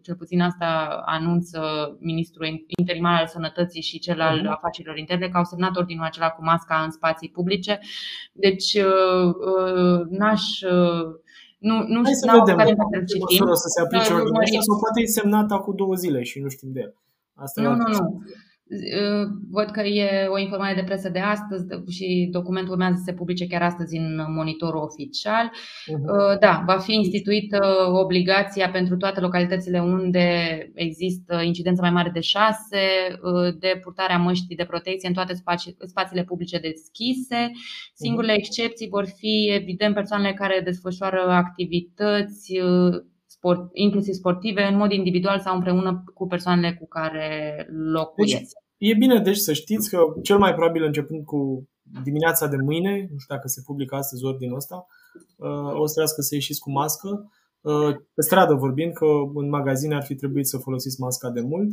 cel 0.02 0.16
puțin 0.16 0.40
asta 0.40 1.02
anunță 1.04 1.61
ministrul 2.00 2.64
interimar 2.78 3.20
al 3.20 3.26
sănătății 3.26 3.82
și 3.82 3.98
cel 3.98 4.20
al 4.20 4.36
mhm. 4.38 4.50
afacerilor 4.50 4.98
interne, 4.98 5.28
că 5.28 5.36
au 5.36 5.44
semnat 5.44 5.76
ordinul 5.76 6.04
acela 6.04 6.28
cu 6.28 6.44
masca 6.44 6.82
în 6.84 6.90
spații 6.90 7.30
publice 7.30 7.78
deci 8.32 8.74
uh, 8.74 9.34
uh, 9.53 10.01
n-aș 10.09 10.42
uh, 10.61 11.05
nu, 11.59 11.74
nu 11.86 12.01
Hai 12.03 12.14
să 12.14 12.26
vedem 12.38 12.57
care 12.57 12.74
să 13.07 13.16
citim. 13.16 13.55
să 13.55 13.68
se 13.68 13.80
aplice 13.80 14.12
ordinul 14.12 14.62
sau 14.68 14.78
poate 14.78 15.01
e 15.01 15.07
semnat 15.07 15.51
acum 15.51 15.74
două 15.76 15.94
zile 15.94 16.22
și 16.22 16.40
nu 16.40 16.48
știm 16.48 16.72
de 16.72 16.80
el. 16.80 16.94
Asta 17.34 17.62
nu, 17.62 17.74
nu, 17.74 17.88
nu. 17.88 18.22
Văd 19.50 19.70
că 19.70 19.80
e 19.80 20.26
o 20.26 20.38
informare 20.38 20.74
de 20.74 20.82
presă 20.82 21.08
de 21.08 21.18
astăzi 21.18 21.66
și 21.90 22.28
documentul 22.30 22.72
urmează 22.72 22.94
să 22.96 23.02
se 23.04 23.12
publice 23.12 23.46
chiar 23.46 23.62
astăzi 23.62 23.96
în 23.96 24.24
monitorul 24.34 24.82
oficial. 24.82 25.50
Uh-huh. 25.50 26.38
Da, 26.40 26.62
va 26.66 26.78
fi 26.78 26.92
instituită 26.92 27.58
obligația 27.92 28.70
pentru 28.70 28.96
toate 28.96 29.20
localitățile 29.20 29.80
unde 29.80 30.28
există 30.74 31.40
incidență 31.44 31.80
mai 31.80 31.90
mare 31.90 32.10
de 32.14 32.20
6 32.20 32.56
uh, 33.22 33.54
de 33.58 33.80
purtarea 33.82 34.18
măștii 34.18 34.56
de 34.56 34.64
protecție 34.64 35.08
în 35.08 35.14
toate 35.14 35.34
spațiile 35.86 36.24
publice 36.24 36.58
deschise. 36.58 37.50
Singurele 37.94 38.32
uh-huh. 38.32 38.36
excepții 38.36 38.88
vor 38.88 39.06
fi, 39.16 39.50
evident, 39.52 39.94
persoanele 39.94 40.32
care 40.32 40.60
desfășoară 40.64 41.30
activități 41.30 42.58
uh, 42.58 43.08
sport, 43.41 43.70
inclusiv 43.72 44.14
sportive, 44.14 44.62
în 44.62 44.76
mod 44.76 44.93
individual 44.93 45.41
sau 45.41 45.55
împreună 45.55 46.05
cu 46.14 46.26
persoanele 46.26 46.74
cu 46.74 46.86
care 46.88 47.66
locuiesc. 47.93 48.53
Deci, 48.78 48.91
e 48.91 48.95
bine 48.95 49.18
deci 49.18 49.36
să 49.36 49.53
știți 49.53 49.91
că 49.91 49.99
cel 50.22 50.38
mai 50.38 50.55
probabil 50.55 50.82
începând 50.84 51.24
cu 51.24 51.68
dimineața 52.03 52.47
de 52.47 52.57
mâine, 52.57 52.91
nu 53.11 53.18
știu 53.18 53.34
dacă 53.34 53.49
se 53.49 53.62
publică 53.64 53.95
astăzi 53.95 54.24
ordinul 54.24 54.57
ăsta, 54.57 54.86
uh, 55.36 55.80
o 55.80 55.86
să 55.86 55.95
trească 55.95 56.20
să 56.20 56.34
ieșiți 56.34 56.61
cu 56.61 56.70
mască. 56.70 57.30
Uh, 57.61 57.95
pe 58.14 58.22
stradă 58.22 58.55
vorbind 58.55 58.93
că 58.93 59.07
în 59.34 59.49
magazine 59.49 59.95
ar 59.95 60.05
fi 60.05 60.14
trebuit 60.14 60.47
să 60.47 60.59
folosiți 60.59 61.01
masca 61.01 61.30
de 61.30 61.41
mult. 61.41 61.68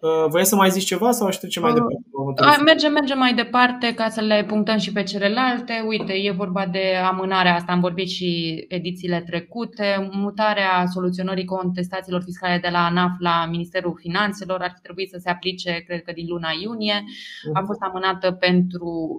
Uh, 0.00 0.26
Vrei 0.28 0.44
să 0.44 0.56
mai 0.56 0.70
zici 0.70 0.84
ceva 0.84 1.10
sau 1.10 1.26
aș 1.26 1.36
trece 1.36 1.60
mai 1.60 1.70
uh, 1.70 1.76
departe? 1.76 2.62
Mergem, 2.62 2.92
mergem 2.92 3.18
mai 3.18 3.34
departe 3.34 3.94
ca 3.94 4.08
să 4.08 4.20
le 4.20 4.44
punctăm 4.48 4.78
și 4.78 4.92
pe 4.92 5.02
celelalte. 5.02 5.84
Uite, 5.86 6.12
e 6.12 6.30
vorba 6.30 6.66
de 6.66 6.94
amânarea 7.08 7.54
asta, 7.54 7.72
am 7.72 7.80
vorbit 7.80 8.08
și 8.08 8.64
edițiile 8.68 9.20
trecute, 9.26 10.08
mutarea 10.12 10.86
soluționării 10.86 11.44
contestațiilor 11.44 12.22
fiscale 12.22 12.58
de 12.62 12.68
la 12.72 12.84
ANAF 12.84 13.12
la 13.18 13.46
Ministerul 13.50 13.96
Finanțelor 14.00 14.60
ar 14.60 14.72
fi 14.74 14.80
trebuit 14.80 15.08
să 15.08 15.18
se 15.20 15.30
aplice, 15.30 15.84
cred 15.86 16.02
că 16.02 16.12
din 16.12 16.26
luna 16.28 16.48
iunie. 16.62 17.04
A 17.52 17.58
mhm. 17.58 17.66
fost 17.66 17.80
amânată 17.82 18.30
pentru 18.32 19.18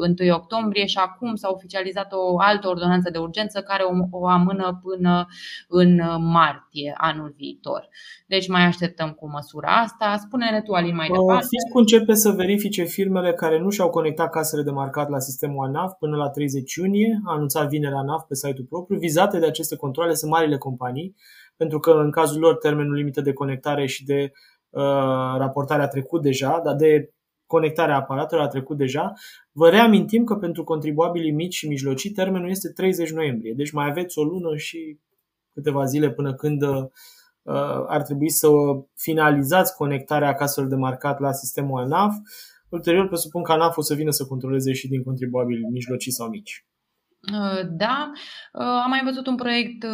uh, 0.00 0.18
1 0.20 0.34
octombrie 0.34 0.86
și 0.86 0.98
acum 0.98 1.34
s-a 1.34 1.48
oficializat 1.52 2.12
o 2.12 2.38
altă 2.38 2.68
ordonanță 2.68 3.10
de 3.10 3.18
urgență 3.18 3.60
care 3.60 3.82
o, 3.82 4.18
o 4.18 4.26
amână 4.26 4.80
până 4.82 5.26
în 5.68 6.02
martie 6.18 6.94
anul 6.96 7.34
viitor. 7.36 7.88
Deci 8.26 8.48
mai 8.48 8.62
așteptăm 8.62 9.10
cu 9.10 9.30
măsura 9.30 9.68
asta 9.68 10.15
Spune-ne 10.16 10.62
tu, 10.62 10.72
Alin, 10.72 10.94
mai 10.94 11.08
departe. 11.08 11.46
Fiscul 11.48 11.80
începe 11.80 12.14
să 12.14 12.30
verifice 12.30 12.84
firmele 12.84 13.32
care 13.32 13.58
nu 13.58 13.70
și-au 13.70 13.90
conectat 13.90 14.30
casele 14.30 14.62
de 14.62 14.70
marcat 14.70 15.08
la 15.08 15.18
sistemul 15.18 15.66
ANAF 15.66 15.92
până 15.98 16.16
la 16.16 16.28
30 16.30 16.74
iunie, 16.74 17.20
a 17.24 17.32
anunțat 17.32 17.68
vinerea 17.68 17.98
ANAF 17.98 18.26
pe 18.28 18.34
site-ul 18.34 18.66
propriu. 18.68 18.98
Vizate 18.98 19.38
de 19.38 19.46
aceste 19.46 19.76
controle 19.76 20.14
sunt 20.14 20.30
marile 20.30 20.58
companii, 20.58 21.16
pentru 21.56 21.78
că 21.78 21.90
în 21.90 22.10
cazul 22.10 22.40
lor 22.40 22.56
termenul 22.56 22.94
limită 22.94 23.20
de 23.20 23.32
conectare 23.32 23.86
și 23.86 24.04
de 24.04 24.32
uh, 24.70 24.82
raportare 25.38 25.82
a 25.82 25.88
trecut 25.88 26.22
deja, 26.22 26.60
dar 26.64 26.74
de 26.74 27.10
conectarea 27.46 27.96
aparatelor 27.96 28.44
a 28.44 28.48
trecut 28.48 28.76
deja. 28.76 29.12
Vă 29.52 29.68
reamintim 29.68 30.24
că 30.24 30.34
pentru 30.34 30.64
contribuabilii 30.64 31.32
mici 31.32 31.54
și 31.54 31.68
mijlocii 31.68 32.10
termenul 32.10 32.50
este 32.50 32.68
30 32.68 33.12
noiembrie, 33.12 33.52
deci 33.56 33.70
mai 33.70 33.86
aveți 33.88 34.18
o 34.18 34.22
lună 34.22 34.56
și 34.56 34.98
câteva 35.52 35.84
zile 35.84 36.10
până 36.10 36.34
când 36.34 36.62
uh, 36.62 36.68
Uh, 36.68 36.90
ar 37.86 38.02
trebui 38.02 38.30
să 38.30 38.48
finalizați 38.94 39.76
conectarea 39.76 40.34
caselor 40.34 40.68
de 40.68 40.74
marcat 40.74 41.20
la 41.20 41.32
sistemul 41.32 41.80
ANAF. 41.80 42.14
Ulterior, 42.68 43.08
presupun 43.08 43.42
că 43.42 43.52
ANAF 43.52 43.76
o 43.76 43.82
să 43.82 43.94
vină 43.94 44.10
să 44.10 44.24
controleze 44.24 44.72
și 44.72 44.88
din 44.88 45.02
contribuabili 45.02 45.68
mijlocii 45.72 46.12
sau 46.12 46.28
mici. 46.28 46.64
Uh, 47.32 47.68
da, 47.70 48.10
uh, 48.52 48.62
am 48.62 48.88
mai 48.88 49.00
văzut 49.04 49.26
un 49.26 49.36
proiect 49.36 49.86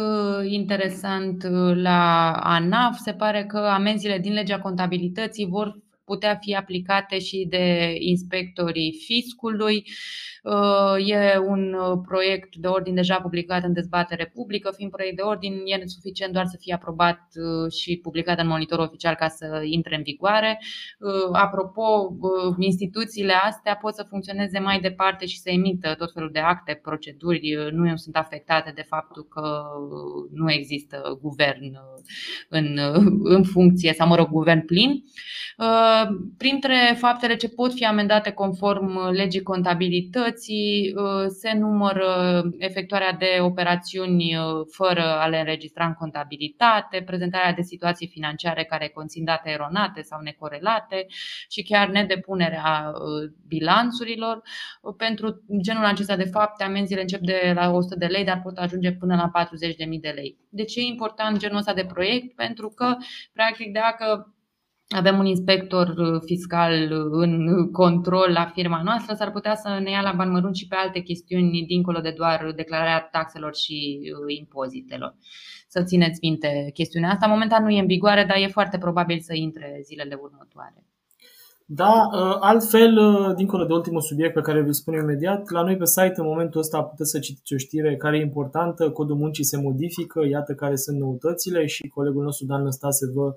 interesant 0.43 1.43
la 1.73 2.31
ANAF. 2.31 2.97
Se 2.97 3.11
pare 3.11 3.45
că 3.45 3.57
amenziile 3.57 4.19
din 4.19 4.33
legea 4.33 4.59
contabilității 4.59 5.47
vor 5.47 5.81
putea 6.05 6.35
fi 6.41 6.55
aplicate 6.55 7.19
și 7.19 7.45
de 7.49 7.95
inspectorii 7.99 8.93
fiscului. 9.05 9.83
Uh, 10.43 11.09
e 11.09 11.37
un 11.37 11.73
uh, 11.73 11.99
proiect 12.07 12.55
de 12.55 12.67
ordin 12.67 12.95
deja 12.95 13.21
publicat 13.21 13.63
în 13.63 13.73
dezbatere 13.73 14.31
publică. 14.33 14.71
Fiind 14.75 14.91
proiect 14.91 15.15
de 15.15 15.21
ordin, 15.21 15.53
e 15.65 15.85
suficient 15.85 16.33
doar 16.33 16.45
să 16.45 16.57
fie 16.59 16.73
aprobat 16.73 17.19
uh, 17.35 17.71
și 17.71 17.99
publicat 18.01 18.39
în 18.39 18.47
monitor 18.47 18.79
oficial 18.79 19.15
ca 19.15 19.27
să 19.27 19.61
intre 19.63 19.95
în 19.95 20.03
vigoare. 20.03 20.59
Apropo, 21.31 22.17
instituțiile 22.57 23.33
astea 23.33 23.75
pot 23.75 23.93
să 23.93 24.05
funcționeze 24.09 24.59
mai 24.59 24.79
departe 24.79 25.25
și 25.25 25.39
să 25.39 25.49
emită 25.49 25.95
tot 25.97 26.13
felul 26.13 26.29
de 26.31 26.39
acte, 26.39 26.79
proceduri. 26.83 27.55
Nu 27.71 27.95
sunt 27.95 28.15
afectate 28.15 28.71
de 28.75 28.81
faptul 28.81 29.23
că 29.23 29.61
nu 30.31 30.51
există 30.51 31.19
guvern 31.21 31.77
în, 32.49 32.79
în 33.23 33.43
funcție 33.43 33.93
sau, 33.93 34.07
mă 34.07 34.15
rog, 34.15 34.27
guvern 34.27 34.65
plin. 34.65 35.03
Printre 36.37 36.95
faptele 36.97 37.35
ce 37.35 37.49
pot 37.49 37.73
fi 37.73 37.85
amendate 37.85 38.31
conform 38.31 39.09
legii 39.09 39.41
contabilității 39.41 40.93
se 41.27 41.53
numără 41.57 42.41
efectuarea 42.57 43.11
de 43.11 43.37
operațiuni 43.41 44.35
fără 44.71 45.19
a 45.19 45.27
le 45.27 45.39
înregistra 45.39 45.85
în 45.85 45.93
contabilitate, 45.93 47.03
prezentarea 47.05 47.53
de 47.53 47.61
situații 47.61 48.07
financiare 48.07 48.63
care 48.63 48.87
conțin 48.87 49.23
date 49.23 49.49
eronate 49.49 50.01
sau 50.01 50.21
necorelate 50.21 51.05
și 51.49 51.63
chiar 51.63 51.89
nedepunerea 51.89 52.91
bilanțurilor. 53.47 54.41
Pentru 54.97 55.43
genul 55.61 55.85
acesta 55.85 56.15
de 56.15 56.29
fapte, 56.31 56.63
amenziile 56.63 57.01
încep 57.01 57.21
de 57.21 57.51
la 57.55 57.71
100 57.71 57.95
de 57.95 58.05
lei, 58.05 58.23
dar 58.23 58.41
pot 58.43 58.57
ajunge 58.57 58.91
până 58.91 59.15
la 59.15 59.45
40.000 59.45 59.99
de 60.01 60.09
lei. 60.15 60.37
De 60.49 60.63
ce 60.63 60.79
e 60.79 60.83
important 60.83 61.37
genul 61.37 61.57
ăsta 61.57 61.73
de 61.73 61.85
proiect? 61.85 62.35
Pentru 62.35 62.69
că, 62.69 62.95
practic, 63.33 63.71
dacă 63.71 64.33
avem 64.95 65.17
un 65.17 65.25
inspector 65.25 65.87
uh, 65.87 66.21
fiscal 66.25 66.73
uh, 66.91 67.09
în 67.11 67.71
control 67.71 68.29
la 68.33 68.45
firma 68.53 68.81
noastră, 68.83 69.13
s-ar 69.13 69.31
putea 69.31 69.55
să 69.55 69.79
ne 69.83 69.89
ia 69.89 70.01
la 70.01 70.13
bani 70.17 70.31
mărunt 70.31 70.55
și 70.55 70.67
pe 70.67 70.75
alte 70.75 70.99
chestiuni 70.99 71.65
dincolo 71.67 71.99
de 71.99 72.13
doar 72.17 72.51
declararea 72.55 73.07
taxelor 73.11 73.55
și 73.55 73.99
uh, 74.01 74.37
impozitelor. 74.37 75.15
Să 75.67 75.83
țineți 75.83 76.19
minte 76.21 76.69
chestiunea 76.73 77.09
asta. 77.09 77.27
Momentan 77.27 77.63
nu 77.63 77.69
e 77.69 77.79
în 77.79 77.85
vigoare, 77.85 78.25
dar 78.27 78.37
e 78.37 78.47
foarte 78.47 78.77
probabil 78.77 79.19
să 79.19 79.33
intre 79.35 79.79
zilele 79.83 80.17
următoare. 80.21 80.85
Da, 81.65 82.09
altfel, 82.39 82.99
dincolo 83.35 83.65
de 83.65 83.73
ultimul 83.73 84.01
subiect 84.01 84.33
pe 84.33 84.41
care 84.41 84.61
vi-l 84.61 84.73
spun 84.73 84.93
imediat, 84.93 85.49
la 85.49 85.61
noi 85.61 85.77
pe 85.77 85.85
site 85.85 86.13
în 86.15 86.25
momentul 86.25 86.59
ăsta 86.59 86.83
puteți 86.83 87.09
să 87.09 87.19
citiți 87.19 87.53
o 87.53 87.57
știre 87.57 87.95
care 87.95 88.17
e 88.17 88.21
importantă, 88.21 88.89
codul 88.91 89.15
muncii 89.15 89.43
se 89.43 89.57
modifică, 89.57 90.25
iată 90.29 90.53
care 90.53 90.75
sunt 90.75 90.97
noutățile 90.99 91.65
și 91.65 91.87
colegul 91.87 92.23
nostru 92.23 92.45
Dan 92.45 92.63
Năstase 92.63 93.05
vă 93.13 93.33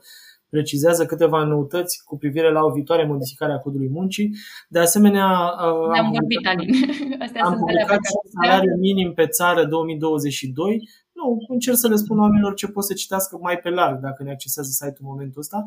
precizează 0.56 1.06
câteva 1.06 1.44
noutăți 1.44 2.04
cu 2.04 2.16
privire 2.18 2.52
la 2.52 2.62
o 2.64 2.70
viitoare 2.70 3.06
modificare 3.06 3.52
a 3.52 3.58
codului 3.58 3.88
muncii. 3.88 4.28
De 4.68 4.78
asemenea, 4.78 5.28
uh, 5.28 5.98
am, 5.98 6.10
vorbit, 6.10 6.46
Alin. 6.46 6.70
Astea 7.24 7.42
am 7.44 7.54
publicat 7.58 8.00
salariul 8.34 8.78
minim 8.78 9.12
pe 9.12 9.26
țară 9.26 9.64
2022. 9.64 10.88
Nu, 11.12 11.44
încerc 11.48 11.76
să 11.76 11.88
le 11.88 11.96
spun 11.96 12.18
oamenilor 12.18 12.54
ce 12.54 12.66
pot 12.66 12.84
să 12.84 12.94
citească 12.94 13.38
mai 13.40 13.56
pe 13.58 13.70
larg 13.70 14.00
dacă 14.00 14.22
ne 14.22 14.30
accesează 14.30 14.70
site-ul 14.70 14.96
în 15.00 15.06
momentul 15.08 15.40
ăsta. 15.40 15.66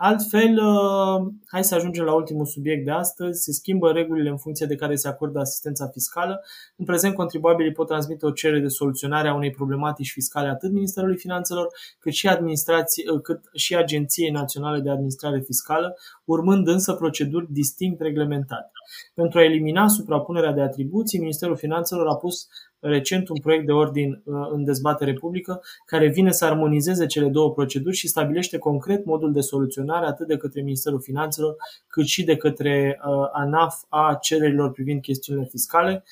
Uh, 0.00 0.06
Altfel, 0.06 0.58
uh, 0.58 1.32
hai 1.46 1.64
să 1.64 1.74
ajungem 1.74 2.04
la 2.04 2.14
ultimul 2.14 2.46
subiect 2.46 2.84
de 2.84 2.90
astăzi. 2.90 3.42
Se 3.42 3.52
schimbă 3.52 3.92
regulile 3.92 4.28
în 4.28 4.36
funcție 4.36 4.66
de 4.66 4.74
care 4.74 4.94
se 4.94 5.08
acordă 5.08 5.38
asistența 5.38 5.86
fiscală. 5.86 6.40
În 6.76 6.84
prezent, 6.84 7.14
contribuabilii 7.14 7.72
pot 7.72 7.86
transmite 7.86 8.26
o 8.26 8.30
cerere 8.30 8.60
de 8.60 8.68
soluționare 8.68 9.28
a 9.28 9.34
unei 9.34 9.50
problematici 9.50 10.12
fiscale 10.12 10.48
atât 10.48 10.72
Ministerului 10.72 11.16
Finanțelor, 11.16 11.66
cât 11.98 12.12
și, 12.12 12.28
administrație, 12.28 13.10
uh, 13.10 13.20
cât 13.20 13.40
și 13.54 13.76
Agenției 13.76 14.30
Naționale 14.30 14.80
de 14.80 14.90
Administrare 14.90 15.40
Fiscală, 15.40 15.96
urmând 16.30 16.68
însă 16.68 16.92
proceduri 16.92 17.52
distinct 17.52 18.00
reglementate. 18.00 18.70
Pentru 19.14 19.38
a 19.38 19.44
elimina 19.44 19.88
suprapunerea 19.88 20.52
de 20.52 20.60
atribuții, 20.60 21.18
Ministerul 21.18 21.56
Finanțelor 21.56 22.06
a 22.06 22.16
pus 22.16 22.48
recent 22.80 23.28
un 23.28 23.40
proiect 23.40 23.66
de 23.66 23.72
ordin 23.72 24.22
uh, 24.24 24.34
în 24.52 24.64
dezbatere 24.64 25.12
publică 25.12 25.60
care 25.86 26.08
vine 26.08 26.30
să 26.30 26.44
armonizeze 26.44 27.06
cele 27.06 27.28
două 27.28 27.52
proceduri 27.52 27.96
și 27.96 28.08
stabilește 28.08 28.58
concret 28.58 29.04
modul 29.04 29.32
de 29.32 29.40
soluționare 29.40 30.06
atât 30.06 30.26
de 30.26 30.36
către 30.36 30.62
Ministerul 30.62 31.00
Finanțelor 31.00 31.56
cât 31.86 32.06
și 32.06 32.24
de 32.24 32.36
către 32.36 33.00
uh, 33.04 33.28
ANAF 33.32 33.74
a 33.88 34.18
cererilor 34.20 34.72
privind 34.72 35.00
chestiunile 35.00 35.46
fiscale. 35.50 36.04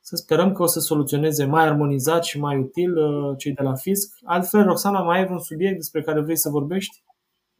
Să 0.00 0.16
sperăm 0.16 0.52
că 0.52 0.62
o 0.62 0.66
să 0.66 0.80
soluționeze 0.80 1.44
mai 1.44 1.62
armonizat 1.62 2.24
și 2.24 2.38
mai 2.38 2.58
util 2.58 2.96
uh, 2.96 3.34
cei 3.38 3.52
de 3.52 3.62
la 3.62 3.74
fisc. 3.74 4.16
Altfel, 4.24 4.64
Roxana, 4.64 5.02
mai 5.02 5.18
ai 5.18 5.28
un 5.30 5.38
subiect 5.38 5.76
despre 5.76 6.02
care 6.02 6.20
vrei 6.20 6.36
să 6.36 6.48
vorbești? 6.48 7.02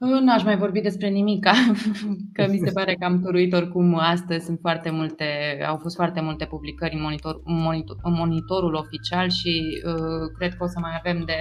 Nu 0.05 0.33
aș 0.33 0.45
mai 0.45 0.57
vorbi 0.57 0.81
despre 0.81 1.09
nimic, 1.09 1.47
că 2.37 2.47
mi 2.51 2.61
se 2.65 2.71
pare 2.73 2.95
că 2.95 3.05
am 3.05 3.21
turuit 3.23 3.53
oricum 3.53 3.99
astăzi. 3.99 4.45
Sunt 4.45 4.59
foarte 4.61 4.91
multe, 4.91 5.25
au 5.69 5.77
fost 5.77 5.95
foarte 5.95 6.21
multe 6.21 6.45
publicări 6.45 6.95
în, 6.95 7.01
monitor, 7.01 7.41
monitor, 7.45 7.97
în 8.03 8.13
monitorul 8.13 8.75
oficial 8.75 9.29
și 9.29 9.83
uh, 9.87 10.33
cred 10.39 10.55
că 10.55 10.65
o 10.65 10.67
să 10.67 10.79
mai 10.81 10.91
avem 10.99 11.23
de, 11.27 11.39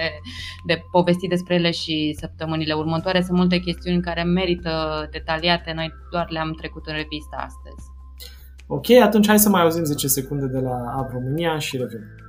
de 0.66 0.82
povestit 0.90 1.28
despre 1.28 1.54
ele 1.54 1.70
și 1.70 2.16
săptămânile 2.20 2.72
următoare. 2.72 3.22
Sunt 3.22 3.38
multe 3.38 3.58
chestiuni 3.58 4.02
care 4.02 4.22
merită 4.22 4.72
detaliate, 5.10 5.72
noi 5.74 5.92
doar 6.10 6.26
le-am 6.30 6.52
trecut 6.52 6.86
în 6.86 6.94
revistă 6.94 7.36
astăzi. 7.36 7.84
Ok, 8.66 8.90
atunci 8.90 9.26
hai 9.26 9.38
să 9.38 9.48
mai 9.48 9.62
auzim 9.62 9.84
10 9.84 10.06
secunde 10.06 10.46
de 10.46 10.58
la 10.58 10.76
Ab 10.96 11.10
România 11.10 11.58
și 11.58 11.76
revenim. 11.76 12.23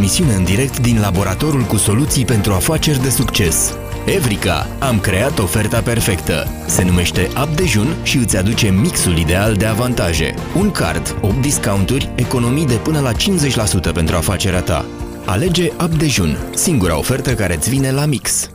Misiune 0.00 0.34
în 0.34 0.44
direct 0.44 0.80
din 0.80 1.00
laboratorul 1.00 1.62
cu 1.62 1.76
soluții 1.76 2.24
pentru 2.24 2.52
afaceri 2.52 3.02
de 3.02 3.10
succes. 3.10 3.74
Evrica, 4.06 4.66
am 4.78 5.00
creat 5.00 5.38
oferta 5.38 5.80
perfectă. 5.80 6.46
Se 6.66 6.84
numește 6.84 7.28
App 7.34 7.56
Dejun 7.56 7.96
și 8.02 8.16
îți 8.16 8.36
aduce 8.36 8.70
mixul 8.70 9.16
ideal 9.16 9.54
de 9.54 9.66
avantaje. 9.66 10.34
Un 10.56 10.70
card, 10.70 11.16
8 11.20 11.40
discounturi, 11.40 12.10
economii 12.14 12.66
de 12.66 12.74
până 12.74 13.00
la 13.00 13.12
50% 13.12 13.92
pentru 13.94 14.16
afacerea 14.16 14.62
ta. 14.62 14.84
Alege 15.24 15.68
App 15.76 15.92
Dejun, 15.92 16.36
singura 16.54 16.98
ofertă 16.98 17.34
care 17.34 17.54
îți 17.54 17.70
vine 17.70 17.90
la 17.90 18.04
mix. 18.04 18.50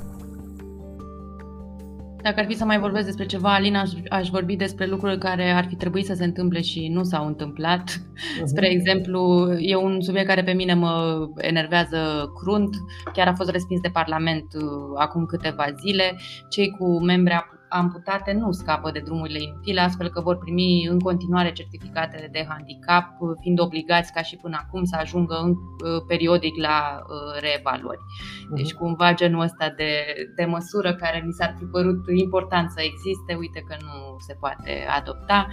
Dacă 2.26 2.40
ar 2.40 2.46
fi 2.46 2.56
să 2.56 2.66
mai 2.66 2.80
vorbesc 2.80 3.06
despre 3.06 3.26
ceva, 3.26 3.54
Alina, 3.54 3.80
aș, 3.80 3.90
aș 4.10 4.30
vorbi 4.30 4.56
despre 4.56 4.86
lucruri 4.86 5.18
care 5.18 5.52
ar 5.52 5.66
fi 5.66 5.76
trebuit 5.76 6.06
să 6.06 6.14
se 6.14 6.24
întâmple 6.24 6.62
și 6.62 6.88
nu 6.88 7.04
s-au 7.04 7.28
întâmplat. 7.28 7.90
Uh-huh. 7.90 8.44
Spre 8.44 8.72
exemplu, 8.72 9.52
e 9.60 9.76
un 9.76 10.02
subiect 10.02 10.28
care 10.28 10.44
pe 10.44 10.52
mine 10.52 10.74
mă 10.74 11.26
enervează 11.38 12.32
crunt. 12.36 12.76
Chiar 13.14 13.28
a 13.28 13.34
fost 13.34 13.50
respins 13.50 13.82
de 13.82 13.90
Parlament 13.94 14.46
uh, 14.56 14.64
acum 14.98 15.26
câteva 15.26 15.66
zile. 15.80 16.20
Cei 16.50 16.70
cu 16.70 17.04
membri 17.04 17.34
amputate 17.78 18.32
nu 18.32 18.52
scapă 18.52 18.92
de 18.92 19.00
drumurile 19.00 19.42
inutile, 19.42 19.82
astfel 19.82 20.10
că 20.10 20.22
vor 20.22 20.38
primi 20.38 20.88
în 20.90 21.00
continuare 21.00 21.52
certificatele 21.52 22.30
de 22.32 22.46
handicap, 22.50 23.06
fiind 23.42 23.60
obligați 23.60 24.14
ca 24.14 24.22
și 24.22 24.36
până 24.36 24.58
acum 24.66 24.84
să 24.84 24.96
ajungă 25.00 25.36
în, 25.44 25.50
uh, 25.50 26.04
periodic 26.08 26.56
la 26.58 26.78
uh, 27.00 27.42
reevaluări. 27.42 28.00
Mhm. 28.46 28.56
Deci 28.56 28.74
cumva 28.74 29.14
genul 29.14 29.42
ăsta 29.42 29.74
de, 29.78 29.92
de 30.36 30.46
măsură 30.46 30.94
care 30.94 31.24
mi 31.26 31.34
s-ar 31.34 31.56
fi 31.58 31.66
părut 31.66 32.04
important 32.16 32.72
să 32.72 32.82
existe, 32.82 33.34
uite 33.40 33.64
că 33.68 33.76
nu 33.80 34.16
se 34.20 34.34
poate 34.40 34.86
adopta 35.00 35.48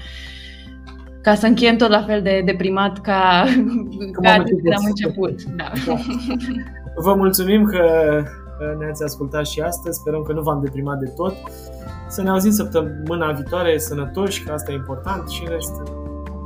ca 1.22 1.34
să 1.34 1.46
încheiem 1.46 1.76
tot 1.76 1.90
la 1.90 2.02
fel 2.02 2.22
de 2.22 2.42
deprimat 2.44 3.00
ca, 3.00 3.44
ca 4.22 4.32
am 4.32 4.42
când 4.42 4.74
am 4.76 4.84
început. 4.84 5.42
Da. 5.42 5.70
da. 5.86 5.94
Vă 6.96 7.14
mulțumim 7.14 7.64
că 7.64 7.84
ne-ați 8.78 9.02
ascultat 9.02 9.46
și 9.46 9.60
astăzi, 9.60 9.98
sperăm 9.98 10.22
că 10.22 10.32
nu 10.32 10.42
v-am 10.42 10.60
deprimat 10.60 10.98
de 10.98 11.12
tot. 11.16 11.34
Să 12.12 12.22
ne 12.22 12.30
auzim 12.30 12.50
săptămâna 12.50 13.32
viitoare 13.32 13.78
sănătoși, 13.78 14.42
că 14.42 14.52
asta 14.52 14.72
e 14.72 14.74
important 14.74 15.28
și 15.28 15.46
restul, 15.48 15.84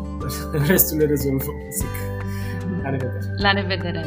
restul 0.67 0.99
le 0.99 1.07
rezolvăm. 1.07 1.55
La 2.83 2.91
revedere! 2.91 3.19
La 3.37 3.53
revedere! 3.53 4.05